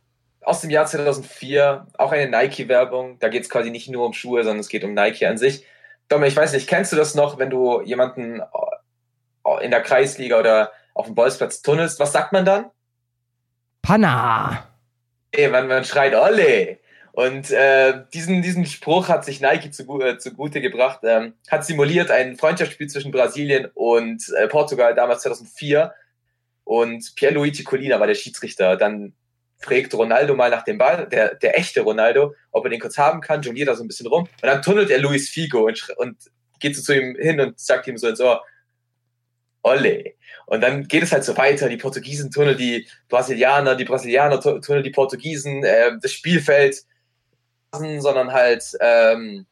[0.42, 3.20] aus dem Jahr 2004, auch eine Nike-Werbung.
[3.20, 5.66] Da geht es quasi nicht nur um Schuhe, sondern es geht um Nike an sich.
[6.08, 10.40] Domme, ich weiß nicht, kennst du das noch, wenn du jemanden äh, in der Kreisliga
[10.40, 12.00] oder auf dem Bolzplatz tunnelst?
[12.00, 12.72] Was sagt man dann?
[13.82, 14.68] Panna!
[15.32, 16.80] Ey, man, man schreit Olle.
[17.12, 22.12] Und äh, diesen, diesen Spruch hat sich Nike zu, äh, zugute gebracht, ähm, hat simuliert
[22.12, 25.94] ein Freundschaftsspiel zwischen Brasilien und äh, Portugal damals 2004.
[26.68, 28.76] Und Pierluigi Colina war der Schiedsrichter.
[28.76, 29.14] Dann
[29.60, 33.22] fragt Ronaldo mal nach dem Ball, der, der echte Ronaldo, ob er den kurz haben
[33.22, 34.24] kann, jongliert da so ein bisschen rum.
[34.24, 36.18] Und dann tunnelt er Luis Figo und, und
[36.60, 38.44] geht so zu ihm hin und sagt ihm so ins Ohr,
[39.64, 40.16] Olle.
[40.46, 41.70] Und dann geht es halt so weiter.
[41.70, 46.84] Die Portugiesen tunneln die Brasilianer, die Brasilianer tunneln die Portugiesen, äh, das Spielfeld,
[47.72, 49.46] sondern halt ähm,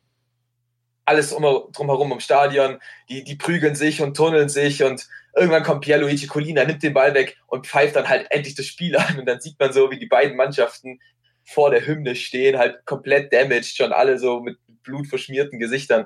[1.05, 2.79] alles um, drumherum im Stadion.
[3.07, 7.13] Die, die prügeln sich und tunneln sich und irgendwann kommt Pierluigi Colina, nimmt den Ball
[7.13, 9.19] weg und pfeift dann halt endlich das Spiel an.
[9.19, 10.99] Und dann sieht man so, wie die beiden Mannschaften
[11.43, 16.05] vor der Hymne stehen, halt komplett damaged, schon alle so mit blutverschmierten Gesichtern.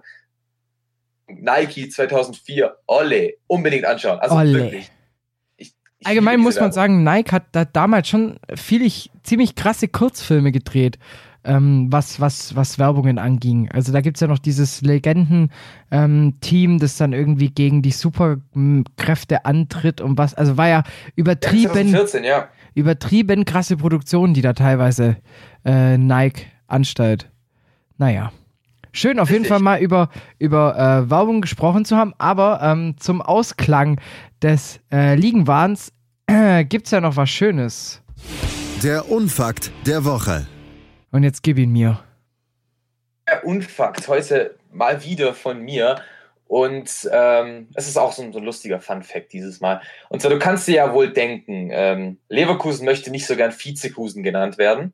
[1.27, 4.19] Nike 2004, Olle, unbedingt anschauen.
[4.19, 4.53] Also Olle.
[4.53, 4.91] wirklich.
[5.57, 8.89] Ich, ich Allgemein muss man sagen, Nike hat da damals schon viele
[9.23, 10.97] ziemlich krasse Kurzfilme gedreht,
[11.49, 13.69] ähm, was, was, was Werbungen anging.
[13.71, 15.51] Also da gibt es ja noch dieses Legenden-Team,
[15.91, 20.35] ähm, das dann irgendwie gegen die Superkräfte antritt und was.
[20.35, 20.83] Also war ja
[21.15, 22.47] übertrieben, 2014, ja.
[22.75, 25.17] übertrieben krasse Produktionen, die da teilweise
[25.65, 27.29] äh, Nike anstellt.
[27.97, 28.31] Naja.
[28.91, 29.45] Schön auf jeden.
[29.45, 30.09] Fall mal über,
[30.39, 33.99] über äh, Werbung gesprochen zu haben, aber ähm, zum Ausklang
[34.41, 35.91] des äh, Liegenwahns
[36.25, 38.01] äh, gibt es ja noch was Schönes.
[38.83, 40.47] Der Unfakt der Woche.
[41.11, 42.03] Und jetzt gib ihn mir.
[43.27, 46.01] Der Unfakt heute mal wieder von mir.
[46.47, 49.81] Und ähm, es ist auch so ein, so ein lustiger Fun-Fact dieses Mal.
[50.09, 54.23] Und zwar, du kannst dir ja wohl denken, ähm, Leverkusen möchte nicht so gern Vizekusen
[54.23, 54.93] genannt werden.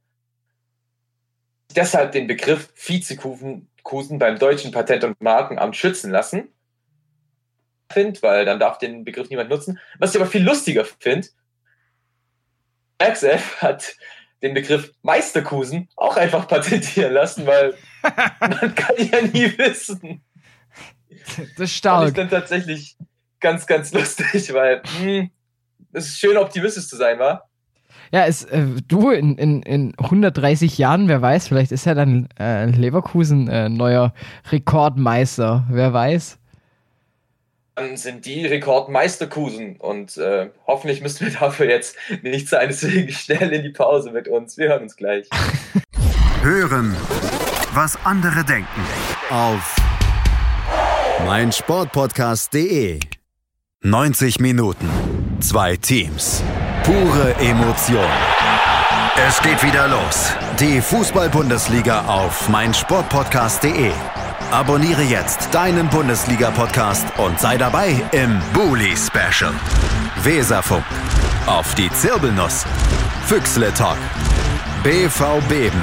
[1.76, 6.50] Deshalb den Begriff Vizekusen Kusen beim deutschen Patent- und Markenamt schützen lassen.
[7.92, 9.80] Find, weil dann darf den Begriff niemand nutzen.
[10.00, 11.28] Was ich aber viel lustiger finde,
[13.00, 13.96] XF hat
[14.41, 17.74] den Begriff Meisterkusen auch einfach patentieren lassen, weil
[18.40, 20.22] man kann ja nie wissen.
[21.10, 22.14] Das ist Fand ich stark.
[22.16, 22.98] dann tatsächlich
[23.40, 25.30] ganz, ganz lustig, weil hm,
[25.94, 27.49] es ist schön optimistisch zu sein, war.
[28.12, 32.28] Ja, es, äh, du, in, in, in 130 Jahren, wer weiß, vielleicht ist ja dann
[32.40, 34.14] äh, Leverkusen äh, neuer
[34.52, 35.66] Rekordmeister.
[35.70, 36.38] Wer weiß.
[37.76, 43.52] Dann sind die Rekordmeisterkusen und äh, hoffentlich müssen wir dafür jetzt nicht sein, deswegen schnell
[43.52, 44.57] in die Pause mit uns.
[44.57, 45.27] Wir hören uns gleich.
[46.41, 46.95] Hören,
[47.73, 48.81] was andere denken.
[49.30, 49.76] Auf
[51.26, 52.99] meinsportpodcast.de.
[53.81, 54.89] 90 Minuten,
[55.41, 56.43] zwei Teams,
[56.84, 58.07] pure Emotion.
[59.27, 60.34] Es geht wieder los.
[60.60, 63.91] Die Fußball-Bundesliga auf meinsportpodcast.de.
[64.56, 69.52] Abonniere jetzt deinen Bundesliga-Podcast und sei dabei im Bully Special.
[70.23, 70.86] Weserfunk.
[71.45, 72.64] Auf die Zirbelnuss.
[73.26, 73.98] Füchsle Talk.
[74.82, 75.82] BV Beben.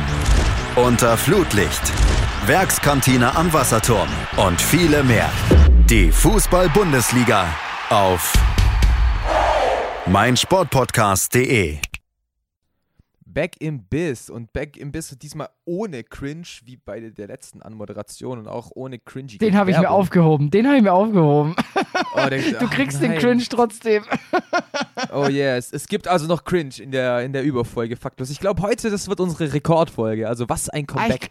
[0.74, 1.82] Unter Flutlicht.
[2.46, 4.08] Werkskantine am Wasserturm.
[4.38, 5.28] Und viele mehr.
[5.84, 7.44] Die Fußball-Bundesliga
[7.90, 8.32] auf
[10.06, 11.91] meinsportpodcast.de.
[13.32, 18.38] Back im Biss und Back im Biss diesmal ohne Cringe, wie bei der letzten Anmoderation
[18.38, 20.50] und auch ohne cringy Den habe ich mir aufgehoben.
[20.50, 21.56] Den habe ich mir aufgehoben.
[22.14, 23.20] Oh, der, Du kriegst den nein.
[23.20, 24.04] Cringe trotzdem.
[25.12, 28.30] Oh yes, es gibt also noch Cringe in der, in der Überfolge, faktlos.
[28.30, 30.26] Ich glaube, heute, das wird unsere Rekordfolge.
[30.28, 31.30] Also was ein Comeback,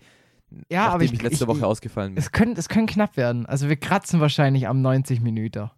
[0.69, 2.21] Ja, nachdem aber ich, ich letzte ich, Woche ausgefallen bin.
[2.21, 3.45] Es können, es können knapp werden.
[3.45, 5.71] Also wir kratzen wahrscheinlich am 90 Minuten.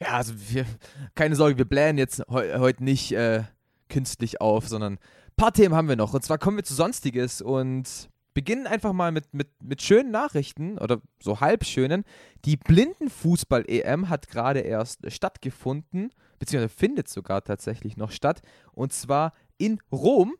[0.00, 0.66] Ja, also wir,
[1.14, 3.44] keine Sorge, wir blähen jetzt heu, heute nicht äh,
[3.88, 4.98] künstlich auf, sondern ein
[5.36, 6.14] paar Themen haben wir noch.
[6.14, 10.78] Und zwar kommen wir zu Sonstiges und beginnen einfach mal mit, mit, mit schönen Nachrichten
[10.78, 12.04] oder so halbschönen.
[12.44, 18.42] Die Blindenfußball-EM hat gerade erst stattgefunden, beziehungsweise findet sogar tatsächlich noch statt.
[18.72, 20.36] Und zwar in Rom.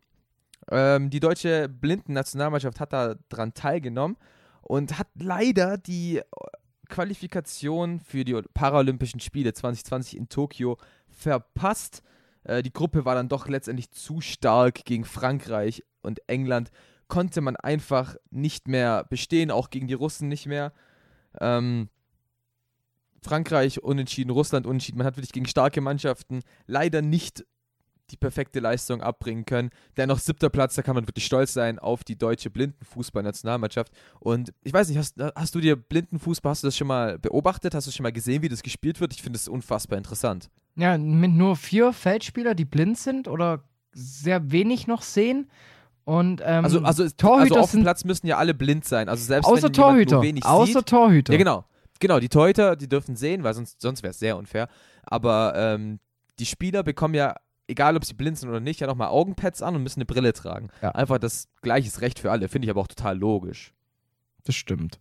[0.70, 4.16] Ähm, die deutsche Blinden-Nationalmannschaft hat da dran teilgenommen
[4.62, 6.20] und hat leider die
[6.88, 12.02] Qualifikation für die Paralympischen Spiele 2020 in Tokio verpasst.
[12.48, 16.70] Äh, die Gruppe war dann doch letztendlich zu stark gegen Frankreich und England.
[17.06, 20.72] Konnte man einfach nicht mehr bestehen, auch gegen die Russen nicht mehr.
[21.40, 21.88] Ähm,
[23.22, 24.98] Frankreich unentschieden, Russland unentschieden.
[24.98, 27.44] Man hat wirklich gegen starke Mannschaften leider nicht
[28.10, 29.70] die perfekte Leistung abbringen können.
[29.96, 33.92] Dennoch siebter Platz, da kann man wirklich stolz sein auf die deutsche Blindenfußball-Nationalmannschaft.
[34.20, 37.74] Und ich weiß nicht, hast, hast du dir Blindenfußball, hast du das schon mal beobachtet?
[37.74, 39.12] Hast du schon mal gesehen, wie das gespielt wird?
[39.12, 40.50] Ich finde das unfassbar interessant.
[40.76, 45.50] Ja, mit nur vier Feldspieler, die blind sind oder sehr wenig noch sehen.
[46.04, 49.08] Und ähm, Also, also, Torhüter also auf dem Platz müssen ja alle blind sein.
[49.08, 50.14] Also selbst außer wenn Torhüter.
[50.16, 50.86] nur wenig Außer sieht.
[50.86, 51.32] Torhüter.
[51.32, 51.64] Ja, genau.
[52.00, 54.68] Genau, die Torhüter, die dürfen sehen, weil sonst, sonst wäre es sehr unfair.
[55.02, 55.98] Aber ähm,
[56.38, 57.34] die Spieler bekommen ja,
[57.68, 60.32] egal ob sie blind sind oder nicht, ja nochmal Augenpads an und müssen eine Brille
[60.32, 60.70] tragen.
[60.82, 60.90] Ja.
[60.92, 62.48] Einfach das gleiche Recht für alle.
[62.48, 63.72] Finde ich aber auch total logisch.
[64.44, 64.98] Das stimmt.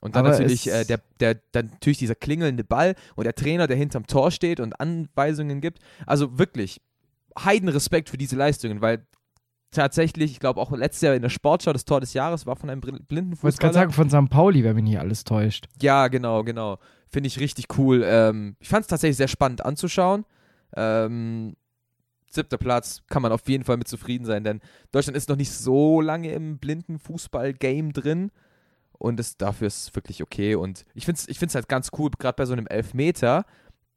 [0.00, 3.66] Und dann Aber natürlich äh, der, der, dann natürlich dieser klingelnde Ball und der Trainer,
[3.66, 5.78] der hinterm Tor steht und Anweisungen gibt.
[6.06, 6.80] Also wirklich,
[7.38, 9.06] Heidenrespekt für diese Leistungen, weil
[9.70, 12.68] tatsächlich, ich glaube auch letztes Jahr in der Sportschau, das Tor des Jahres war von
[12.68, 14.28] einem blinden Ich wollte gerade sagen, von St.
[14.28, 15.68] Pauli, wenn mich nicht alles täuscht.
[15.80, 16.78] Ja, genau, genau.
[17.08, 18.02] Finde ich richtig cool.
[18.04, 20.24] Ähm, ich fand es tatsächlich sehr spannend anzuschauen.
[20.76, 21.54] Ähm,
[22.34, 24.60] siebter Platz, kann man auf jeden Fall mit zufrieden sein, denn
[24.90, 28.30] Deutschland ist noch nicht so lange im blinden Fußball-Game drin
[28.92, 30.54] und das, dafür ist es wirklich okay.
[30.54, 33.44] Und ich finde es ich find's halt ganz cool, gerade bei so einem Elfmeter,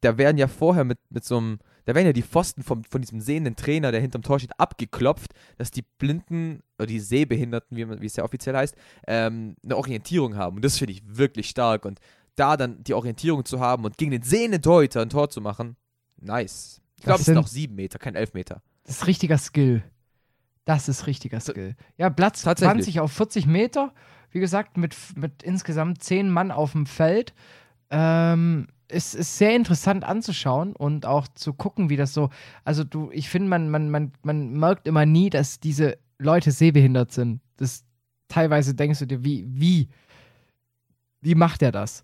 [0.01, 3.01] da werden ja vorher mit, mit so einem, da werden ja die Pfosten vom, von
[3.01, 8.01] diesem sehenden Trainer, der hinterm Tor steht, abgeklopft, dass die Blinden oder die Sehbehinderten, wie,
[8.01, 8.75] wie es ja offiziell heißt,
[9.07, 10.57] ähm, eine Orientierung haben.
[10.57, 11.85] Und das finde ich wirklich stark.
[11.85, 11.99] Und
[12.35, 15.77] da dann die Orientierung zu haben und gegen den sehenden Deuter ein Tor zu machen,
[16.17, 16.81] nice.
[16.97, 18.61] Ich glaube, es sind auch sieben Meter, kein elf Meter.
[18.83, 19.83] Das ist richtiger Skill.
[20.65, 21.75] Das ist richtiger Skill.
[21.97, 23.93] Ja, Platz 20 auf 40 Meter.
[24.31, 27.33] Wie gesagt, mit, mit insgesamt zehn Mann auf dem Feld.
[27.89, 32.29] Ähm, es ist sehr interessant anzuschauen und auch zu gucken, wie das so.
[32.63, 37.11] Also, du, ich finde, man, man, man, man merkt immer nie, dass diese Leute sehbehindert
[37.11, 37.41] sind.
[37.57, 37.83] Das
[38.27, 39.89] teilweise denkst du dir, wie, wie,
[41.21, 42.03] wie macht er das?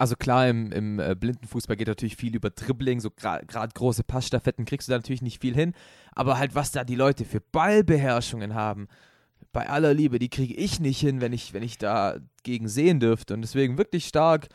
[0.00, 4.64] Also klar, im, im äh, Blindenfußball geht natürlich viel über Dribbling, so gerade große Passstaffetten
[4.64, 5.74] kriegst du da natürlich nicht viel hin.
[6.12, 8.88] Aber halt, was da die Leute für Ballbeherrschungen haben,
[9.52, 12.98] bei aller Liebe, die kriege ich nicht hin, wenn ich, wenn ich da gegen sehen
[12.98, 13.34] dürfte.
[13.34, 14.48] Und deswegen wirklich stark.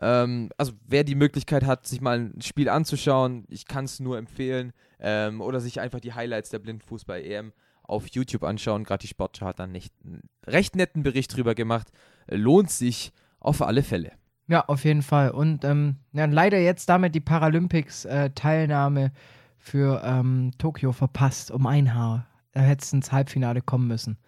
[0.00, 4.18] Ähm, also wer die Möglichkeit hat, sich mal ein Spiel anzuschauen, ich kann es nur
[4.18, 4.72] empfehlen.
[5.00, 7.52] Ähm, oder sich einfach die Highlights der Blindenfußball-EM
[7.82, 8.84] auf YouTube anschauen.
[8.84, 11.88] Gerade die Sportschau hat dann nicht einen recht netten Bericht drüber gemacht.
[12.28, 14.12] Lohnt sich auf alle Fälle.
[14.48, 15.30] Ja, auf jeden Fall.
[15.30, 19.10] Und ähm, ja, leider jetzt damit die Paralympics-Teilnahme äh,
[19.58, 22.26] für ähm, Tokio verpasst, um ein Haar.
[22.52, 24.18] Da hätte es ins Halbfinale kommen müssen.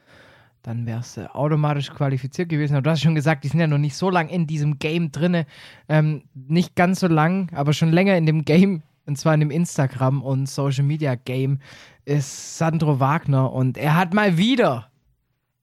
[0.62, 2.74] Dann wärst du äh, automatisch qualifiziert gewesen.
[2.74, 5.10] Aber du hast schon gesagt, die sind ja noch nicht so lang in diesem Game
[5.10, 5.46] drinne.
[5.88, 9.50] Ähm, nicht ganz so lang, aber schon länger in dem Game, und zwar in dem
[9.50, 11.58] Instagram- und Social-Media-Game,
[12.04, 13.52] ist Sandro Wagner.
[13.52, 14.90] Und er hat mal wieder,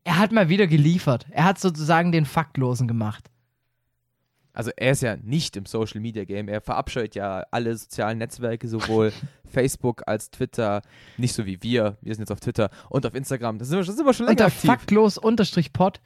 [0.03, 1.25] er hat mal wieder geliefert.
[1.31, 3.31] Er hat sozusagen den Faktlosen gemacht
[4.53, 8.67] also er ist ja nicht im Social Media Game, er verabscheut ja alle sozialen Netzwerke,
[8.67, 9.13] sowohl
[9.45, 10.81] Facebook als Twitter,
[11.17, 11.97] nicht so wie wir.
[12.01, 13.59] Wir sind jetzt auf Twitter und auf Instagram.
[13.59, 14.69] Da sind wir schon, sind wir schon länger Unter aktiv.
[14.69, 16.01] Faktlos unterstrich Pod.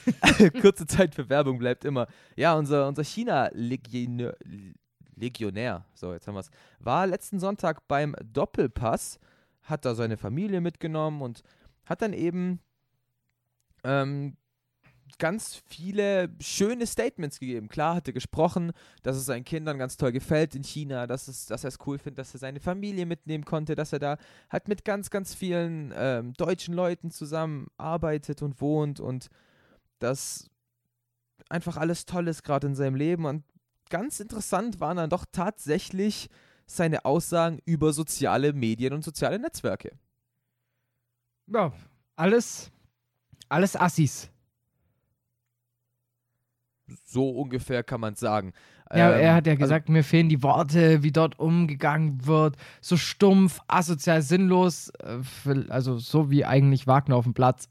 [0.60, 2.06] Kurze Zeit für Werbung bleibt immer.
[2.36, 4.34] Ja, unser, unser China-Legionär,
[5.16, 9.18] Legionär, so jetzt haben wir es, war letzten Sonntag beim Doppelpass,
[9.62, 11.42] hat da seine Familie mitgenommen und
[11.84, 12.60] hat dann eben
[13.84, 14.36] ähm,
[15.18, 17.68] ganz viele schöne Statements gegeben.
[17.68, 18.72] Klar hat er gesprochen,
[19.02, 21.98] dass es seinen Kindern ganz toll gefällt in China, dass, es, dass er es cool
[21.98, 24.18] findet, dass er seine Familie mitnehmen konnte, dass er da
[24.50, 29.28] halt mit ganz, ganz vielen ähm, deutschen Leuten zusammenarbeitet und wohnt und
[29.98, 30.50] dass
[31.48, 33.24] einfach alles toll ist gerade in seinem Leben.
[33.24, 33.44] Und
[33.90, 36.28] ganz interessant waren dann doch tatsächlich
[36.66, 39.92] seine Aussagen über soziale Medien und soziale Netzwerke.
[41.46, 41.72] Ja,
[42.16, 42.70] alles,
[43.48, 44.30] alles Assis
[47.04, 48.52] so ungefähr kann man es sagen.
[48.92, 52.26] Ja, ähm, er hat ja also gesagt, also, mir fehlen die Worte, wie dort umgegangen
[52.26, 52.56] wird.
[52.80, 54.90] So stumpf, asozial, sinnlos.
[54.98, 57.68] Äh, also so wie eigentlich Wagner auf dem Platz.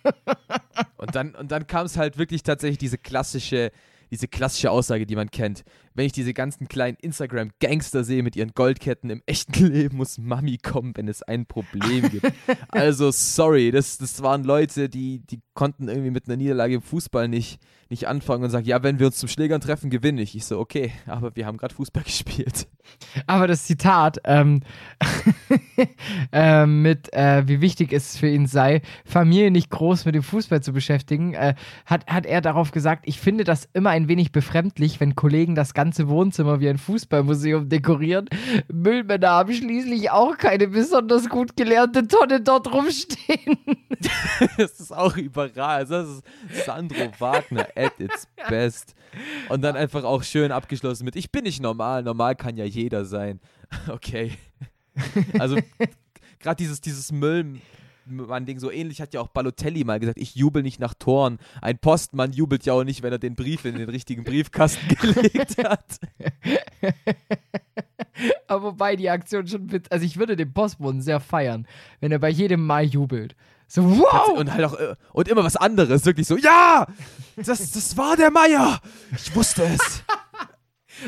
[0.98, 3.72] und dann, und dann kam es halt wirklich tatsächlich diese klassische
[4.10, 5.64] diese klassische Aussage, die man kennt.
[5.96, 10.58] Wenn ich diese ganzen kleinen Instagram-Gangster sehe mit ihren Goldketten, im echten Leben muss Mami
[10.58, 12.30] kommen, wenn es ein Problem gibt.
[12.68, 17.28] also, sorry, das, das waren Leute, die, die konnten irgendwie mit einer Niederlage im Fußball
[17.28, 17.58] nicht,
[17.88, 20.36] nicht anfangen und sagen, ja, wenn wir uns zum Schlägern treffen, gewinne ich.
[20.36, 22.68] Ich so, okay, aber wir haben gerade Fußball gespielt.
[23.26, 24.60] Aber das Zitat ähm,
[26.32, 30.62] äh, mit, äh, wie wichtig es für ihn sei, Familie nicht groß mit dem Fußball
[30.62, 31.54] zu beschäftigen, äh,
[31.86, 35.74] hat, hat er darauf gesagt, ich finde das immer ein wenig befremdlich, wenn Kollegen das
[35.74, 38.28] ganze Wohnzimmer wie ein Fußballmuseum dekorieren.
[38.72, 43.58] Müllmänner haben schließlich auch keine besonders gut gelernte Tonne dort rumstehen.
[44.58, 45.86] das ist auch überall.
[45.86, 46.22] Das ist
[46.64, 48.94] Sandro Wagner at its best.
[49.48, 53.04] Und dann einfach auch schön abgeschlossen mit, ich bin nicht normal, normal kann ja jeder
[53.04, 53.40] sein.
[53.88, 54.32] Okay.
[55.38, 55.56] Also
[56.38, 57.58] gerade dieses, dieses Müll,
[58.46, 61.38] Ding so ähnlich hat ja auch Balotelli mal gesagt, ich jubel nicht nach Toren.
[61.60, 65.62] Ein Postmann jubelt ja auch nicht, wenn er den Brief in den richtigen Briefkasten gelegt
[65.62, 66.00] hat.
[68.46, 71.66] Aber wobei die Aktion schon, also ich würde den Postboten sehr feiern,
[72.00, 73.36] wenn er bei jedem Mal jubelt.
[73.68, 74.38] So, wow!
[74.38, 76.86] Und halt auch, äh, und immer was anderes, wirklich so, ja!
[77.34, 78.80] Das, das war der Meier!
[79.16, 80.04] Ich wusste es!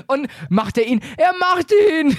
[0.06, 1.00] Und macht er ihn?
[1.16, 2.16] Er macht ihn!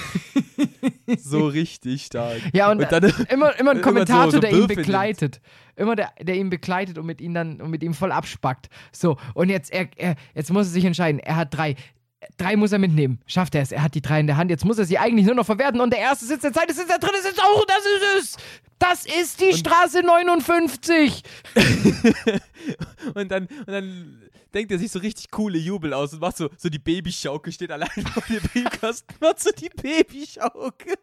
[1.17, 2.37] so richtig stark.
[2.53, 5.41] Ja, und, und dann, immer, immer ein Kommentator, so, so der ihn begleitet.
[5.41, 5.41] Nimmt.
[5.75, 8.69] Immer der, der ihn begleitet und mit ihm dann und mit ihm voll abspackt.
[8.91, 11.19] So, und jetzt, er, er, jetzt muss er sich entscheiden.
[11.19, 11.75] Er hat drei.
[12.35, 13.21] Drei muss er mitnehmen.
[13.27, 13.71] Schafft er es.
[13.71, 14.51] Er hat die drei in der Hand.
[14.51, 15.79] Jetzt muss er sie eigentlich nur noch verwerten.
[15.79, 17.65] Und der erste sitzt der zweite sitzt der dritte sitzt auch.
[17.65, 18.37] Das ist es.
[18.79, 21.21] Das ist die Straße 59!
[23.13, 24.21] und, dann, und dann
[24.53, 27.71] denkt er sich so richtig coole Jubel aus und macht so, so die Babyschauke, steht
[27.71, 30.93] allein vor dem Briefkasten, macht so die Babyschauke.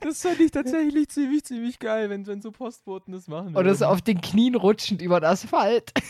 [0.00, 3.56] Das fand ich tatsächlich ziemlich, ziemlich geil, wenn, wenn so Postboten das machen.
[3.56, 5.92] Oder so auf den Knien rutschend über den Asphalt.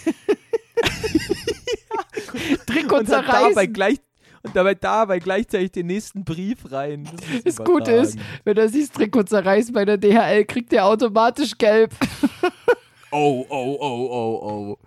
[2.66, 3.50] Trikot und zerreißen.
[3.50, 3.98] dabei gleich
[4.42, 7.08] und dabei dabei gleichzeitig den nächsten Brief rein.
[7.44, 10.86] Das, Das Gute ist, wenn er sich das Trikot zerreißt bei der DHL, kriegt er
[10.86, 11.94] automatisch gelb.
[13.14, 14.78] Oh, oh, oh, oh, oh.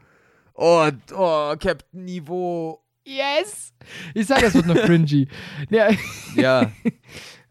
[0.58, 2.82] Oh, oh, Captain Niveau.
[3.06, 3.72] Yes!
[4.16, 5.28] Ich sag, es wird noch cringy.
[5.70, 5.90] Ja.
[6.36, 6.72] Ja.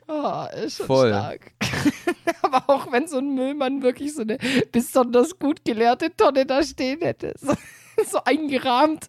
[0.06, 1.08] Oh, ist schon Voll.
[1.08, 1.52] stark.
[2.42, 4.36] Aber auch wenn so ein Müllmann wirklich so eine
[4.70, 7.32] besonders gut geleerte Tonne da stehen hätte.
[7.40, 7.54] So,
[8.06, 9.06] so eingerahmt.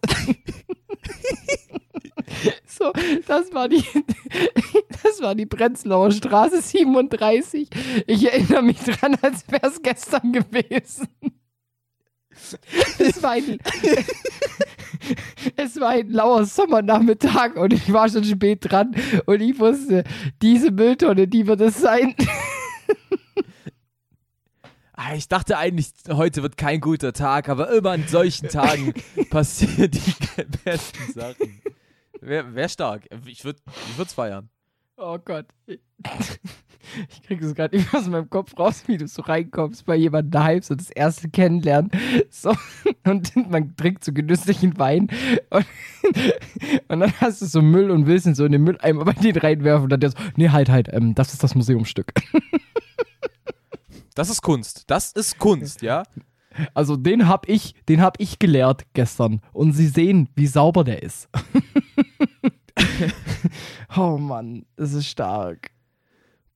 [2.66, 2.92] so,
[3.26, 3.84] das war die,
[5.02, 7.68] das war die Prenzlauer Straße 37.
[8.06, 11.08] Ich erinnere mich dran, als wäre es gestern gewesen.
[12.98, 13.58] Es war ein,
[15.56, 18.94] es war ein lauer Sommernachmittag und ich war schon spät dran
[19.26, 20.04] und ich wusste,
[20.42, 22.14] diese Mülltonne, die wird es sein.
[24.98, 28.94] Ah, Ich dachte eigentlich, heute wird kein guter Tag, aber immer an solchen Tagen
[29.30, 30.14] passieren die
[30.64, 31.60] besten Sachen.
[32.20, 33.06] Wäre wär stark.
[33.26, 33.60] Ich würde
[34.02, 34.48] es feiern.
[34.96, 35.46] Oh Gott.
[37.10, 40.30] Ich krieg das gerade nicht aus meinem Kopf raus, wie du so reinkommst bei jemandem
[40.30, 41.90] daheim, so das erste Kennenlernen.
[42.30, 42.54] So,
[43.04, 45.08] und man trinkt so genüsslichen Wein
[45.50, 45.66] und,
[46.88, 49.42] und dann hast du so Müll und willst ihn so in den Mülleimer bei dir
[49.42, 52.12] reinwerfen und dann der so, nee, halt, halt, ähm, das ist das Museumsstück.
[54.16, 54.84] Das ist Kunst.
[54.86, 56.02] Das ist Kunst, ja?
[56.72, 61.02] Also den hab ich, den hab ich gelehrt gestern und sie sehen, wie sauber der
[61.02, 61.28] ist.
[63.96, 65.70] oh Mann, das ist stark.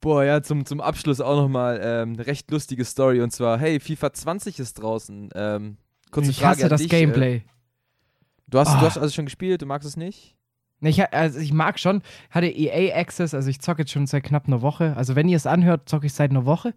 [0.00, 3.20] Boah, ja, zum, zum Abschluss auch nochmal ähm, eine recht lustige Story.
[3.20, 5.28] Und zwar, hey, FIFA 20 ist draußen.
[5.34, 5.76] Ähm,
[6.10, 7.36] kurze ich Frage hasse an das dich, Gameplay.
[7.36, 7.40] Äh,
[8.48, 8.80] du, hast, Ah.
[8.80, 10.36] du hast also schon gespielt, du magst es nicht?
[10.80, 12.00] Ne, Ich, also ich mag schon,
[12.30, 14.96] hatte EA Access, also ich zocke jetzt schon seit knapp einer Woche.
[14.96, 16.72] Also wenn ihr es anhört, zocke ich seit einer Woche.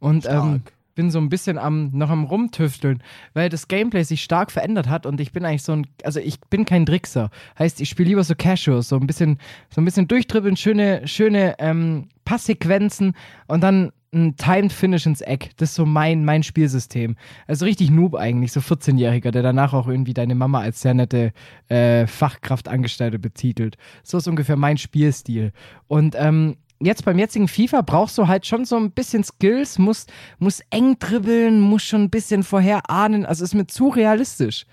[0.00, 0.62] Und ähm,
[0.94, 3.02] bin so ein bisschen am, noch am Rumtüfteln,
[3.32, 6.40] weil das Gameplay sich stark verändert hat und ich bin eigentlich so ein, also ich
[6.40, 7.30] bin kein Trickser.
[7.58, 9.38] Heißt, ich spiele lieber so Casual, so ein bisschen,
[9.70, 13.14] so ein bisschen durchdribbeln, schöne, schöne ähm, Passsequenzen
[13.46, 15.50] und dann ein Timed Finish ins Eck.
[15.56, 17.16] Das ist so mein, mein Spielsystem.
[17.46, 21.32] Also richtig Noob eigentlich, so 14-Jähriger, der danach auch irgendwie deine Mama als sehr nette
[21.68, 23.76] äh, Fachkraftangestellte betitelt.
[24.02, 25.52] So ist ungefähr mein Spielstil.
[25.88, 30.12] Und ähm, jetzt beim jetzigen FIFA brauchst du halt schon so ein bisschen Skills, musst,
[30.38, 33.26] musst eng dribbeln, musst schon ein bisschen vorher ahnen.
[33.26, 34.66] Also ist mir zu realistisch.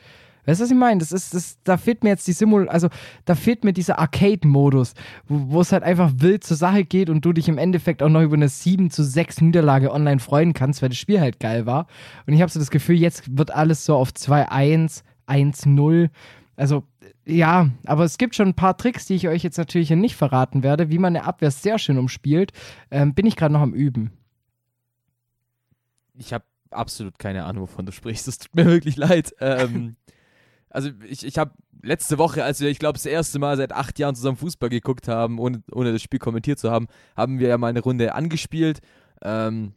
[0.45, 0.99] Weißt du, was ich meine?
[0.99, 2.89] Das ist, das, da fehlt mir jetzt die Simul, also
[3.25, 4.93] da fehlt mir dieser Arcade-Modus,
[5.27, 8.21] wo, es halt einfach wild zur Sache geht und du dich im Endeffekt auch noch
[8.21, 11.85] über eine 7 zu 6 Niederlage online freuen kannst, weil das Spiel halt geil war.
[12.25, 16.09] Und ich habe so das Gefühl, jetzt wird alles so auf 2-1, 1-0.
[16.55, 16.83] Also,
[17.25, 20.15] ja, aber es gibt schon ein paar Tricks, die ich euch jetzt natürlich hier nicht
[20.15, 22.51] verraten werde, wie man eine Abwehr sehr schön umspielt.
[22.91, 24.11] Ähm, bin ich gerade noch am Üben.
[26.13, 28.27] Ich habe absolut keine Ahnung, wovon du sprichst.
[28.27, 29.33] Es tut mir wirklich leid.
[29.39, 29.95] Ähm,
[30.69, 33.97] also ich, ich habe letzte Woche, als wir, ich glaube, das erste Mal seit acht
[33.99, 37.57] Jahren zusammen Fußball geguckt haben, ohne, ohne das Spiel kommentiert zu haben, haben wir ja
[37.57, 38.79] mal eine Runde angespielt.
[39.23, 39.73] Ähm,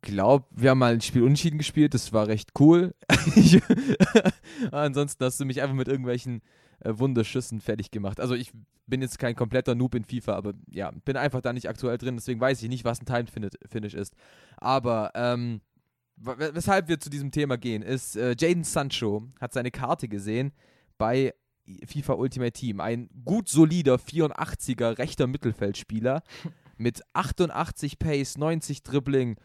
[0.00, 2.94] glaube, wir haben mal ein Spiel unentschieden gespielt, das war recht cool.
[4.70, 6.42] Ansonsten hast du mich einfach mit irgendwelchen
[6.80, 8.20] äh, Wunderschüssen fertig gemacht.
[8.20, 8.52] Also ich
[8.86, 12.16] bin jetzt kein kompletter Noob in FIFA, aber ja, bin einfach da nicht aktuell drin,
[12.16, 14.14] deswegen weiß ich nicht, was ein Timed Fini- Finish ist.
[14.56, 15.60] Aber ähm,
[16.16, 20.52] weshalb wir zu diesem Thema gehen, ist, äh, Jaden Sancho hat seine Karte gesehen
[20.96, 21.34] bei
[21.86, 22.80] FIFA Ultimate Team.
[22.80, 26.22] Ein gut solider 84er rechter Mittelfeldspieler
[26.78, 29.36] mit 88 Pace, 90 Dribbling,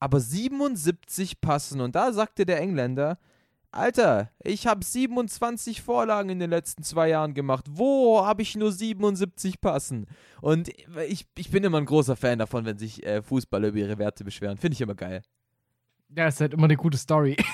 [0.00, 1.80] aber 77 Passen.
[1.80, 3.18] Und da sagte der Engländer,
[3.70, 7.66] Alter, ich habe 27 Vorlagen in den letzten zwei Jahren gemacht.
[7.68, 10.06] Wo habe ich nur 77 Passen?
[10.40, 10.70] Und
[11.08, 14.24] ich, ich bin immer ein großer Fan davon, wenn sich äh, Fußballer über ihre Werte
[14.24, 14.56] beschweren.
[14.56, 15.22] Finde ich immer geil.
[16.16, 17.36] Ja, ist halt immer eine gute Story.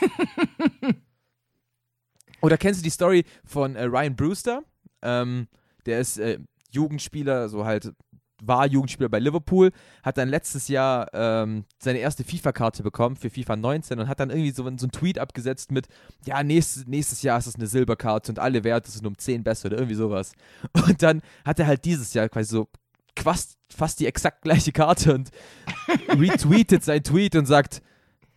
[2.41, 4.63] Oder kennst du die Story von äh, Ryan Brewster?
[5.03, 5.49] Ähm,
[5.87, 6.39] der ist äh,
[6.71, 7.93] Jugendspieler, so halt
[8.47, 9.73] war Jugendspieler bei Liverpool,
[10.03, 14.31] hat dann letztes Jahr ähm, seine erste FIFA-Karte bekommen für FIFA 19 und hat dann
[14.31, 15.89] irgendwie so, so einen Tweet abgesetzt mit,
[16.27, 19.67] ja, nächstes, nächstes Jahr ist es eine Silberkarte und alle Werte sind um 10 besser
[19.67, 20.33] oder irgendwie sowas.
[20.87, 22.69] Und dann hat er halt dieses Jahr quasi so
[23.19, 25.31] fast, fast die exakt gleiche Karte und
[26.09, 27.83] retweetet sein Tweet und sagt,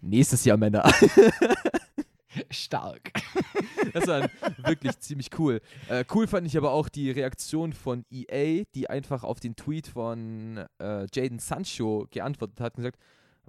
[0.01, 0.89] nächstes Jahr Männer.
[2.51, 3.11] Stark.
[3.93, 5.61] Das war wirklich ziemlich cool.
[5.88, 9.88] Äh, cool fand ich aber auch die Reaktion von EA, die einfach auf den Tweet
[9.88, 12.99] von äh, Jaden Sancho geantwortet hat und gesagt,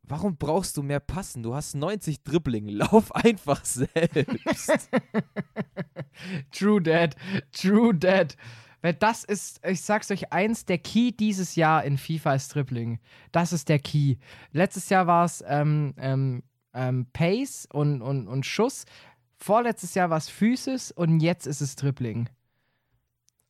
[0.05, 1.43] warum brauchst du mehr Passen?
[1.43, 4.89] Du hast 90 Dribbling, lauf einfach selbst.
[6.53, 7.17] True Dad,
[7.53, 8.37] True Dad.
[8.81, 13.01] Weil das ist, ich sag's euch eins, der Key dieses Jahr in FIFA ist Dribbling.
[13.33, 14.17] Das ist der Key.
[14.53, 16.43] Letztes Jahr war es ähm, ähm,
[16.79, 18.85] ähm, Pace und, und, und Schuss.
[19.37, 22.29] Vorletztes Jahr war es Physis und jetzt ist es Dribbling.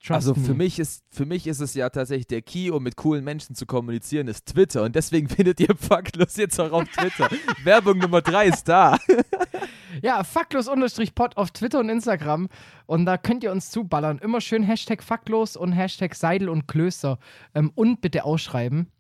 [0.01, 2.97] Trust also für mich, ist, für mich ist es ja tatsächlich der Key, um mit
[2.97, 4.85] coolen Menschen zu kommunizieren, ist Twitter.
[4.85, 7.29] Und deswegen findet ihr Fucklos jetzt auch auf Twitter.
[7.65, 8.97] Werbung Nummer 3 ist da.
[10.03, 12.49] ja, fucklos-pod auf Twitter und Instagram.
[12.87, 14.19] Und da könnt ihr uns zuballern.
[14.19, 17.19] Immer schön Hashtag fucklos und Hashtag Seidel und Klöster.
[17.55, 18.93] Ähm, und bitte ausschreiben.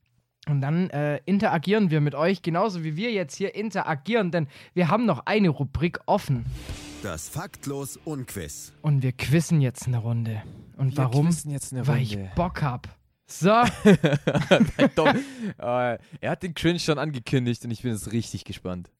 [0.48, 4.88] Und dann äh, interagieren wir mit euch, genauso wie wir jetzt hier interagieren, denn wir
[4.88, 6.46] haben noch eine Rubrik offen.
[7.02, 8.72] Das Faktlos Unquiz.
[8.82, 10.42] Und wir quizzen jetzt eine Runde.
[10.76, 11.28] Und wir warum?
[11.46, 12.88] Jetzt eine Weil ich Bock hab.
[13.26, 13.50] So.
[15.58, 18.90] er hat den Cringe schon angekündigt und ich bin jetzt richtig gespannt.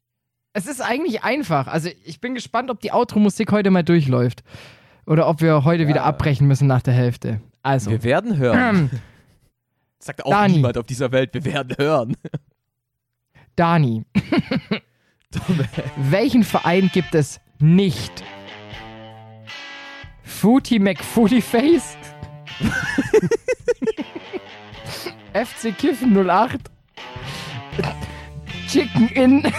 [0.52, 1.66] Es ist eigentlich einfach.
[1.66, 4.44] Also ich bin gespannt, ob die Outro-Musik heute mal durchläuft.
[5.06, 5.88] Oder ob wir heute ja.
[5.88, 7.40] wieder abbrechen müssen nach der Hälfte.
[7.62, 7.90] Also.
[7.90, 8.90] Wir werden hören.
[9.98, 10.54] Sagt auch Dani.
[10.54, 12.16] niemand auf dieser Welt, wir werden hören.
[13.56, 14.04] Dani.
[15.96, 18.22] Welchen Verein gibt es nicht?
[20.22, 21.96] Footy McFootyface?
[25.34, 26.58] FC Kiffen 08?
[28.68, 29.52] Chicken Inn?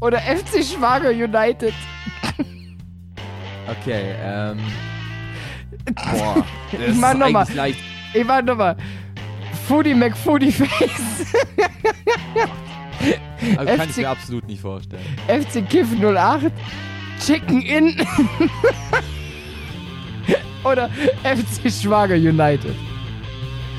[0.00, 1.74] Oder FC Schwager United?
[3.68, 4.58] Okay, ähm.
[5.94, 7.46] Boah, das ich mach nochmal.
[8.14, 8.76] Ich mach nochmal.
[9.66, 11.34] Foodie McFoodieface.
[13.56, 15.02] Also kann ich mir absolut nicht vorstellen.
[15.28, 16.52] FC Kiff 08,
[17.24, 17.96] Chicken Inn
[20.64, 20.88] oder
[21.22, 22.74] FC Schwager United.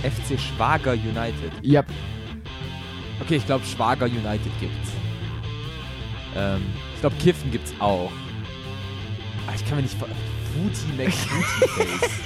[0.03, 1.51] FC Schwager United?
[1.63, 1.87] Yep.
[3.21, 4.91] Okay, ich glaube Schwager United gibt's.
[6.35, 6.61] Ähm,
[6.93, 8.11] ich glaube Kiffen gibt's auch.
[9.45, 9.97] Aber ich kann mir nicht
[10.49, 10.61] vor...
[10.61, 12.19] Booty McBooty Face.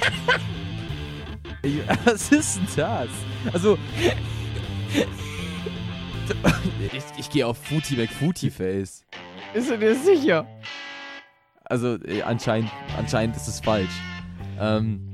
[2.04, 3.08] Was ist denn das?
[3.52, 3.78] Also.
[6.92, 9.04] ich, ich gehe auf Footy McFooty Face.
[9.52, 10.46] Bist du dir sicher?
[11.64, 13.92] Also, äh, anscheinend, anscheinend ist es falsch.
[14.60, 15.10] Ähm.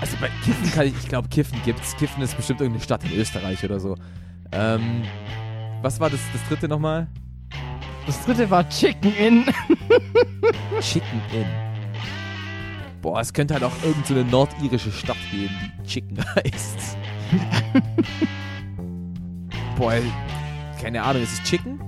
[0.00, 1.96] Also bei Kiffen kann ich, ich glaube, Kiffen gibt's.
[1.96, 3.96] Kiffen ist bestimmt irgendeine Stadt in Österreich oder so.
[4.52, 5.02] Ähm,
[5.82, 7.08] was war das, das dritte nochmal?
[8.06, 9.46] Das dritte war Chicken Inn.
[10.80, 11.46] Chicken Inn.
[13.00, 16.98] Boah, es könnte halt auch irgendeine so nordirische Stadt geben, die Chicken heißt.
[19.76, 19.94] Boah,
[20.80, 21.80] keine Ahnung, ist es Chicken?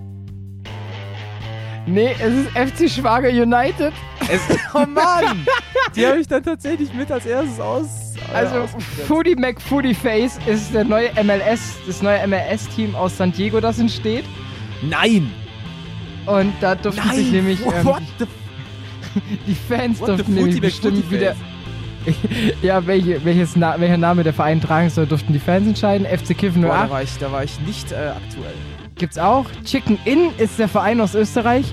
[1.86, 3.92] Nee, es ist FC Schwager United.
[4.28, 4.40] Es,
[4.74, 5.46] oh Mann!
[5.94, 8.14] Die habe ich dann tatsächlich mit als erstes aus.
[8.34, 8.66] Also,
[9.06, 14.24] Foodie McFoodieface ist der neue MLS, das neue MLS-Team aus San Diego, das entsteht.
[14.82, 15.32] Nein!
[16.26, 17.16] Und da durften Nein.
[17.16, 18.26] sich nämlich ähm, What the
[19.46, 21.34] die Fans What durften nämlich bestimmen wieder.
[22.62, 26.06] ja, welche, welches Na welcher Name der Verein tragen soll, durften die Fans entscheiden.
[26.06, 26.68] FC Kiffen 08.
[26.68, 28.54] Boah, da war ich, da war ich nicht äh, aktuell.
[28.96, 29.46] Gibt's auch.
[29.64, 31.66] Chicken Inn ist der Verein aus Österreich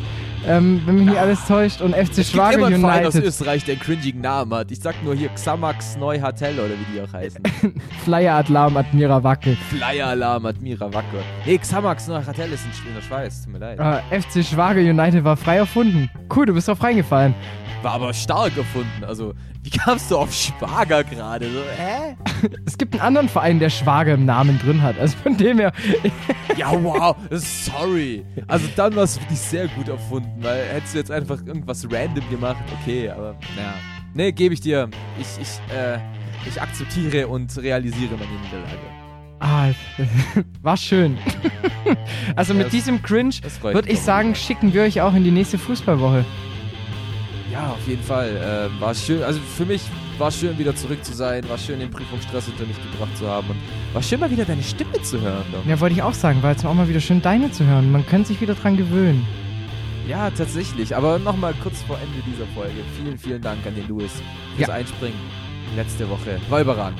[0.47, 1.81] ähm, wenn mich nicht alles täuscht.
[1.81, 3.07] Und FC es Schwager gibt immer United.
[3.07, 4.71] aus Österreich, der einen cringigen Namen hat.
[4.71, 7.41] Ich sag nur hier Xamax Neuhatel oder wie die auch heißen.
[8.03, 9.55] Flyer Alarm Admira Wacke.
[9.69, 11.23] Flyer Alarm Admira Wacke.
[11.45, 13.43] Nee, Xamax Neuhatel ist in der Schweiz.
[13.43, 13.79] Tut mir leid.
[13.79, 16.09] Uh, FC Schwager United war frei erfunden.
[16.33, 17.33] Cool, du bist drauf reingefallen.
[17.83, 19.03] War aber stark erfunden.
[19.03, 21.45] Also, wie kamst du auf Schwager gerade?
[21.45, 22.15] So, hä?
[22.65, 24.97] Es gibt einen anderen Verein, der Schwager im Namen drin hat.
[24.99, 25.71] Also von dem her.
[26.57, 27.15] ja, wow.
[27.31, 28.25] Sorry.
[28.47, 32.29] Also dann war es wirklich sehr gut erfunden, weil hättest du jetzt einfach irgendwas random
[32.29, 33.73] gemacht, okay, aber naja.
[34.13, 34.89] Nee, gebe ich dir.
[35.19, 35.99] Ich, ich, äh,
[36.47, 39.03] ich akzeptiere und realisiere meine Niederlage.
[39.39, 39.71] Ah,
[40.61, 41.17] war schön.
[42.35, 45.57] also mit das, diesem Cringe würde ich sagen, schicken wir euch auch in die nächste
[45.57, 46.23] Fußballwoche.
[47.53, 48.35] Ja, auf jeden Fall.
[48.35, 49.21] Äh, war schön.
[49.21, 49.83] Also für mich
[50.17, 51.47] war schön, wieder zurück zu sein.
[51.47, 53.47] War schön, den Prüfungsstress hinter mich gebracht zu haben.
[53.47, 53.57] Und
[53.93, 55.45] war schön, mal wieder deine Stimme zu hören.
[55.51, 55.63] Doch.
[55.67, 56.41] Ja, wollte ich auch sagen.
[56.41, 57.91] War jetzt auch mal wieder schön, deine zu hören.
[57.91, 59.23] Man könnte sich wieder dran gewöhnen.
[60.07, 60.95] Ja, tatsächlich.
[60.95, 62.81] Aber nochmal kurz vor Ende dieser Folge.
[62.97, 64.11] Vielen, vielen Dank an den Louis
[64.55, 64.73] fürs ja.
[64.73, 65.19] Einspringen.
[65.75, 66.39] Letzte Woche.
[66.49, 66.99] War überragend.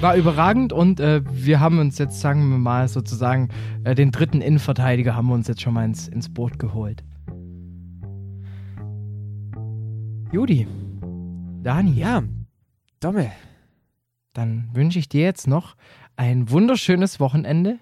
[0.00, 3.50] War überragend und äh, wir haben uns jetzt, sagen wir mal, sozusagen
[3.84, 7.04] äh, den dritten Innenverteidiger haben wir uns jetzt schon mal ins, ins Boot geholt.
[10.32, 10.66] Judy.
[11.62, 11.92] Dani.
[11.98, 12.22] Ja.
[13.00, 13.32] Domme.
[14.34, 15.74] Dann wünsche ich dir jetzt noch
[16.16, 17.78] ein wunderschönes Wochenende.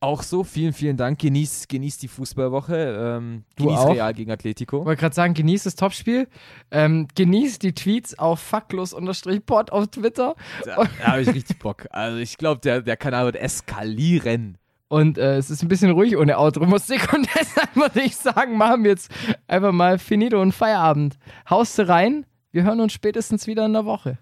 [0.00, 1.18] Auch so, vielen, vielen Dank.
[1.18, 3.16] Genieß, genieß die Fußballwoche.
[3.18, 3.94] Ähm, Du genieß auch?
[3.94, 4.84] Real gegen Atletico.
[4.84, 6.28] wollte gerade sagen, genießt das Topspiel.
[6.70, 10.34] Ähm, genießt die Tweets auf fucklos-pod auf Twitter.
[10.64, 11.86] Da, da habe ich richtig Bock.
[11.90, 14.58] Also ich glaube, der, der Kanal wird eskalieren.
[14.88, 18.84] Und äh, es ist ein bisschen ruhig ohne Outro-Musik und deshalb würde ich sagen, machen
[18.84, 19.10] wir jetzt
[19.46, 21.18] einfach mal Finito und Feierabend.
[21.50, 22.24] Haust du rein?
[22.52, 24.18] Wir hören uns spätestens wieder in der Woche.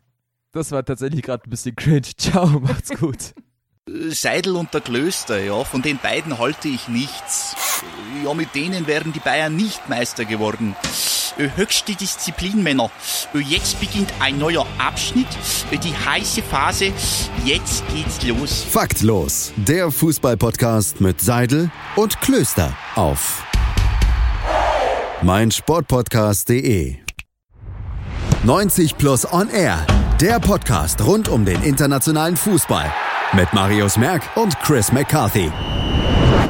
[0.53, 2.03] Das war tatsächlich gerade ein bisschen cringe.
[2.16, 3.35] Ciao, macht's gut.
[3.86, 7.55] Seidel und der Klöster, ja, von den beiden halte ich nichts.
[8.24, 10.74] Ja, mit denen wären die Bayern nicht Meister geworden.
[11.39, 12.90] Äh, Höchste Disziplin, Männer.
[13.35, 15.27] Äh, Jetzt beginnt ein neuer Abschnitt,
[15.70, 16.93] äh, die heiße Phase.
[17.44, 18.65] Jetzt geht's los.
[18.70, 23.43] Faktlos, der Fußballpodcast mit Seidel und Klöster auf
[25.23, 26.97] meinsportpodcast.de.
[28.44, 29.86] 90 Plus On Air,
[30.20, 32.93] der Podcast rund um den internationalen Fußball
[33.32, 35.51] mit Marius Merck und Chris McCarthy.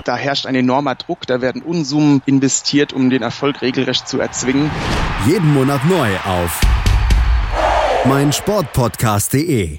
[0.05, 4.71] Da herrscht ein enormer Druck, da werden Unsummen investiert, um den Erfolg regelrecht zu erzwingen.
[5.27, 6.61] Jeden Monat neu auf
[8.05, 9.79] meinsportpodcast.de.